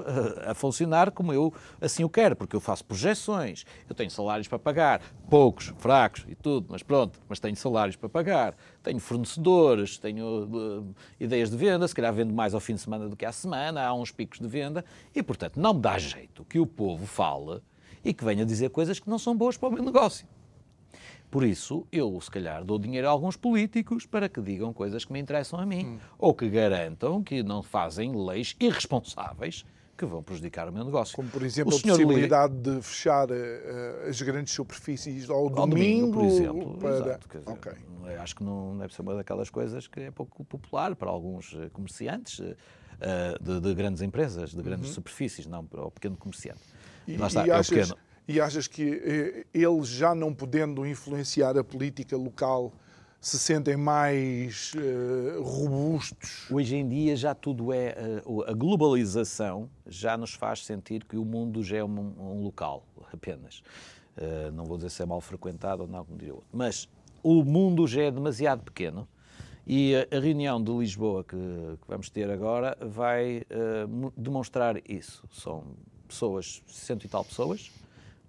a, 0.45 0.51
a 0.51 0.53
funcionar 0.55 1.11
como 1.11 1.31
eu 1.31 1.53
assim 1.79 2.03
o 2.03 2.09
quero, 2.09 2.35
porque 2.35 2.55
eu 2.55 2.59
faço 2.59 2.83
projeções, 2.83 3.65
eu 3.87 3.95
tenho 3.95 4.09
salários 4.09 4.47
para 4.47 4.57
pagar, 4.57 5.01
poucos, 5.29 5.73
fracos 5.77 6.25
e 6.27 6.33
tudo, 6.33 6.67
mas 6.69 6.81
pronto, 6.81 7.19
mas 7.29 7.39
tenho 7.39 7.55
salários 7.55 7.95
para 7.95 8.09
pagar, 8.09 8.55
tenho 8.81 8.99
fornecedores, 8.99 9.97
tenho 9.97 10.45
uh, 10.45 10.95
ideias 11.19 11.51
de 11.51 11.57
venda, 11.57 11.87
se 11.87 11.93
calhar 11.93 12.13
vendo 12.13 12.33
mais 12.33 12.53
ao 12.53 12.59
fim 12.59 12.73
de 12.73 12.81
semana 12.81 13.07
do 13.07 13.15
que 13.15 13.25
à 13.25 13.31
semana, 13.31 13.85
há 13.85 13.93
uns 13.93 14.11
picos 14.11 14.39
de 14.39 14.47
venda. 14.47 14.83
E, 15.15 15.21
portanto, 15.21 15.59
não 15.59 15.73
me 15.73 15.81
dá 15.81 15.97
jeito 15.97 16.43
que 16.45 16.59
o 16.59 16.65
povo 16.65 17.05
fale 17.05 17.61
e 18.03 18.13
que 18.13 18.25
venha 18.25 18.45
dizer 18.45 18.69
coisas 18.69 18.99
que 18.99 19.09
não 19.09 19.19
são 19.19 19.35
boas 19.35 19.55
para 19.55 19.69
o 19.69 19.71
meu 19.71 19.83
negócio. 19.83 20.27
Por 21.33 21.43
isso, 21.43 21.87
eu, 21.91 22.21
se 22.21 22.29
calhar, 22.29 22.63
dou 22.63 22.77
dinheiro 22.77 23.07
a 23.07 23.09
alguns 23.09 23.35
políticos 23.35 24.05
para 24.05 24.29
que 24.29 24.39
digam 24.39 24.71
coisas 24.71 25.03
que 25.03 25.11
me 25.11 25.19
interessam 25.19 25.59
a 25.59 25.65
mim. 25.65 25.83
Hum. 25.83 25.99
Ou 26.19 26.31
que 26.31 26.47
garantam 26.47 27.23
que 27.23 27.41
não 27.41 27.63
fazem 27.63 28.15
leis 28.15 28.55
irresponsáveis 28.59 29.65
que 29.97 30.05
vão 30.05 30.21
prejudicar 30.21 30.69
o 30.69 30.71
meu 30.71 30.85
negócio. 30.85 31.15
Como, 31.15 31.27
por 31.29 31.41
exemplo, 31.41 31.75
a 31.75 31.81
possibilidade 31.81 32.53
de 32.53 32.79
fechar 32.83 33.31
uh, 33.31 34.07
as 34.07 34.21
grandes 34.21 34.53
superfícies 34.53 35.27
ao, 35.27 35.37
ao 35.37 35.67
domingo, 35.67 36.11
domingo, 36.11 36.13
por 36.13 36.25
exemplo. 36.25 36.77
Para... 36.77 36.95
Exato, 36.97 37.27
dizer, 37.27 37.49
okay. 37.49 38.15
Acho 38.19 38.35
que 38.35 38.43
não 38.43 38.77
deve 38.77 38.93
ser 38.93 39.01
uma 39.01 39.15
daquelas 39.15 39.49
coisas 39.49 39.87
que 39.87 40.01
é 40.01 40.11
pouco 40.11 40.45
popular 40.45 40.95
para 40.95 41.09
alguns 41.09 41.57
eh, 41.59 41.67
comerciantes 41.73 42.37
uh, 42.41 42.53
de, 43.41 43.59
de, 43.59 43.73
grandes 43.73 44.03
empresas, 44.03 44.51
de 44.51 44.61
grandes 44.61 44.89
uhum. 44.89 44.93
superfícies, 44.93 45.47
não 45.47 45.65
para 45.65 45.83
o 45.83 45.89
pequeno 45.89 46.15
comerciante. 46.15 46.61
E, 47.07 47.17
Lá 47.17 47.25
está, 47.25 47.47
e 47.47 47.49
é 47.49 47.53
achas... 47.53 47.69
o 47.69 47.73
pequeno 47.73 47.97
e 48.27 48.39
achas 48.39 48.67
que 48.67 49.01
eh, 49.03 49.45
eles, 49.53 49.87
já 49.87 50.15
não 50.15 50.33
podendo 50.33 50.85
influenciar 50.85 51.57
a 51.57 51.63
política 51.63 52.15
local, 52.15 52.73
se 53.19 53.39
sentem 53.39 53.77
mais 53.77 54.73
uh, 54.73 55.41
robustos? 55.41 56.45
Hoje 56.51 56.75
em 56.75 56.87
dia 56.87 57.15
já 57.15 57.33
tudo 57.33 57.71
é. 57.71 58.21
Uh, 58.25 58.43
a 58.43 58.53
globalização 58.53 59.69
já 59.87 60.17
nos 60.17 60.33
faz 60.33 60.65
sentir 60.65 61.05
que 61.05 61.15
o 61.15 61.23
mundo 61.23 61.63
já 61.63 61.77
é 61.77 61.83
um, 61.83 62.13
um 62.19 62.43
local 62.43 62.85
apenas. 63.13 63.63
Uh, 64.17 64.51
não 64.51 64.65
vou 64.65 64.75
dizer 64.75 64.89
se 64.89 65.01
é 65.01 65.05
mal 65.05 65.21
frequentado 65.21 65.83
ou 65.83 65.87
não, 65.87 66.03
como 66.03 66.17
diria 66.17 66.33
outro. 66.33 66.49
Mas 66.51 66.89
o 67.23 67.45
mundo 67.45 67.87
já 67.87 68.03
é 68.03 68.11
demasiado 68.11 68.61
pequeno 68.61 69.07
e 69.65 69.93
a, 69.95 70.19
reunião 70.19 70.61
de 70.61 70.71
Lisboa 70.71 71.23
que, 71.23 71.37
que, 71.37 71.87
vamos 71.87 72.09
ter 72.09 72.29
agora 72.29 72.77
vai 72.81 73.45
demonstrar 74.17 74.75
isso. 74.89 75.23
São 75.31 75.63
pessoas, 76.05 76.61
cento 76.67 77.05
e 77.05 77.07
tal 77.07 77.23
pessoas, 77.23 77.71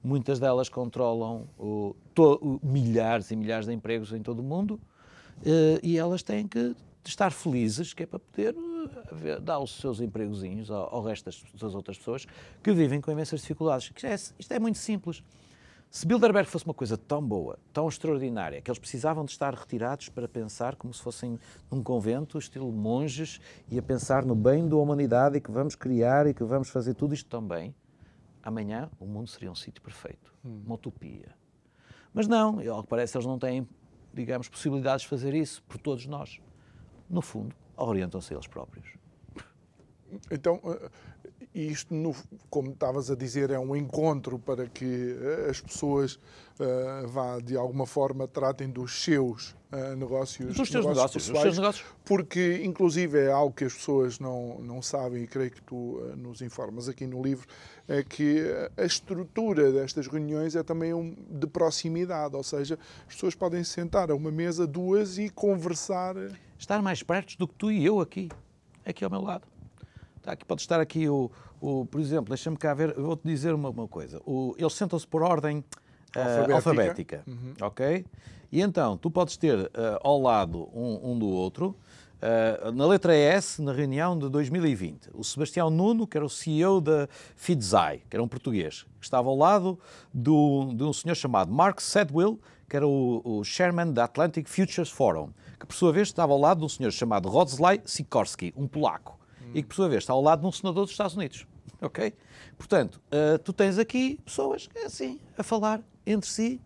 Muitas 0.05 0.39
delas 0.39 0.69
controlam 0.69 1.49
o, 1.59 1.97
to, 2.15 2.39
o, 2.43 2.61
milhares 2.63 3.31
e 3.31 3.37
milhares 3.37 3.67
de 3.67 3.73
empregos 3.73 4.13
em 4.13 4.23
todo 4.23 4.41
o 4.41 4.43
mundo 4.43 4.79
uh, 5.39 5.81
e 5.83 5.97
elas 5.97 6.23
têm 6.23 6.47
que 6.47 6.77
estar 7.03 7.31
felizes, 7.31 7.95
que 7.95 8.03
é 8.03 8.07
para 8.07 8.19
poder 8.19 8.55
uh, 8.55 9.41
dar 9.41 9.59
os 9.61 9.77
seus 9.77 10.03
empregozinhos 10.03 10.71
ao, 10.71 10.95
ao 10.97 11.03
resto 11.03 11.25
das, 11.25 11.43
das, 11.59 11.75
outras 11.75 11.97
pessoas 11.97 12.27
que 12.63 12.71
vivem 12.73 13.01
com 13.01 13.11
imensas 13.11 13.41
dificuldades. 13.41 13.91
Isto 13.97 14.07
é, 14.07 14.15
isto 14.15 14.53
é 14.53 14.59
muito 14.59 14.77
simples. 14.77 15.23
Se 15.91 16.07
Bilderberg 16.07 16.51
fosse 16.51 16.67
uma 16.67 16.75
coisa 16.75 16.99
tão 16.99 17.23
boa, 17.23 17.59
tão 17.73 17.89
extraordinária, 17.89 18.61
que 18.61 18.71
eles 18.71 18.79
precisavam 18.79 19.25
de 19.25 19.31
estar 19.31 19.55
retirados 19.55 20.11
para 20.11 20.29
pensar 20.29 20.77
como 20.77 20.93
se 20.93 21.01
fossem 21.01 21.39
num 21.71 21.83
convento, 21.83 22.37
estilo 22.37 22.71
monges, 22.71 23.41
e 23.71 23.79
a 23.79 23.83
pensar 23.83 24.23
no 24.23 24.35
bem 24.35 24.69
da 24.69 24.77
humanidade 24.77 25.39
e 25.39 25.41
que 25.41 25.51
vamos 25.51 25.75
criar 25.75 26.27
e 26.27 26.35
que 26.35 26.45
vamos 26.45 26.69
fazer 26.69 26.93
tudo 26.93 27.15
isto 27.15 27.31
tão 27.31 27.41
bem, 27.41 27.75
amanhã 28.45 28.91
o 29.01 29.07
mundo 29.07 29.29
seria 29.29 29.51
um 29.51 29.55
sítio 29.55 29.83
perfeito, 29.83 30.33
hum. 30.45 30.63
uma 30.65 30.75
utopia. 30.75 31.35
Mas 32.13 32.29
não, 32.29 32.61
ao 32.71 32.83
que 32.83 32.89
parece, 32.89 33.17
eles 33.17 33.27
não 33.27 33.39
têm, 33.39 33.67
digamos, 34.13 34.49
possibilidades 34.49 35.03
de 35.03 35.09
fazer 35.09 35.35
isso 35.35 35.63
por 35.65 35.79
todos 35.79 36.07
nós. 36.07 36.41
No 37.09 37.21
fundo, 37.21 37.57
orientam-se 37.77 38.33
eles 38.33 38.47
próprios. 38.47 38.87
Então, 40.31 40.61
e 41.55 41.69
isto, 41.69 41.95
no, 41.95 42.15
como 42.51 42.73
estavas 42.73 43.13
a 43.13 43.15
dizer, 43.15 43.51
é 43.51 43.59
um 43.59 43.77
encontro 43.77 44.41
para 44.41 44.67
que 44.67 45.17
eh, 45.21 45.47
as 45.49 45.61
pessoas 45.61 46.19
uh, 46.59 47.07
vá, 47.07 47.39
de 47.39 47.57
alguma 47.57 47.87
forma, 47.87 48.27
tratem 48.27 48.69
dos 48.69 49.05
seus 49.05 49.55
uh, 49.73 49.95
negócios, 49.97 50.57
dos 50.57 50.69
seus 50.69 50.85
negócios, 50.85 51.29
pessoais, 51.29 51.43
seus 51.43 51.59
negócios. 51.59 51.87
porque, 52.05 52.61
inclusive, 52.65 53.21
é 53.21 53.31
algo 53.31 53.55
que 53.55 53.65
as 53.65 53.73
pessoas 53.73 54.19
não, 54.19 54.59
não 54.59 54.83
sabem 54.83 55.23
e 55.23 55.27
creio 55.29 55.53
que 55.53 55.63
tu 55.63 55.77
uh, 55.77 56.17
nos 56.17 56.43
informas 56.43 56.89
aqui 56.89 57.07
no 57.07 57.23
livro, 57.23 57.47
é 57.87 58.03
que 58.03 58.43
a 58.77 58.85
estrutura 58.85 59.71
destas 59.71 60.09
reuniões 60.09 60.57
é 60.57 60.63
também 60.65 60.93
um, 60.93 61.15
de 61.31 61.47
proximidade, 61.47 62.35
ou 62.35 62.43
seja, 62.43 62.77
as 63.07 63.15
pessoas 63.15 63.37
podem 63.37 63.63
se 63.63 63.71
sentar 63.71 64.11
a 64.11 64.15
uma 64.17 64.33
mesa, 64.33 64.67
duas, 64.67 65.19
e 65.19 65.29
conversar. 65.29 66.17
Estar 66.59 66.83
mais 66.83 67.01
perto 67.01 67.39
do 67.39 67.47
que 67.47 67.55
tu 67.55 67.71
e 67.71 67.85
eu 67.85 68.01
aqui, 68.01 68.29
aqui 68.85 69.05
ao 69.05 69.11
meu 69.11 69.21
lado. 69.21 69.54
Tá, 70.25 70.33
aqui 70.33 70.45
pode 70.45 70.63
estar 70.63 70.81
aqui 70.81 71.07
o, 71.07 71.31
o 71.61 71.85
por 71.85 72.01
exemplo, 72.01 72.31
deixa-me 72.31 72.57
cá 72.57 72.73
ver, 72.73 72.95
vou-te 72.95 73.23
dizer 73.25 73.53
uma, 73.53 73.69
uma 73.69 73.87
coisa. 73.87 74.23
O, 74.25 74.55
eles 74.57 74.73
sentam-se 74.73 75.07
por 75.07 75.23
ordem 75.23 75.59
uh, 75.59 76.19
alfabética, 76.19 76.55
alfabética 76.55 77.25
uhum. 77.27 77.55
ok? 77.61 78.07
E 78.51 78.63
então, 78.63 78.97
tu 78.97 79.11
podes 79.11 79.37
ter 79.37 79.59
uh, 79.59 79.71
ao 80.03 80.19
lado 80.19 80.67
um, 80.75 81.13
um 81.13 81.19
do 81.19 81.29
outro, 81.29 81.77
uh, 82.23 82.73
na 82.73 82.87
letra 82.87 83.15
S, 83.15 83.61
na 83.61 83.71
reunião 83.71 84.19
de 84.19 84.31
2020, 84.31 85.11
o 85.13 85.23
Sebastião 85.23 85.69
Nuno, 85.69 86.07
que 86.07 86.17
era 86.17 86.25
o 86.25 86.31
CEO 86.31 86.81
da 86.81 87.07
Fidzai, 87.37 88.01
que 88.09 88.17
era 88.17 88.23
um 88.23 88.29
português, 88.29 88.87
que 88.99 89.05
estava 89.05 89.29
ao 89.29 89.37
lado 89.37 89.79
do, 90.13 90.73
de 90.73 90.85
um 90.85 90.93
senhor 90.95 91.17
chamado 91.17 91.53
Mark 91.53 91.81
Sedwill, 91.83 92.41
que 92.67 92.77
era 92.77 92.87
o, 92.89 93.21
o 93.23 93.45
chairman 93.45 93.93
da 93.93 94.05
Atlantic 94.05 94.49
Futures 94.49 94.89
Forum, 94.89 95.29
que 95.61 95.67
por 95.67 95.75
sua 95.75 95.93
vez 95.93 96.09
estava 96.09 96.33
ao 96.33 96.41
lado 96.41 96.61
de 96.61 96.65
um 96.65 96.69
senhor 96.71 96.93
chamado 96.93 97.29
Rodzlaj 97.29 97.83
Sikorski, 97.85 98.55
um 98.57 98.67
polaco 98.67 99.23
e 99.55 99.63
que, 99.63 99.69
por 99.69 99.77
sua 99.77 99.89
vez, 99.89 100.03
está 100.03 100.13
ao 100.13 100.21
lado 100.21 100.41
de 100.41 100.47
um 100.47 100.53
senador 100.53 100.85
dos 100.85 100.91
Estados 100.91 101.17
Unidos. 101.17 101.47
Ok? 101.81 102.13
Portanto, 102.59 103.01
uh, 103.07 103.39
tu 103.39 103.53
tens 103.53 103.79
aqui 103.79 104.19
pessoas 104.25 104.69
assim, 104.85 105.21
a 105.39 105.43
falar 105.43 105.81
entre 106.05 106.29
si 106.29 106.61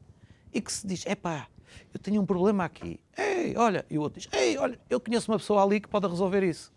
e 0.52 0.60
que 0.60 0.72
se 0.72 0.86
diz: 0.86 1.04
epá, 1.06 1.46
eu 1.92 2.00
tenho 2.00 2.20
um 2.22 2.26
problema 2.26 2.64
aqui. 2.64 2.98
Ei, 3.16 3.56
olha, 3.56 3.84
e 3.90 3.98
o 3.98 4.02
outro 4.02 4.20
diz: 4.20 4.28
ei, 4.32 4.56
olha, 4.56 4.78
eu 4.88 4.98
conheço 4.98 5.30
uma 5.30 5.38
pessoa 5.38 5.62
ali 5.62 5.80
que 5.80 5.88
pode 5.88 6.06
resolver 6.06 6.42
isso. 6.42 6.72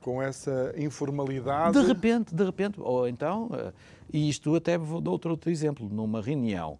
Com 0.00 0.22
essa 0.22 0.72
informalidade. 0.78 1.78
De 1.78 1.86
repente, 1.86 2.34
de 2.34 2.44
repente. 2.44 2.80
Ou 2.80 3.06
então, 3.06 3.46
uh, 3.46 3.72
e 4.12 4.28
isto 4.28 4.54
até 4.54 4.78
vou 4.78 5.00
dar 5.00 5.10
outro, 5.10 5.30
outro 5.30 5.50
exemplo, 5.50 5.88
numa 5.88 6.22
reunião 6.22 6.78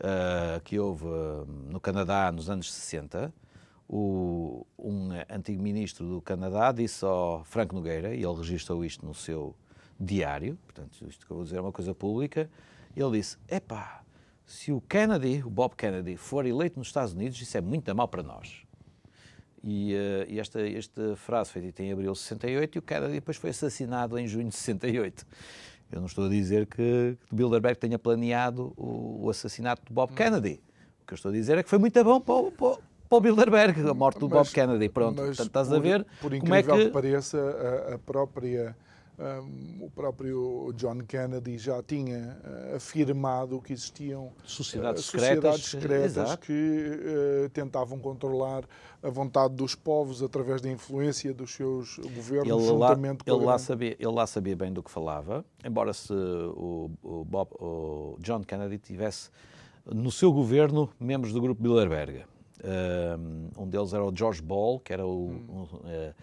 uh, 0.00 0.60
que 0.64 0.78
houve 0.78 1.04
no 1.68 1.80
Canadá 1.80 2.32
nos 2.32 2.48
anos 2.48 2.72
60 2.72 3.32
o, 3.92 4.66
um 4.78 5.10
antigo 5.28 5.62
ministro 5.62 6.08
do 6.08 6.22
Canadá 6.22 6.72
disse 6.72 7.04
ao 7.04 7.44
Franco 7.44 7.74
Nogueira, 7.74 8.14
e 8.14 8.24
ele 8.24 8.34
registrou 8.34 8.82
isto 8.82 9.04
no 9.04 9.12
seu 9.12 9.54
diário, 10.00 10.58
portanto, 10.64 11.06
isto 11.06 11.26
que 11.26 11.30
eu 11.30 11.36
vou 11.36 11.44
dizer 11.44 11.58
é 11.58 11.60
uma 11.60 11.70
coisa 11.70 11.94
pública, 11.94 12.50
ele 12.96 13.18
disse, 13.18 13.36
epá, 13.46 14.02
se 14.46 14.72
o 14.72 14.80
Kennedy, 14.80 15.42
o 15.44 15.50
Bob 15.50 15.76
Kennedy, 15.76 16.16
for 16.16 16.46
eleito 16.46 16.78
nos 16.78 16.88
Estados 16.88 17.12
Unidos, 17.12 17.38
isso 17.38 17.54
é 17.56 17.60
muito 17.60 17.94
mal 17.94 18.08
para 18.08 18.22
nós. 18.22 18.62
E, 19.62 19.94
uh, 19.94 20.26
e 20.26 20.40
esta, 20.40 20.66
esta 20.66 21.14
frase 21.14 21.52
foi 21.52 21.60
dita 21.60 21.82
em 21.82 21.92
abril 21.92 22.12
de 22.12 22.18
68 22.18 22.74
e 22.74 22.78
o 22.78 22.82
Kennedy 22.82 23.12
depois 23.12 23.36
foi 23.36 23.50
assassinado 23.50 24.18
em 24.18 24.26
junho 24.26 24.48
de 24.48 24.56
68. 24.56 25.24
Eu 25.92 26.00
não 26.00 26.06
estou 26.06 26.24
a 26.24 26.28
dizer 26.30 26.66
que, 26.66 27.16
que 27.28 27.34
Bilderberg 27.34 27.78
tenha 27.78 27.98
planeado 27.98 28.72
o, 28.76 29.26
o 29.26 29.30
assassinato 29.30 29.82
de 29.86 29.92
Bob 29.92 30.12
hum. 30.12 30.16
Kennedy. 30.16 30.60
O 31.02 31.06
que 31.06 31.12
eu 31.12 31.16
estou 31.16 31.30
a 31.30 31.32
dizer 31.32 31.58
é 31.58 31.62
que 31.62 31.68
foi 31.68 31.78
muito 31.78 32.02
bom 32.02 32.20
para, 32.20 32.50
para, 32.50 32.91
para 33.12 33.18
o 33.18 33.20
Bilderberg, 33.20 33.88
a 33.88 33.92
morte 33.92 34.18
do 34.18 34.28
mas, 34.28 34.48
Bob 34.48 34.54
Kennedy. 34.54 34.88
Pronto, 34.88 35.16
portanto, 35.16 35.46
estás 35.46 35.68
por, 35.68 35.76
a 35.76 35.80
ver 35.80 36.06
por 36.20 36.38
como 36.38 36.54
é 36.54 36.62
que... 36.62 36.70
que 36.70 36.88
pareça, 36.90 37.38
a, 37.38 37.94
a 37.94 37.98
própria... 37.98 38.74
Um, 39.18 39.84
o 39.84 39.90
próprio 39.90 40.72
John 40.74 41.00
Kennedy 41.06 41.58
já 41.58 41.82
tinha 41.82 42.40
uh, 42.42 42.76
afirmado 42.76 43.60
que 43.60 43.74
existiam 43.74 44.32
sociedades 44.42 45.06
uh, 45.06 45.10
secretas, 45.10 45.60
sociedades 45.60 46.14
secretas 46.14 46.36
que 46.36 46.52
uh, 47.44 47.48
tentavam 47.50 47.98
controlar 47.98 48.64
a 49.02 49.10
vontade 49.10 49.54
dos 49.54 49.74
povos 49.74 50.22
através 50.22 50.62
da 50.62 50.70
influência 50.70 51.32
dos 51.34 51.52
seus 51.52 51.98
governos 51.98 52.48
ele 52.48 52.66
juntamente 52.66 53.18
lá, 53.18 53.24
com 53.34 53.36
ele 53.36 53.44
lá 53.44 53.58
sabia 53.58 53.96
Ele 53.98 54.12
lá 54.12 54.26
sabia 54.26 54.56
bem 54.56 54.72
do 54.72 54.82
que 54.82 54.90
falava, 54.90 55.44
embora 55.62 55.92
se 55.92 56.12
o, 56.12 56.90
o, 57.02 57.24
Bob, 57.24 57.50
o 57.60 58.16
John 58.18 58.40
Kennedy 58.40 58.78
tivesse 58.78 59.28
no 59.84 60.10
seu 60.10 60.32
governo 60.32 60.88
membros 60.98 61.34
do 61.34 61.40
grupo 61.40 61.62
Bilderberg. 61.62 62.24
Um 63.56 63.68
deles 63.68 63.92
era 63.92 64.04
o 64.04 64.14
George 64.14 64.40
Ball, 64.40 64.78
que 64.80 64.92
era 64.92 65.04
o, 65.04 65.30
hum. 65.30 65.66
um, 65.72 65.88
eh, 65.88 66.14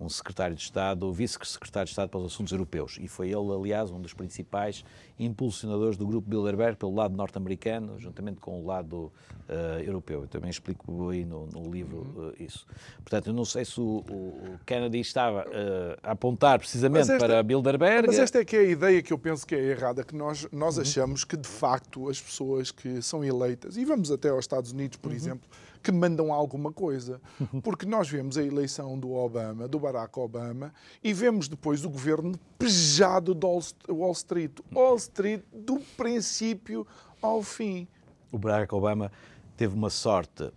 um 0.00 0.08
secretário 0.08 0.54
de 0.54 0.62
Estado, 0.62 1.06
o 1.06 1.12
vice-secretário 1.12 1.86
de 1.86 1.90
Estado 1.90 2.08
para 2.08 2.20
os 2.20 2.32
Assuntos 2.32 2.52
Europeus. 2.52 2.98
E 3.00 3.08
foi 3.08 3.28
ele, 3.28 3.52
aliás, 3.52 3.90
um 3.90 4.00
dos 4.00 4.14
principais 4.14 4.84
impulsionadores 5.18 5.96
do 5.96 6.06
grupo 6.06 6.28
Bilderberg 6.28 6.76
pelo 6.76 6.94
lado 6.94 7.16
norte-americano, 7.16 7.98
juntamente 7.98 8.40
com 8.40 8.62
o 8.62 8.64
lado 8.64 9.12
uh, 9.48 9.80
europeu. 9.84 10.22
Eu 10.22 10.28
também 10.28 10.50
explico 10.50 11.10
aí 11.10 11.24
no, 11.24 11.46
no 11.46 11.68
livro 11.68 11.98
uh, 12.16 12.42
isso. 12.42 12.64
Portanto, 12.98 13.26
eu 13.28 13.32
não 13.32 13.44
sei 13.44 13.64
se 13.64 13.80
o, 13.80 14.04
o 14.08 14.60
Kennedy 14.64 15.00
estava 15.00 15.40
uh, 15.40 15.98
a 16.00 16.12
apontar 16.12 16.60
precisamente 16.60 17.10
esta, 17.10 17.18
para 17.18 17.42
Bilderberg. 17.42 18.06
Mas 18.06 18.20
esta 18.20 18.38
é 18.38 18.44
que 18.44 18.56
é 18.56 18.60
a 18.60 18.64
ideia 18.64 19.02
que 19.02 19.12
eu 19.12 19.18
penso 19.18 19.44
que 19.44 19.56
é 19.56 19.58
errada, 19.58 20.04
que 20.04 20.14
nós, 20.14 20.46
nós 20.52 20.76
uhum. 20.76 20.82
achamos 20.82 21.24
que, 21.24 21.36
de 21.36 21.48
facto, 21.48 22.08
as 22.08 22.20
pessoas 22.20 22.70
que 22.70 23.02
são 23.02 23.24
eleitas, 23.24 23.76
e 23.76 23.84
vamos 23.84 24.12
até 24.12 24.28
aos 24.28 24.40
Estados 24.40 24.70
Unidos, 24.70 24.96
por 24.96 25.10
uhum. 25.10 25.16
exemplo, 25.16 25.48
que 25.88 25.92
mandam 25.92 26.30
alguma 26.30 26.70
coisa. 26.70 27.18
Porque 27.64 27.86
nós 27.86 28.10
vemos 28.10 28.36
a 28.36 28.42
eleição 28.42 28.98
do 28.98 29.12
Obama, 29.12 29.66
do 29.66 29.80
Barack 29.80 30.18
Obama, 30.20 30.72
e 31.02 31.14
vemos 31.14 31.48
depois 31.48 31.82
o 31.82 31.88
governo 31.88 32.38
pejado 32.58 33.34
do 33.34 33.48
Wall 33.88 34.12
Street. 34.12 34.52
Wall 34.70 34.96
Street 34.96 35.42
do 35.50 35.80
princípio 35.96 36.86
ao 37.22 37.42
fim. 37.42 37.88
O 38.30 38.38
Barack 38.38 38.74
Obama 38.74 39.10
teve 39.56 39.74
uma 39.74 39.88
sorte 39.88 40.52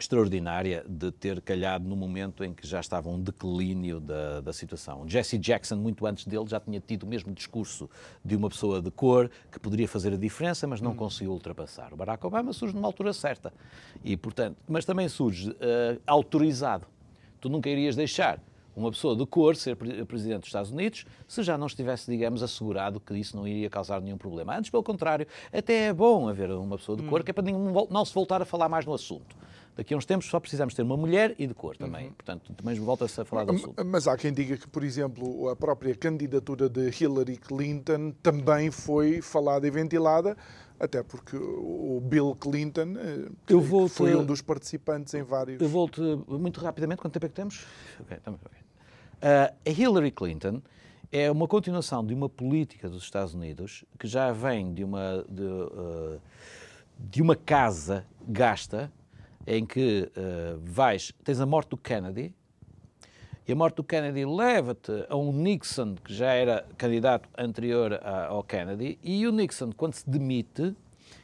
extraordinária 0.00 0.84
de 0.88 1.10
ter 1.12 1.40
calhado 1.40 1.88
no 1.88 1.96
momento 1.96 2.44
em 2.44 2.52
que 2.52 2.66
já 2.66 2.80
estava 2.80 3.08
um 3.08 3.20
declínio 3.20 4.00
da, 4.00 4.40
da 4.40 4.52
situação. 4.52 5.08
Jesse 5.08 5.38
Jackson, 5.38 5.76
muito 5.76 6.06
antes 6.06 6.26
dele, 6.26 6.44
já 6.46 6.60
tinha 6.60 6.80
tido 6.80 7.04
o 7.04 7.06
mesmo 7.06 7.32
discurso 7.32 7.88
de 8.24 8.36
uma 8.36 8.48
pessoa 8.48 8.80
de 8.82 8.90
cor 8.90 9.30
que 9.50 9.58
poderia 9.58 9.88
fazer 9.88 10.12
a 10.12 10.16
diferença, 10.16 10.66
mas 10.66 10.80
não 10.80 10.92
hum. 10.92 10.96
conseguiu 10.96 11.32
ultrapassar. 11.32 11.92
O 11.92 11.96
Barack 11.96 12.24
Obama 12.26 12.52
surge 12.52 12.74
numa 12.74 12.88
altura 12.88 13.12
certa, 13.12 13.52
e, 14.02 14.16
portanto, 14.16 14.56
mas 14.68 14.84
também 14.84 15.08
surge 15.08 15.50
uh, 15.50 16.00
autorizado. 16.06 16.86
Tu 17.40 17.48
nunca 17.48 17.68
irias 17.68 17.94
deixar 17.94 18.40
uma 18.76 18.90
pessoa 18.90 19.14
de 19.14 19.24
cor 19.26 19.54
ser 19.54 19.76
presidente 19.76 20.40
dos 20.40 20.48
Estados 20.48 20.70
Unidos 20.70 21.06
se 21.28 21.42
já 21.42 21.56
não 21.56 21.66
estivesse, 21.66 22.10
digamos, 22.10 22.42
assegurado 22.42 22.98
que 22.98 23.14
isso 23.14 23.36
não 23.36 23.46
iria 23.46 23.70
causar 23.70 24.00
nenhum 24.00 24.18
problema. 24.18 24.56
Antes, 24.56 24.70
pelo 24.70 24.82
contrário, 24.82 25.26
até 25.52 25.86
é 25.86 25.92
bom 25.92 26.28
haver 26.28 26.50
uma 26.50 26.76
pessoa 26.76 26.96
de 26.96 27.04
cor, 27.04 27.20
hum. 27.20 27.24
que 27.24 27.30
é 27.30 27.34
para 27.34 27.44
não 27.90 28.04
se 28.04 28.12
voltar 28.12 28.42
a 28.42 28.44
falar 28.44 28.68
mais 28.68 28.84
no 28.84 28.92
assunto. 28.92 29.36
Daqui 29.76 29.92
a 29.92 29.96
uns 29.96 30.04
tempos 30.04 30.26
só 30.28 30.38
precisamos 30.38 30.72
ter 30.72 30.82
uma 30.82 30.96
mulher 30.96 31.34
e 31.36 31.46
de 31.46 31.54
cor 31.54 31.76
também. 31.76 32.06
Uhum. 32.06 32.12
Portanto, 32.12 32.52
também 32.52 32.78
volta-se 32.78 33.20
a 33.20 33.24
falar 33.24 33.44
do 33.44 33.52
assunto. 33.54 33.84
Mas 33.84 34.06
há 34.06 34.16
quem 34.16 34.32
diga 34.32 34.56
que, 34.56 34.68
por 34.68 34.84
exemplo, 34.84 35.48
a 35.48 35.56
própria 35.56 35.94
candidatura 35.96 36.68
de 36.68 36.90
Hillary 36.90 37.36
Clinton 37.36 38.12
também 38.22 38.70
foi 38.70 39.20
falada 39.20 39.66
e 39.66 39.70
ventilada, 39.70 40.36
até 40.78 41.02
porque 41.02 41.36
o 41.36 42.00
Bill 42.04 42.36
Clinton 42.36 42.94
eh, 42.96 43.54
vou 43.54 43.88
foi 43.88 44.14
um 44.14 44.24
dos 44.24 44.40
participantes 44.40 45.12
em 45.14 45.22
vários. 45.22 45.60
Eu 45.60 45.68
volto 45.68 46.24
muito 46.28 46.60
rapidamente, 46.60 47.00
quanto 47.00 47.14
tempo 47.14 47.26
é 47.26 47.28
que 47.28 47.34
temos? 47.34 47.66
Okay, 48.00 48.18
okay. 48.18 48.64
Uh, 49.16 49.54
a 49.66 49.70
Hillary 49.70 50.12
Clinton 50.12 50.62
é 51.10 51.30
uma 51.30 51.48
continuação 51.48 52.04
de 52.04 52.14
uma 52.14 52.28
política 52.28 52.88
dos 52.88 53.02
Estados 53.02 53.34
Unidos 53.34 53.84
que 53.98 54.06
já 54.06 54.30
vem 54.30 54.72
de 54.72 54.84
uma, 54.84 55.24
de, 55.28 55.42
uh, 55.42 56.20
de 56.98 57.22
uma 57.22 57.34
casa 57.34 58.04
gasta 58.28 58.92
em 59.46 59.64
que 59.64 60.10
uh, 60.16 60.58
vais, 60.62 61.12
tens 61.22 61.40
a 61.40 61.46
morte 61.46 61.70
do 61.70 61.76
Kennedy, 61.76 62.34
e 63.46 63.52
a 63.52 63.56
morte 63.56 63.76
do 63.76 63.84
Kennedy 63.84 64.24
leva-te 64.24 64.90
a 65.08 65.16
um 65.16 65.30
Nixon 65.30 65.96
que 65.96 66.14
já 66.14 66.32
era 66.32 66.66
candidato 66.78 67.28
anterior 67.36 67.92
a, 68.02 68.26
ao 68.26 68.42
Kennedy, 68.42 68.98
e 69.02 69.26
o 69.26 69.32
Nixon, 69.32 69.70
quando 69.72 69.94
se 69.94 70.08
demite, 70.08 70.74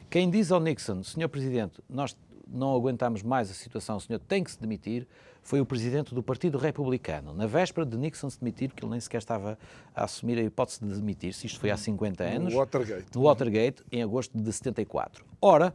quem 0.09 0.29
diz 0.29 0.51
ao 0.51 0.59
Nixon, 0.59 1.03
Senhor 1.03 1.29
Presidente, 1.29 1.81
nós 1.89 2.15
não 2.47 2.75
aguentamos 2.75 3.23
mais 3.23 3.49
a 3.49 3.53
situação, 3.53 3.97
o 3.97 3.99
senhor 3.99 4.19
tem 4.19 4.43
que 4.43 4.51
se 4.51 4.59
demitir, 4.59 5.07
foi 5.41 5.59
o 5.59 5.65
presidente 5.65 6.13
do 6.13 6.21
Partido 6.21 6.57
Republicano. 6.57 7.33
Na 7.33 7.47
véspera 7.47 7.85
de 7.85 7.97
Nixon 7.97 8.29
se 8.29 8.39
demitir, 8.39 8.69
porque 8.69 8.83
ele 8.83 8.91
nem 8.91 8.99
sequer 8.99 9.17
estava 9.17 9.57
a 9.95 10.03
assumir 10.03 10.37
a 10.37 10.43
hipótese 10.43 10.79
de 10.85 10.93
demitir-se, 10.93 11.47
isto 11.47 11.59
foi 11.59 11.71
há 11.71 11.77
50 11.77 12.23
anos. 12.23 12.53
No 12.53 12.59
Watergate. 12.59 13.05
No 13.15 13.21
Watergate, 13.23 13.83
em 13.91 14.03
agosto 14.03 14.37
de 14.37 14.51
74. 14.51 15.25
Ora, 15.41 15.73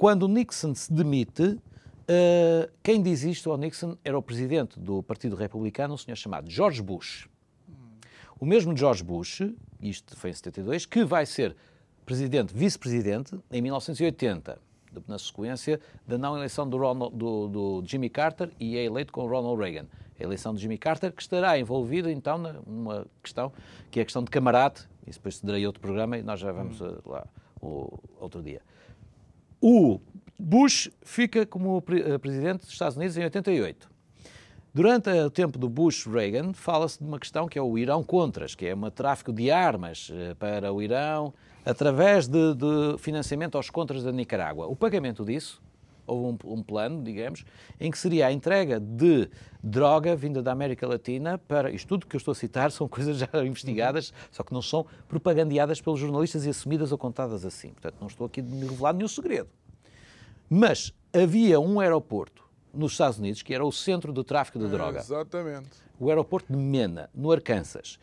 quando 0.00 0.26
Nixon 0.26 0.74
se 0.74 0.90
demite, 0.90 1.58
Uh, 2.10 2.68
quem 2.82 3.00
diz 3.00 3.22
isto 3.22 3.52
ao 3.52 3.56
Nixon 3.56 3.96
era 4.04 4.18
o 4.18 4.22
presidente 4.22 4.80
do 4.80 5.00
Partido 5.00 5.36
Republicano, 5.36 5.94
um 5.94 5.96
senhor 5.96 6.16
chamado 6.16 6.50
George 6.50 6.82
Bush. 6.82 7.28
O 8.40 8.44
mesmo 8.44 8.76
George 8.76 9.04
Bush, 9.04 9.42
isto 9.80 10.16
foi 10.16 10.30
em 10.30 10.32
72, 10.32 10.86
que 10.86 11.04
vai 11.04 11.24
ser 11.24 11.54
presidente, 12.04 12.52
vice-presidente 12.52 13.38
em 13.48 13.62
1980, 13.62 14.58
na 15.06 15.20
sequência 15.20 15.80
da 16.04 16.18
não 16.18 16.36
eleição 16.36 16.68
do, 16.68 16.76
Ronald, 16.78 17.16
do, 17.16 17.46
do, 17.46 17.82
Jimmy 17.86 18.10
Carter 18.10 18.50
e 18.58 18.76
é 18.76 18.82
eleito 18.82 19.12
com 19.12 19.24
Ronald 19.28 19.62
Reagan. 19.62 19.86
A 20.18 20.22
eleição 20.24 20.52
de 20.52 20.60
Jimmy 20.60 20.78
Carter, 20.78 21.12
que 21.12 21.22
estará 21.22 21.56
envolvida 21.60 22.10
então 22.10 22.38
numa 22.66 23.06
questão 23.22 23.52
que 23.88 24.00
é 24.00 24.02
a 24.02 24.04
questão 24.04 24.24
de 24.24 24.32
camarate, 24.32 24.88
isso 25.06 25.20
depois 25.20 25.36
se 25.36 25.46
darei 25.46 25.64
outro 25.64 25.80
programa 25.80 26.18
e 26.18 26.22
nós 26.22 26.40
já 26.40 26.50
vamos 26.50 26.80
hum. 26.80 26.98
lá 27.06 27.24
o, 27.62 28.00
outro 28.18 28.42
dia. 28.42 28.60
O 29.60 30.00
Bush 30.38 30.90
fica 31.02 31.44
como 31.44 31.82
eh, 31.90 32.16
presidente 32.18 32.60
dos 32.60 32.70
Estados 32.70 32.96
Unidos 32.96 33.16
em 33.16 33.24
88. 33.24 33.90
Durante 34.72 35.10
o 35.10 35.30
tempo 35.30 35.58
do 35.58 35.68
Bush-Reagan, 35.68 36.52
fala-se 36.52 36.98
de 36.98 37.04
uma 37.04 37.18
questão 37.18 37.46
que 37.46 37.58
é 37.58 37.62
o 37.62 37.76
Irão-Contras, 37.76 38.54
que 38.54 38.66
é 38.66 38.74
um 38.74 38.88
tráfico 38.88 39.32
de 39.32 39.50
armas 39.50 40.10
eh, 40.12 40.34
para 40.34 40.72
o 40.72 40.80
Irão 40.80 41.34
através 41.64 42.26
de, 42.26 42.54
de, 42.54 42.96
financiamento 42.98 43.56
aos 43.56 43.68
contras 43.68 44.02
da 44.02 44.10
Nicarágua. 44.10 44.66
O 44.66 44.74
pagamento 44.74 45.24
disso, 45.24 45.60
houve 46.10 46.38
um, 46.44 46.52
um, 46.52 46.62
plano, 46.62 47.02
digamos, 47.02 47.44
em 47.78 47.90
que 47.90 47.98
seria 47.98 48.26
a 48.26 48.32
entrega 48.32 48.80
de 48.80 49.28
droga 49.62 50.16
vinda 50.16 50.42
da 50.42 50.52
América 50.52 50.86
Latina 50.86 51.38
para. 51.38 51.70
Isto 51.70 51.88
tudo 51.88 52.06
que 52.06 52.16
eu 52.16 52.18
estou 52.18 52.32
a 52.32 52.34
citar 52.34 52.70
são 52.70 52.86
coisas 52.88 53.18
já 53.18 53.28
investigadas, 53.44 54.12
só 54.30 54.42
que 54.42 54.52
não 54.52 54.62
são 54.62 54.86
propagandeadas 55.08 55.80
pelos 55.80 56.00
jornalistas 56.00 56.44
e 56.44 56.50
assumidas 56.50 56.92
ou 56.92 56.98
contadas 56.98 57.44
assim. 57.44 57.70
Portanto, 57.70 57.96
não 58.00 58.08
estou 58.08 58.26
aqui 58.26 58.40
a 58.40 58.42
me 58.42 58.66
revelar 58.66 58.92
nenhum 58.92 59.08
segredo. 59.08 59.48
Mas 60.48 60.92
havia 61.12 61.60
um 61.60 61.78
aeroporto 61.78 62.44
nos 62.72 62.92
Estados 62.92 63.18
Unidos 63.18 63.42
que 63.42 63.54
era 63.54 63.64
o 63.64 63.72
centro 63.72 64.12
do 64.12 64.24
tráfico 64.24 64.58
de 64.58 64.68
droga. 64.68 65.00
exatamente. 65.00 65.70
O 65.98 66.08
aeroporto 66.08 66.52
de 66.52 66.58
Mena, 66.58 67.10
no 67.14 67.30
Arkansas 67.30 67.98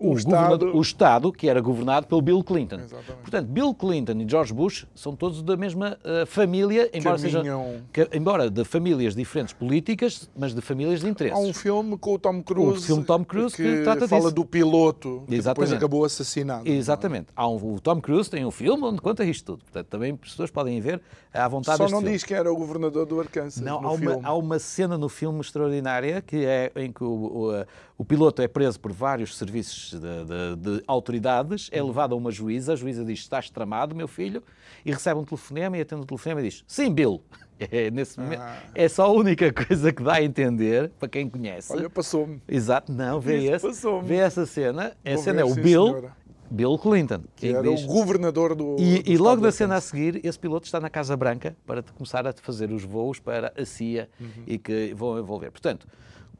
o, 0.00 0.14
Estado... 0.14 0.74
o 0.74 0.80
Estado 0.80 1.30
que 1.30 1.48
era 1.48 1.60
governado 1.60 2.06
pelo 2.06 2.22
Bill 2.22 2.42
Clinton. 2.42 2.76
Exatamente. 2.76 3.20
Portanto, 3.20 3.46
Bill 3.48 3.74
Clinton 3.74 4.12
e 4.12 4.28
George 4.28 4.54
Bush 4.54 4.86
são 4.94 5.14
todos 5.14 5.42
da 5.42 5.56
mesma 5.56 5.98
uh, 6.02 6.26
família, 6.26 6.90
embora 6.94 7.18
Caminham... 7.18 7.82
sejam 7.92 8.10
embora 8.14 8.50
de 8.50 8.64
famílias 8.64 9.14
diferentes 9.14 9.52
políticas, 9.52 10.30
mas 10.34 10.54
de 10.54 10.60
famílias 10.62 11.00
de 11.00 11.08
interesses. 11.08 11.38
Há 11.38 11.40
um 11.40 11.52
filme 11.52 11.98
com 11.98 12.14
o 12.14 12.18
Tom 12.18 12.42
Cruise, 12.42 12.78
o 12.78 12.86
filme 12.86 13.04
Tom 13.04 13.24
Cruise 13.24 13.54
que, 13.54 13.62
que 13.62 13.82
trata 13.82 14.08
fala 14.08 14.22
disso. 14.22 14.34
do 14.34 14.44
piloto 14.44 15.24
que 15.28 15.34
Exatamente. 15.34 15.68
depois 15.68 15.72
acabou 15.72 16.04
assassinado. 16.04 16.66
É? 16.66 16.72
Exatamente. 16.72 17.26
Há 17.36 17.46
um, 17.46 17.74
o 17.74 17.80
Tom 17.80 18.00
Cruise 18.00 18.30
tem 18.30 18.46
um 18.46 18.50
filme 18.50 18.82
onde 18.82 19.00
conta 19.02 19.22
isto 19.24 19.44
tudo. 19.44 19.64
Portanto, 19.64 19.86
também 19.86 20.12
as 20.12 20.30
pessoas 20.30 20.50
podem 20.50 20.80
ver 20.80 21.02
à 21.32 21.46
vontade 21.46 21.76
Só 21.76 21.84
não 21.84 21.98
filme. 21.98 22.12
diz 22.12 22.24
que 22.24 22.32
era 22.32 22.50
o 22.50 22.56
governador 22.56 23.04
do 23.04 23.20
Arkansas 23.20 23.62
Não, 23.62 23.86
há 23.86 23.92
uma, 23.92 24.20
há 24.22 24.34
uma, 24.34 24.58
cena 24.58 24.96
no 24.96 25.08
filme 25.08 25.40
extraordinária 25.40 26.22
que 26.22 26.44
é 26.44 26.72
em 26.76 26.90
que 26.90 27.04
o, 27.04 27.08
o, 27.08 27.66
o 27.98 28.04
piloto 28.04 28.40
é 28.40 28.48
preso 28.48 28.80
por 28.80 28.92
vários 28.92 29.36
serviços 29.36 29.89
de, 29.98 30.24
de 30.24 30.56
de 30.56 30.84
autoridades, 30.86 31.68
é 31.72 31.82
levado 31.82 32.14
a 32.14 32.16
uma 32.16 32.30
juíza, 32.30 32.72
a 32.72 32.76
juíza 32.76 33.04
diz, 33.04 33.20
estás 33.20 33.50
tramado, 33.50 33.94
meu 33.94 34.08
filho, 34.08 34.42
e 34.84 34.92
recebe 34.92 35.20
um 35.20 35.24
telefonema 35.24 35.76
e 35.76 35.80
atende 35.80 36.02
o 36.02 36.06
telefonema 36.06 36.40
e 36.40 36.44
diz, 36.44 36.64
sim, 36.66 36.92
Bill. 36.92 37.22
É, 37.70 37.90
nesse 37.90 38.18
momento, 38.18 38.40
ah. 38.40 38.58
é 38.74 38.88
só 38.88 39.04
a 39.04 39.12
única 39.12 39.52
coisa 39.52 39.92
que 39.92 40.02
dá 40.02 40.14
a 40.14 40.22
entender, 40.22 40.88
para 40.98 41.10
quem 41.10 41.28
conhece. 41.28 41.70
Olha, 41.70 41.90
passou-me. 41.90 42.40
Exato, 42.48 42.90
não, 42.90 43.20
vê, 43.20 43.52
esse, 43.52 43.68
vê 44.02 44.16
essa 44.16 44.46
cena. 44.46 44.96
A 45.04 45.10
Vou 45.10 45.22
cena 45.22 45.44
ver, 45.44 45.50
é 45.50 45.52
o 45.52 45.54
Bill, 45.54 45.86
senhora. 45.88 46.16
Bill 46.50 46.78
Clinton. 46.78 47.22
Que 47.36 47.48
era 47.48 47.62
diz, 47.62 47.84
o 47.84 47.86
governador 47.86 48.54
do. 48.54 48.76
E, 48.78 49.02
do 49.02 49.10
e 49.10 49.18
logo 49.18 49.42
da 49.42 49.52
cena 49.52 49.76
a 49.76 49.80
seguir, 49.82 50.24
esse 50.24 50.38
piloto 50.38 50.64
está 50.64 50.80
na 50.80 50.88
Casa 50.88 51.14
Branca 51.18 51.54
para 51.66 51.82
começar 51.82 52.26
a 52.26 52.32
fazer 52.32 52.72
os 52.72 52.82
voos 52.82 53.20
para 53.20 53.52
a 53.54 53.64
CIA 53.66 54.08
uhum. 54.18 54.28
e 54.46 54.56
que 54.58 54.94
vão 54.94 55.18
envolver. 55.18 55.50
Portanto, 55.50 55.86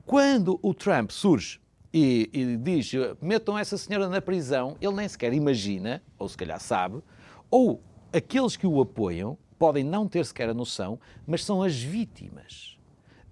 quando 0.06 0.58
o 0.62 0.72
Trump 0.72 1.10
surge 1.10 1.60
e, 1.92 2.30
e 2.32 2.56
diz 2.56 2.92
metam 3.20 3.58
essa 3.58 3.76
senhora 3.76 4.08
na 4.08 4.20
prisão, 4.20 4.76
ele 4.80 4.94
nem 4.94 5.08
sequer 5.08 5.32
imagina, 5.32 6.02
ou 6.18 6.28
se 6.28 6.36
calhar 6.36 6.60
sabe, 6.60 7.02
ou 7.50 7.82
aqueles 8.12 8.56
que 8.56 8.66
o 8.66 8.80
apoiam 8.80 9.36
podem 9.58 9.84
não 9.84 10.08
ter 10.08 10.24
sequer 10.24 10.48
a 10.48 10.54
noção, 10.54 10.98
mas 11.26 11.44
são 11.44 11.62
as 11.62 11.80
vítimas 11.80 12.79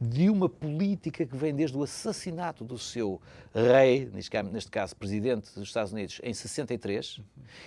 de 0.01 0.31
uma 0.31 0.49
política 0.49 1.27
que 1.27 1.37
vem 1.37 1.55
desde 1.55 1.77
o 1.77 1.83
assassinato 1.83 2.65
do 2.65 2.79
seu 2.79 3.21
rei, 3.53 4.09
neste 4.13 4.71
caso 4.71 4.95
presidente 4.95 5.53
dos 5.55 5.65
Estados 5.65 5.93
Unidos, 5.93 6.21
em 6.23 6.33
63, 6.33 7.21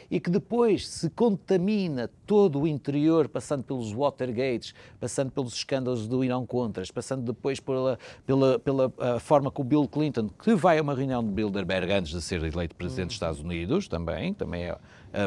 e 0.09 0.19
que 0.19 0.29
depois 0.29 0.88
se 0.88 1.09
contamina 1.09 2.09
todo 2.25 2.61
o 2.61 2.67
interior, 2.67 3.27
passando 3.27 3.63
pelos 3.63 3.91
Watergates, 3.91 4.73
passando 4.99 5.32
pelos 5.32 5.53
escândalos 5.55 6.07
do 6.07 6.23
Irão 6.23 6.45
Contras, 6.45 6.89
passando 6.89 7.23
depois 7.23 7.59
pela, 7.59 7.99
pela, 8.25 8.59
pela 8.59 9.19
forma 9.19 9.51
que 9.51 9.59
o 9.59 9.63
Bill 9.63 9.88
Clinton, 9.88 10.29
que 10.29 10.55
vai 10.55 10.79
a 10.79 10.82
uma 10.82 10.95
reunião 10.95 11.23
de 11.23 11.32
Bilderberg 11.32 11.91
antes 11.91 12.11
de 12.11 12.21
ser 12.21 12.41
eleito 12.43 12.75
presidente 12.75 13.07
dos 13.07 13.15
Estados 13.15 13.39
Unidos, 13.41 13.88
também, 13.88 14.34
também 14.34 14.65
é 14.65 14.77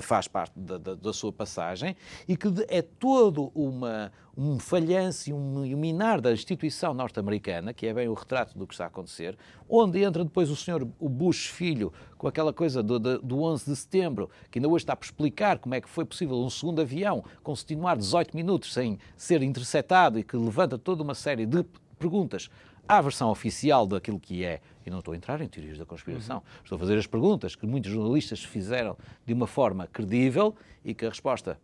faz 0.02 0.26
parte 0.26 0.58
da, 0.58 0.78
da, 0.78 0.94
da, 0.94 1.12
sua 1.12 1.32
passagem, 1.32 1.96
e 2.26 2.36
que 2.36 2.48
é 2.68 2.82
todo 2.82 3.50
uma, 3.54 4.12
um 4.36 4.58
falhanço 4.58 5.30
e 5.30 5.32
um, 5.32 5.62
um 5.62 5.76
minar 5.76 6.20
da 6.20 6.32
instituição 6.32 6.94
norte-americana, 6.94 7.72
que 7.72 7.86
é 7.86 7.94
bem 7.94 8.08
o 8.08 8.14
retrato 8.14 8.58
do 8.58 8.66
que 8.66 8.74
está 8.74 8.84
a 8.84 8.86
acontecer, 8.88 9.36
onde 9.68 10.02
entra 10.02 10.24
depois 10.24 10.50
o 10.50 10.56
senhor 10.56 10.86
o 10.98 11.08
Bush 11.08 11.46
filho, 11.46 11.92
com 12.16 12.26
aquela 12.26 12.52
coisa 12.52 12.82
do, 12.82 12.98
do, 12.98 13.18
do 13.20 13.42
11 13.42 13.64
de 13.70 13.76
setembro, 13.76 14.30
que 14.50 14.58
ainda 14.58 14.68
hoje 14.68 14.84
está 14.84 14.96
por 14.96 15.04
explicar 15.04 15.58
como 15.58 15.74
é 15.74 15.80
que 15.80 15.88
foi 15.88 16.04
possível 16.04 16.36
um 16.36 16.50
segundo 16.50 16.80
avião 16.80 17.24
continuar 17.42 17.96
18 17.96 18.34
minutos 18.34 18.72
sem 18.72 18.98
ser 19.16 19.42
interceptado 19.42 20.18
e 20.18 20.24
que 20.24 20.36
levanta 20.36 20.78
toda 20.78 21.02
uma 21.02 21.14
série 21.14 21.46
de 21.46 21.64
perguntas 21.98 22.50
à 22.88 23.00
versão 23.00 23.30
oficial 23.30 23.86
daquilo 23.86 24.20
que 24.20 24.44
é. 24.44 24.60
E 24.86 24.90
não 24.90 24.98
estou 24.98 25.14
a 25.14 25.16
entrar 25.16 25.40
em 25.40 25.48
teorias 25.48 25.78
da 25.78 25.86
conspiração. 25.86 26.36
Uhum. 26.36 26.42
Estou 26.62 26.76
a 26.76 26.78
fazer 26.78 26.98
as 26.98 27.06
perguntas 27.06 27.56
que 27.56 27.66
muitos 27.66 27.90
jornalistas 27.90 28.44
fizeram 28.44 28.96
de 29.24 29.32
uma 29.32 29.46
forma 29.46 29.86
credível 29.86 30.54
e 30.84 30.94
que 30.94 31.06
a 31.06 31.08
resposta 31.08 31.58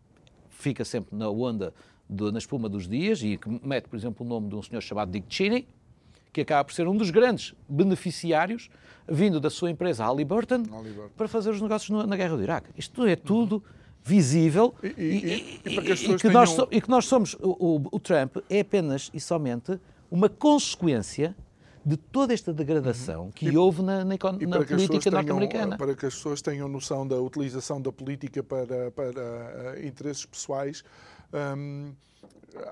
fica 0.49 0.85
sempre 0.85 1.16
na 1.16 1.29
onda, 1.29 1.73
de, 2.09 2.31
na 2.33 2.39
espuma 2.39 2.68
dos 2.68 2.89
dias 2.89 3.23
e 3.23 3.37
que 3.37 3.49
mete, 3.62 3.89
por 3.89 3.97
exemplo, 3.97 4.25
o 4.25 4.29
nome 4.29 4.49
de 4.49 4.57
um 4.57 4.62
senhor 4.62 4.81
chamado 4.81 5.11
Dick 5.11 5.27
Cheney, 5.29 5.66
que 6.33 6.41
acaba 6.41 6.64
por 6.64 6.73
ser 6.73 6.87
um 6.87 6.97
dos 6.97 7.11
grandes 7.11 7.55
beneficiários, 7.68 8.71
vindo 9.09 9.41
da 9.41 9.51
sua 9.51 9.71
empresa 9.71 10.05
Halliburton, 10.05 10.64
Halliburton. 10.71 11.11
para 11.16 11.29
fazer 11.29 11.51
os 11.51 11.61
negócios 11.61 12.07
na 12.07 12.16
guerra 12.16 12.37
do 12.37 12.43
Iraque. 12.43 12.71
Isto 12.77 13.07
é 13.07 13.16
tudo 13.16 13.57
uhum. 13.57 13.62
visível 14.05 14.75
e, 14.83 14.87
e, 14.87 15.05
e, 15.05 15.61
e, 15.64 15.83
que, 15.83 16.16
que 16.16 16.29
nós, 16.29 16.57
e 16.71 16.81
que 16.81 16.89
nós 16.89 17.05
somos, 17.07 17.35
o, 17.35 17.77
o, 17.77 17.83
o 17.93 17.99
Trump 17.99 18.37
é 18.49 18.61
apenas 18.61 19.11
e 19.12 19.21
somente 19.21 19.79
uma 20.11 20.29
consequência 20.29 21.37
de 21.85 21.97
toda 21.97 22.35
esta 22.35 22.53
degradação 22.53 23.25
uhum. 23.25 23.31
que 23.31 23.47
e, 23.47 23.57
houve 23.57 23.83
na, 23.83 24.05
na, 24.05 24.15
na 24.15 24.65
política 24.65 25.11
norte-americana. 25.11 25.79
Para 25.79 25.95
que 25.95 26.07
as 26.07 26.15
pessoas 26.15 26.43
tenham 26.43 26.69
noção 26.69 27.07
da 27.07 27.19
utilização 27.21 27.81
da 27.81 27.91
política 27.91 28.43
para, 28.43 28.91
para 28.91 29.77
uh, 29.77 29.87
interesses 29.87 30.27
pessoais, 30.27 30.85
um, 31.33 31.93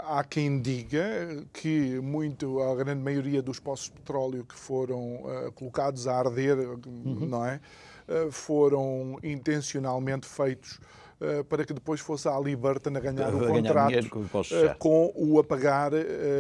há 0.01 0.23
quem 0.25 0.61
diga 0.61 1.43
que 1.53 1.99
muito, 2.01 2.61
a 2.61 2.75
grande 2.77 3.03
maioria 3.03 3.41
dos 3.41 3.59
poços 3.59 3.87
de 3.87 3.93
petróleo 3.93 4.45
que 4.45 4.55
foram 4.55 5.23
uh, 5.23 5.53
colocados 5.55 6.07
a 6.07 6.19
arder, 6.19 6.59
uhum. 6.59 7.27
não 7.27 7.45
é? 7.45 7.61
Uh, 8.07 8.31
foram 8.31 9.19
intencionalmente 9.23 10.27
feitos 10.27 10.79
eh, 11.21 11.43
para 11.43 11.65
que 11.65 11.73
depois 11.73 12.01
fosse 12.01 12.29
a 12.29 12.39
Liberta 12.39 12.89
a 12.91 13.01
ganhar 13.01 13.35
o 13.35 13.49
contrato 13.49 14.09
com, 14.09 14.21
uh, 14.21 14.75
com, 14.79 15.13
o 15.17 15.41
apagar 15.41 15.93
uh, 15.93 15.97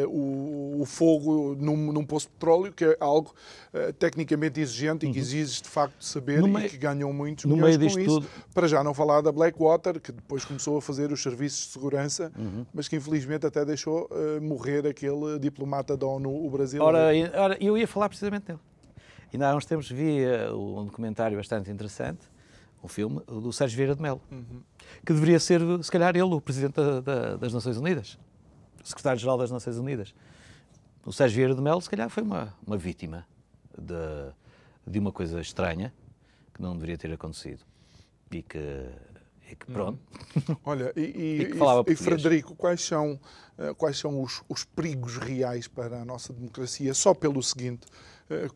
o, 0.09 0.58
o, 0.81 0.85
fogo 0.85 1.55
num, 1.55 1.93
num, 1.93 2.05
poço 2.05 2.27
de 2.27 2.33
petróleo, 2.33 2.73
que 2.73 2.85
é 2.85 2.97
algo 3.01 3.35
tecnicamente 3.99 4.61
exigente 4.61 5.05
uhum. 5.05 5.11
e 5.11 5.15
que 5.15 5.21
uhum. 5.21 5.25
exige 5.25 5.63
de 5.63 5.69
facto 5.69 6.03
saber 6.03 6.41
no 6.41 6.49
e 6.49 6.51
meio, 6.51 6.71
que 6.71 6.77
ganham 6.77 7.13
muitos 7.13 7.45
no 7.45 7.57
milhões 7.57 7.77
com 7.77 8.01
isso. 8.01 8.21
Tudo... 8.21 8.27
Para 8.55 8.67
já 8.67 8.83
não 8.83 8.95
falar 8.95 9.21
da 9.21 9.31
Blackwater, 9.31 10.01
que 10.01 10.13
depois 10.13 10.45
começou 10.45 10.79
a 10.79 10.83
fazer 10.83 11.13
os 11.13 11.23
serviços 11.23 11.67
de 11.67 11.73
segurança, 11.73 12.33
uhum. 12.37 12.67
mas 12.73 12.89
que 12.89 12.97
infelizmente 12.97 13.47
até 13.47 13.65
deixou 13.65 14.09
morrer 14.41 14.87
aquele 14.87 15.39
diplomata 15.39 15.97
da 15.97 16.07
ONU, 16.07 16.47
o 16.47 16.51
Brasil. 16.51 16.83
Ora, 16.83 17.09
ora, 17.37 17.57
eu 17.61 17.77
ia 17.77 17.87
falar 17.87 18.09
precisamente 18.09 18.47
dele. 18.47 18.61
Ainda 19.33 19.51
há 19.51 19.57
uns 19.57 19.67
tempos 19.67 19.91
vi 19.91 20.23
um 20.55 20.85
documentário 20.87 21.37
bastante 21.37 21.71
interessante 21.71 22.21
um 22.83 22.89
filme 22.89 23.21
do 23.27 23.53
Sérgio 23.53 23.77
Vieira 23.77 23.95
de 23.95 24.03
Mello, 24.03 24.21
uhum. 24.31 24.63
que 25.05 25.13
deveria 25.13 25.41
ser, 25.41 25.61
se 25.83 25.91
calhar, 25.91 26.15
ele 26.15 26.23
o 26.23 26.41
Presidente 26.41 26.75
da, 26.75 27.01
da, 27.01 27.37
das 27.37 27.53
Nações 27.53 27.77
Unidas, 27.77 28.19
Secretário-Geral 28.85 29.39
das 29.39 29.51
Nações 29.51 29.77
Unidas. 29.77 30.15
O 31.09 31.13
Sérgio 31.13 31.37
Vieira 31.37 31.55
de 31.55 31.63
Mello, 31.63 31.81
se 31.81 31.89
calhar, 31.89 32.11
foi 32.11 32.23
uma, 32.23 32.55
uma 32.67 32.77
vítima 32.77 33.27
de, 33.79 34.31
de 34.87 34.99
uma 34.99 35.11
coisa 35.11 35.41
estranha 35.41 35.91
que 36.53 36.61
não 36.61 36.75
deveria 36.75 36.99
ter 36.99 37.11
acontecido 37.11 37.65
e 38.31 38.43
que 38.43 38.91
e 39.51 39.57
que 39.57 39.65
pronto. 39.73 39.99
Olha, 40.63 40.93
e, 40.95 41.01
e, 41.17 41.43
E 41.45 41.53
e, 41.55 41.93
e. 41.93 41.97
Frederico, 41.97 42.55
quais 42.55 42.83
são, 42.83 43.19
eh, 43.57 43.73
quais 43.73 43.97
são 43.97 44.23
os, 44.23 44.43
os 44.47 44.65
perigos 44.65 45.17
reais 45.17 45.67
para 45.67 46.03
a 46.03 46.05
nossa 46.05 46.31
democracia? 46.35 46.93
Só 46.93 47.15
pelo 47.15 47.43
seguinte, 47.43 47.87
eh, 48.29 48.51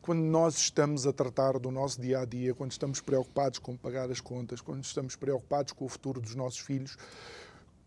quando 0.00 0.22
nós 0.22 0.56
estamos 0.56 1.06
a 1.06 1.12
tratar 1.12 1.58
do 1.58 1.70
nosso 1.70 2.00
dia 2.00 2.20
a 2.20 2.24
dia, 2.24 2.54
quando 2.54 2.72
estamos 2.72 3.02
preocupados 3.02 3.58
com 3.58 3.76
pagar 3.76 4.10
as 4.10 4.22
contas, 4.22 4.62
quando 4.62 4.82
estamos 4.82 5.14
preocupados 5.14 5.74
com 5.74 5.84
o 5.84 5.88
futuro 5.90 6.22
dos 6.22 6.34
nossos 6.34 6.60
filhos, 6.60 6.96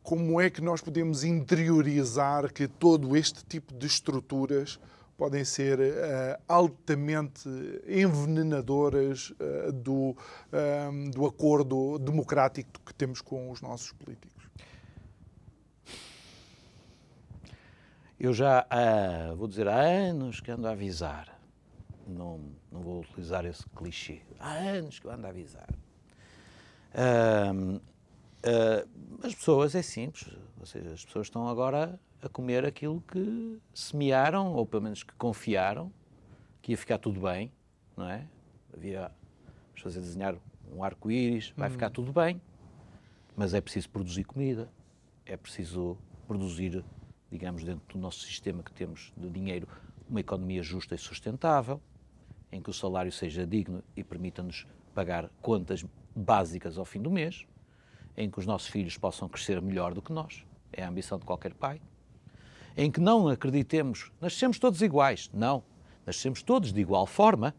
como 0.05 0.39
é 0.39 0.51
que 0.51 0.61
nós 0.61 0.81
podemos 0.81 1.23
interiorizar 1.23 2.53
que 2.53 2.67
todo 2.67 3.17
este 3.17 3.43
tipo 3.43 3.73
de 3.73 3.87
estruturas 3.87 4.79
podem 5.17 5.43
ser 5.43 5.79
eh, 5.79 6.39
altamente 6.47 7.49
envenenadoras 7.87 9.33
eh, 9.39 9.71
do, 9.71 10.15
eh, 10.53 10.89
do 11.11 11.25
acordo 11.25 11.97
democrático 11.97 12.69
que 12.85 12.93
temos 12.93 13.19
com 13.19 13.49
os 13.49 13.61
nossos 13.61 13.93
políticos. 13.93 14.47
Eu 18.19 18.31
já, 18.31 18.67
há, 18.69 19.33
vou 19.33 19.47
dizer, 19.47 19.67
há 19.67 19.79
anos 19.79 20.39
que 20.39 20.51
ando 20.51 20.67
a 20.67 20.71
avisar. 20.71 21.35
Não, 22.07 22.41
não 22.71 22.81
vou 22.81 23.01
utilizar 23.01 23.43
esse 23.43 23.65
clichê. 23.75 24.21
Há 24.39 24.53
anos 24.53 24.99
que 24.99 25.07
eu 25.07 25.11
ando 25.11 25.25
a 25.25 25.29
avisar. 25.31 25.69
Ah, 26.93 27.51
as 29.23 29.33
pessoas, 29.33 29.75
é 29.75 29.81
simples. 29.81 30.29
Ou 30.59 30.65
seja, 30.65 30.93
as 30.93 31.03
pessoas 31.05 31.27
estão 31.27 31.47
agora 31.47 31.99
a 32.21 32.29
comer 32.29 32.65
aquilo 32.65 33.01
que 33.01 33.59
semearam, 33.73 34.53
ou 34.53 34.65
pelo 34.65 34.83
menos 34.83 35.03
que 35.03 35.13
confiaram, 35.13 35.91
que 36.61 36.71
ia 36.71 36.77
ficar 36.77 36.97
tudo 36.97 37.21
bem, 37.21 37.51
não 37.95 38.09
é? 38.09 38.27
Havia 38.73 39.05
as 39.05 39.73
pessoas 39.75 39.97
a 39.97 39.99
desenhar 39.99 40.35
um 40.73 40.83
arco-íris, 40.83 41.53
vai 41.55 41.69
ficar 41.69 41.89
tudo 41.89 42.11
bem, 42.11 42.41
mas 43.35 43.53
é 43.53 43.61
preciso 43.61 43.89
produzir 43.89 44.23
comida, 44.23 44.69
é 45.25 45.37
preciso 45.37 45.97
produzir, 46.27 46.83
digamos, 47.31 47.63
dentro 47.63 47.83
do 47.87 47.99
nosso 47.99 48.21
sistema 48.21 48.63
que 48.63 48.73
temos 48.73 49.13
de 49.15 49.29
dinheiro, 49.29 49.67
uma 50.09 50.19
economia 50.19 50.63
justa 50.63 50.95
e 50.95 50.97
sustentável, 50.97 51.79
em 52.51 52.61
que 52.61 52.69
o 52.69 52.73
salário 52.73 53.11
seja 53.11 53.45
digno 53.45 53.83
e 53.95 54.03
permita-nos 54.03 54.65
pagar 54.93 55.29
contas 55.41 55.85
básicas 56.15 56.77
ao 56.77 56.85
fim 56.85 57.01
do 57.01 57.11
mês, 57.11 57.45
em 58.17 58.29
que 58.29 58.39
os 58.39 58.45
nossos 58.45 58.67
filhos 58.67 58.97
possam 58.97 59.27
crescer 59.27 59.61
melhor 59.61 59.93
do 59.93 60.01
que 60.01 60.11
nós, 60.11 60.45
é 60.71 60.83
a 60.83 60.89
ambição 60.89 61.17
de 61.17 61.25
qualquer 61.25 61.53
pai, 61.53 61.81
em 62.77 62.91
que 62.91 62.99
não 62.99 63.27
acreditemos, 63.27 64.11
nascemos 64.19 64.59
todos 64.59 64.81
iguais, 64.81 65.29
não, 65.33 65.63
nascemos 66.05 66.41
todos 66.41 66.73
de 66.73 66.81
igual 66.81 67.05
forma, 67.05 67.55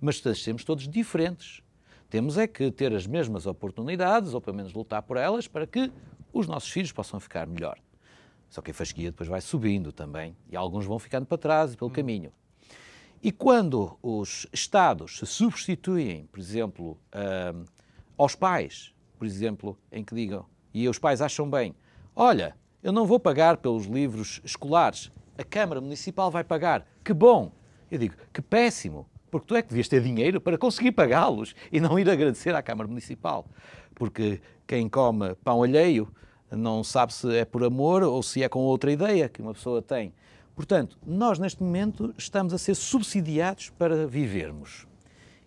mas 0.00 0.22
nascemos 0.22 0.64
todos 0.64 0.88
diferentes. 0.88 1.62
Temos 2.08 2.36
é 2.36 2.46
que 2.46 2.70
ter 2.70 2.94
as 2.94 3.06
mesmas 3.06 3.46
oportunidades, 3.46 4.34
ou 4.34 4.40
pelo 4.40 4.56
menos 4.56 4.72
lutar 4.72 5.02
por 5.02 5.16
elas, 5.16 5.46
para 5.48 5.66
que 5.66 5.92
os 6.32 6.46
nossos 6.46 6.70
filhos 6.70 6.92
possam 6.92 7.20
ficar 7.20 7.46
melhor. 7.46 7.78
Só 8.50 8.60
que 8.60 8.70
a 8.70 8.74
fasquia 8.74 9.10
depois 9.10 9.28
vai 9.28 9.40
subindo 9.40 9.92
também, 9.92 10.36
e 10.50 10.56
alguns 10.56 10.84
vão 10.84 10.98
ficando 10.98 11.24
para 11.24 11.38
trás 11.38 11.72
e 11.72 11.76
pelo 11.76 11.90
caminho. 11.90 12.32
E 13.22 13.30
quando 13.30 13.96
os 14.02 14.46
Estados 14.52 15.18
se 15.18 15.26
substituem, 15.26 16.26
por 16.26 16.40
exemplo, 16.40 16.98
ah, 17.12 17.54
aos 18.18 18.34
pais, 18.34 18.91
por 19.22 19.26
exemplo, 19.26 19.78
em 19.92 20.02
que 20.02 20.16
digam, 20.16 20.44
e 20.74 20.88
os 20.88 20.98
pais 20.98 21.22
acham 21.22 21.48
bem, 21.48 21.76
olha, 22.16 22.56
eu 22.82 22.90
não 22.90 23.06
vou 23.06 23.20
pagar 23.20 23.56
pelos 23.58 23.86
livros 23.86 24.40
escolares, 24.44 25.12
a 25.38 25.44
Câmara 25.44 25.80
Municipal 25.80 26.28
vai 26.28 26.42
pagar, 26.42 26.84
que 27.04 27.14
bom! 27.14 27.52
Eu 27.88 28.00
digo, 28.00 28.16
que 28.32 28.42
péssimo, 28.42 29.06
porque 29.30 29.46
tu 29.46 29.54
é 29.54 29.62
que 29.62 29.68
devias 29.68 29.86
ter 29.86 30.02
dinheiro 30.02 30.40
para 30.40 30.58
conseguir 30.58 30.90
pagá-los 30.90 31.54
e 31.70 31.78
não 31.78 31.96
ir 32.00 32.10
agradecer 32.10 32.52
à 32.52 32.60
Câmara 32.60 32.88
Municipal. 32.88 33.46
Porque 33.94 34.40
quem 34.66 34.88
come 34.88 35.36
pão 35.36 35.62
alheio 35.62 36.12
não 36.50 36.82
sabe 36.82 37.14
se 37.14 37.32
é 37.36 37.44
por 37.44 37.62
amor 37.62 38.02
ou 38.02 38.24
se 38.24 38.42
é 38.42 38.48
com 38.48 38.58
outra 38.58 38.90
ideia 38.90 39.28
que 39.28 39.40
uma 39.40 39.54
pessoa 39.54 39.80
tem. 39.80 40.12
Portanto, 40.52 40.98
nós 41.06 41.38
neste 41.38 41.62
momento 41.62 42.12
estamos 42.18 42.52
a 42.52 42.58
ser 42.58 42.74
subsidiados 42.74 43.70
para 43.70 44.04
vivermos. 44.04 44.88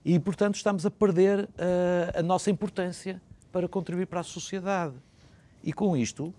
E, 0.05 0.17
portanto, 0.17 0.55
estamos 0.55 0.86
a 0.86 0.91
perder 0.91 1.49
ah, 1.57 2.19
a 2.19 2.23
nossa 2.23 2.49
importância 2.49 3.21
para 3.56 3.70
contribuir 3.70 4.06
para 4.06 4.20
a 4.20 4.24
sociedade. 4.24 4.93
E 5.64 5.72
com 5.72 5.95
isto, 5.95 6.34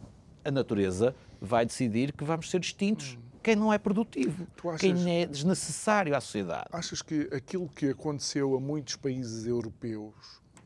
a 0.44 0.50
natureza 0.50 1.14
vai 1.40 1.64
decidir 1.64 2.12
que 2.12 2.22
vamos 2.24 2.50
ser 2.50 2.60
extintos. 2.60 3.16
Quem 3.42 3.56
não 3.56 3.72
é 3.72 3.78
produtivo, 3.78 4.46
achas- 4.66 4.80
quem 4.82 5.22
é 5.22 5.24
desnecessário 5.24 6.14
à 6.14 6.20
sociedade. 6.20 6.66
Achas 6.70 7.00
que 7.00 7.26
aquilo 7.32 7.70
que 7.70 7.88
aconteceu 7.88 8.54
a 8.54 8.60
muitos 8.60 8.96
países 8.96 9.46
europeus, 9.46 10.12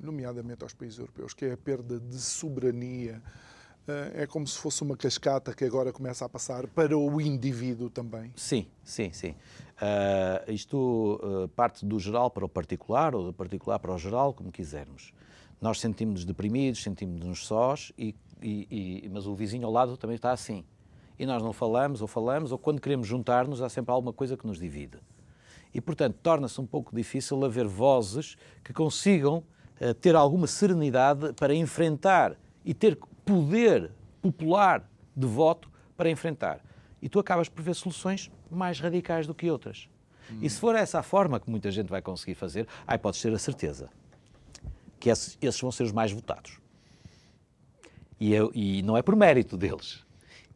nomeadamente 0.00 0.64
aos 0.64 0.72
países 0.74 0.98
europeus, 0.98 1.32
que 1.32 1.44
é 1.44 1.52
a 1.52 1.56
perda 1.56 2.00
de 2.00 2.18
soberania, 2.20 3.22
eh, 3.86 4.22
é 4.22 4.26
como 4.26 4.44
se 4.44 4.58
fosse 4.58 4.82
uma 4.82 4.96
cascata 4.96 5.54
que 5.54 5.64
agora 5.64 5.92
começa 5.92 6.24
a 6.24 6.28
passar 6.28 6.66
para 6.66 6.98
o 6.98 7.20
indivíduo 7.20 7.88
também? 7.88 8.32
Sim, 8.34 8.66
sim, 8.82 9.12
sim. 9.12 9.36
Ah, 9.80 10.42
isto 10.48 11.20
ah, 11.22 11.48
parte 11.54 11.86
do 11.86 12.00
geral 12.00 12.28
para 12.28 12.44
o 12.44 12.48
particular 12.48 13.14
ou 13.14 13.26
do 13.26 13.32
particular 13.32 13.78
para 13.78 13.94
o 13.94 13.98
geral, 13.98 14.34
como 14.34 14.50
quisermos. 14.50 15.12
Nós 15.60 15.78
sentimos-nos 15.80 16.24
deprimidos, 16.24 16.82
sentimos-nos 16.82 17.46
sós, 17.46 17.92
e, 17.98 18.14
e- 18.42 19.02
e- 19.04 19.08
mas 19.10 19.26
o 19.26 19.34
vizinho 19.34 19.66
ao 19.66 19.72
lado 19.72 19.96
também 19.96 20.16
está 20.16 20.32
assim. 20.32 20.64
E 21.18 21.26
nós 21.26 21.42
não 21.42 21.52
falamos, 21.52 22.00
ou 22.00 22.08
falamos, 22.08 22.50
ou 22.50 22.58
quando 22.58 22.80
queremos 22.80 23.06
juntar-nos, 23.06 23.60
há 23.60 23.68
sempre 23.68 23.92
alguma 23.92 24.12
coisa 24.12 24.36
que 24.36 24.46
nos 24.46 24.58
divide. 24.58 24.98
E, 25.74 25.80
portanto, 25.80 26.16
torna-se 26.22 26.58
um 26.60 26.66
pouco 26.66 26.96
difícil 26.96 27.44
haver 27.44 27.66
vozes 27.66 28.36
que 28.64 28.72
consigam 28.72 29.44
eh, 29.78 29.92
ter 29.92 30.16
alguma 30.16 30.46
serenidade 30.46 31.32
para 31.34 31.54
enfrentar 31.54 32.36
e 32.64 32.72
ter 32.72 32.98
poder 33.24 33.90
popular 34.22 34.88
de 35.14 35.26
voto 35.26 35.70
para 35.96 36.10
enfrentar. 36.10 36.60
E 37.02 37.08
tu 37.08 37.18
acabas 37.18 37.48
por 37.48 37.62
ver 37.62 37.74
soluções 37.74 38.30
mais 38.50 38.80
radicais 38.80 39.26
do 39.26 39.34
que 39.34 39.50
outras. 39.50 39.88
E 40.40 40.48
se 40.48 40.58
for 40.58 40.74
essa 40.74 40.98
a 41.00 41.02
forma 41.02 41.38
que 41.38 41.50
muita 41.50 41.70
gente 41.70 41.88
vai 41.88 42.00
conseguir 42.00 42.34
fazer, 42.34 42.66
aí 42.86 42.96
podes 42.98 43.20
ter 43.20 43.32
a 43.32 43.38
certeza 43.38 43.90
que 45.00 45.08
esses, 45.10 45.60
vão 45.60 45.72
ser 45.72 45.82
os 45.84 45.92
mais 45.92 46.12
votados. 46.12 46.58
E, 48.20 48.32
eu- 48.34 48.52
e 48.54 48.82
não 48.82 48.96
é 48.96 49.02
por 49.02 49.16
mérito 49.16 49.56
deles. 49.56 50.04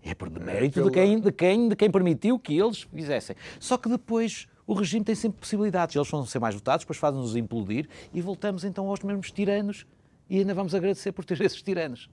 É 0.03 0.15
por 0.15 0.29
mérito 0.31 0.83
de, 0.85 0.91
pela- 0.91 0.91
quem, 0.91 1.19
de, 1.19 1.33
quem, 1.33 1.69
de 1.71 1.75
quem 1.77 1.91
permitiu 1.91 2.39
que 2.39 2.57
eles 2.59 2.83
fizessem. 2.83 3.35
Só 3.59 3.79
que 3.79 3.89
depois 3.89 4.47
o 4.67 4.75
regime 4.75 5.03
tem 5.05 5.15
sempre 5.15 5.41
possibilidades. 5.41 5.97
Eles 5.97 6.09
vão 6.11 6.27
ser 6.27 6.39
mais 6.39 6.55
votados, 6.55 6.85
depois 6.85 6.99
fazem-nos 6.99 7.35
implodir 7.35 7.89
e 8.13 8.21
voltamos 8.21 8.65
então 8.65 8.87
aos 8.89 9.01
mesmos 9.01 9.31
tiranos 9.33 9.87
e 10.29 10.39
ainda 10.39 10.53
vamos 10.53 10.75
agradecer 10.75 11.13
por 11.13 11.25
ter 11.25 11.41
esses 11.43 11.63
tiranos. 11.63 12.11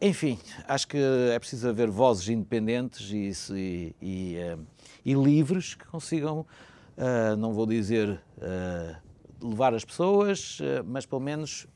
Enfim, 0.00 0.38
acho 0.68 0.86
que 0.86 0.98
é 0.98 1.38
preciso 1.38 1.68
haver 1.68 1.88
vozes 1.90 2.28
independentes 2.28 3.10
e, 3.10 3.34
se- 3.34 3.94
e, 4.00 4.36
eh, 4.36 4.58
e 5.04 5.14
livres 5.14 5.74
que 5.74 5.86
consigam, 5.86 6.44
eh, 6.98 7.34
não 7.36 7.54
vou 7.54 7.64
dizer 7.66 8.20
eh, 8.40 8.96
levar 9.40 9.74
as 9.74 9.84
pessoas, 9.84 10.58
eh, 10.60 10.82
mas 10.82 11.06
pelo 11.06 11.20
menos 11.20 11.66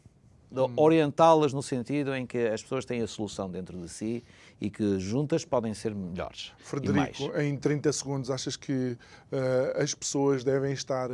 orientá-las 0.77 1.53
no 1.53 1.63
sentido 1.63 2.15
em 2.15 2.27
que 2.27 2.49
as 2.49 2.63
pessoas 2.63 2.85
têm 2.85 3.01
a 3.03 3.07
solução 3.07 3.49
dentro 3.49 3.81
de 3.81 3.89
si 3.89 4.25
e 4.61 4.69
que 4.69 4.99
juntas 4.99 5.45
podem 5.45 5.73
ser 5.73 5.95
melhores. 5.95 6.53
Frederico, 6.59 7.31
em 7.39 7.57
30 7.57 7.93
segundos, 7.93 8.31
achas 8.31 8.57
que 8.57 8.97
eh, 9.31 9.77
as 9.81 9.95
pessoas 9.95 10.43
devem 10.43 10.73
estar 10.73 11.09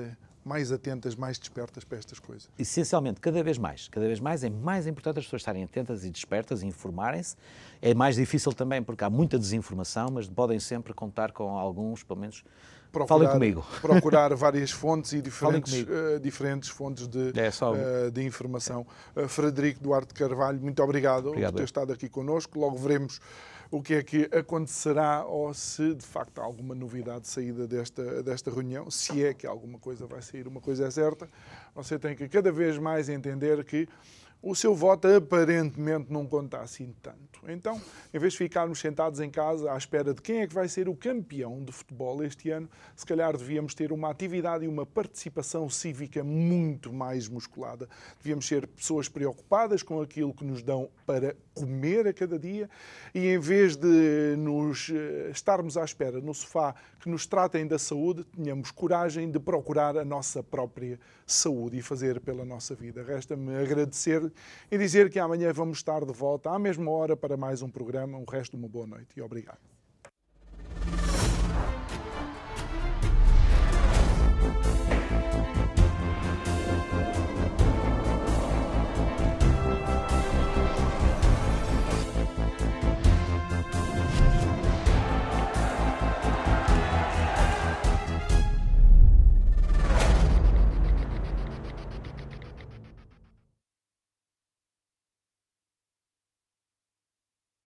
mais 0.47 0.71
atentas, 0.71 1.17
mais 1.17 1.39
despertas 1.39 1.83
para 1.83 1.99
estas 1.99 2.21
coisas? 2.21 2.49
essencialmente, 2.57 3.21
cada 3.21 3.43
vez 3.43 3.59
mais, 3.59 3.89
cada 3.89 4.07
vez 4.07 4.21
mais 4.21 4.45
é 4.45 4.49
mais 4.51 4.87
importante 4.87 5.19
as 5.19 5.25
pessoas 5.25 5.43
estarem 5.43 5.65
atentas 5.65 6.05
e 6.05 6.11
despertas 6.11 6.63
e 6.63 6.67
informarem-se. 6.67 7.35
É 7.83 7.93
mais 7.93 8.15
difícil 8.15 8.53
também 8.53 8.83
porque 8.83 9.03
há 9.03 9.11
muita 9.11 9.39
desinformação, 9.39 10.09
mas 10.13 10.29
podem 10.29 10.61
sempre 10.61 10.95
contar 10.95 11.33
com 11.33 11.59
alguns, 11.59 12.05
pelo 12.05 12.21
menos. 12.21 12.45
Falem 13.07 13.29
comigo. 13.29 13.67
Procurar 13.83 14.35
várias 14.35 14.71
fontes 14.71 15.13
e 15.13 15.21
diferentes, 15.21 15.85
eh, 15.87 16.19
diferentes 16.19 16.71
fontes 16.71 17.07
de, 17.07 17.39
É 17.39 17.51
só- 17.51 17.75
eh, 17.77 18.11
de 18.11 18.23
informação. 18.25 18.87
Eh, 19.15 19.29
Frederico 19.29 19.83
Duarte 19.83 20.15
Carvalho, 20.15 20.59
muito 20.63 20.83
obrigado, 20.83 21.27
Obrigado, 21.29 21.53
por 21.53 21.57
ter 21.57 21.63
eu. 21.63 21.67
estado 21.67 21.93
aqui 21.93 22.09
connosco. 22.09 22.59
Logo 22.59 22.79
veremos 22.79 23.21
o 23.71 23.83
que 23.83 23.95
é 23.95 24.03
que 24.03 24.29
acontecerá 24.33 25.25
ou 25.25 25.53
se 25.53 25.95
de 25.95 26.05
facto 26.05 26.41
há 26.41 26.45
alguma 26.45 26.75
novidade 26.75 27.29
saída 27.29 27.67
desta, 27.67 28.23
desta 28.23 28.51
reunião. 28.51 28.91
Se 28.91 29.25
é 29.25 29.35
que 29.35 29.47
alguma 29.47 29.79
coisa 29.79 30.07
vai 30.07 30.23
sair, 30.23 30.47
uma 30.47 30.61
coisa 30.61 30.87
é 30.87 30.91
certa. 30.91 31.29
Você 31.75 31.99
tem 31.99 32.15
que 32.15 32.29
cada 32.29 32.53
vez 32.53 32.79
mais 32.79 33.09
entender 33.09 33.65
que 33.65 33.89
o 34.43 34.55
seu 34.55 34.75
voto 34.75 35.09
aparentemente 35.09 36.13
não 36.13 36.27
conta 36.27 36.61
assim 36.61 36.95
tanto. 37.03 37.41
Então, 37.49 37.81
em 38.13 38.19
vez 38.19 38.33
de 38.33 38.39
ficarmos 38.39 38.79
sentados 38.79 39.19
em 39.19 39.31
casa 39.31 39.73
à 39.73 39.77
espera 39.77 40.15
de 40.15 40.23
quem 40.23 40.41
é 40.41 40.47
que 40.47 40.55
vai 40.55 40.69
ser 40.69 40.89
o 40.89 40.95
campeão 40.95 41.65
de 41.65 41.73
futebol 41.73 42.23
este 42.23 42.51
ano, 42.51 42.69
se 42.95 43.05
calhar 43.05 43.37
devíamos 43.37 43.75
ter 43.75 43.93
uma 43.93 44.11
atividade 44.11 44.65
e 44.65 44.69
uma 44.69 44.87
participação 44.87 45.69
cívica 45.69 46.23
muito 46.23 46.93
mais 46.93 47.29
musculada. 47.29 47.89
Devíamos 48.19 48.47
ser 48.47 48.67
pessoas 48.69 49.09
preocupadas 49.09 49.83
com 49.83 50.01
aquilo 50.01 50.33
que 50.33 50.45
nos 50.45 50.63
dão 50.63 50.89
para 51.05 51.35
comer 51.57 52.07
a 52.07 52.13
cada 52.13 52.39
dia 52.39 52.69
e 53.15 53.29
em 53.29 53.39
vez 53.39 53.77
de 53.77 54.37
nos 54.37 54.91
eh, 54.91 55.31
estarmos 55.31 55.77
à 55.77 55.85
espera 55.85 56.21
no 56.21 56.35
sofá 56.35 56.75
que 57.01 57.09
nos 57.09 57.27
tratem 57.27 57.67
da 57.67 57.79
saúde, 57.79 58.25
tenhamos 58.25 58.71
coragem 58.71 59.31
de 59.31 59.41
procurar 59.41 59.97
a 59.97 60.05
nossa 60.05 60.43
própria 60.43 61.01
saúde 61.27 61.79
e 61.79 61.83
fazer 61.83 62.21
pela 62.21 62.45
nossa 62.45 62.75
vida. 62.75 63.03
Resta-me 63.03 63.57
agradecer 63.57 64.31
e 64.71 64.77
dizer 64.77 65.11
que 65.11 65.19
amanhã 65.19 65.53
vamos 65.53 65.79
estar 65.79 66.05
de 66.05 66.13
volta 66.13 66.51
à 66.51 66.59
mesma 66.59 66.91
hora 66.91 67.17
para 67.17 67.37
mais 67.37 67.63
um 67.63 67.71
programa. 67.71 68.19
O 68.19 68.25
resto, 68.25 68.57
uma 68.57 68.69
boa 68.69 68.87
noite 68.87 69.09
e 69.17 69.23
obrigado. 69.23 69.76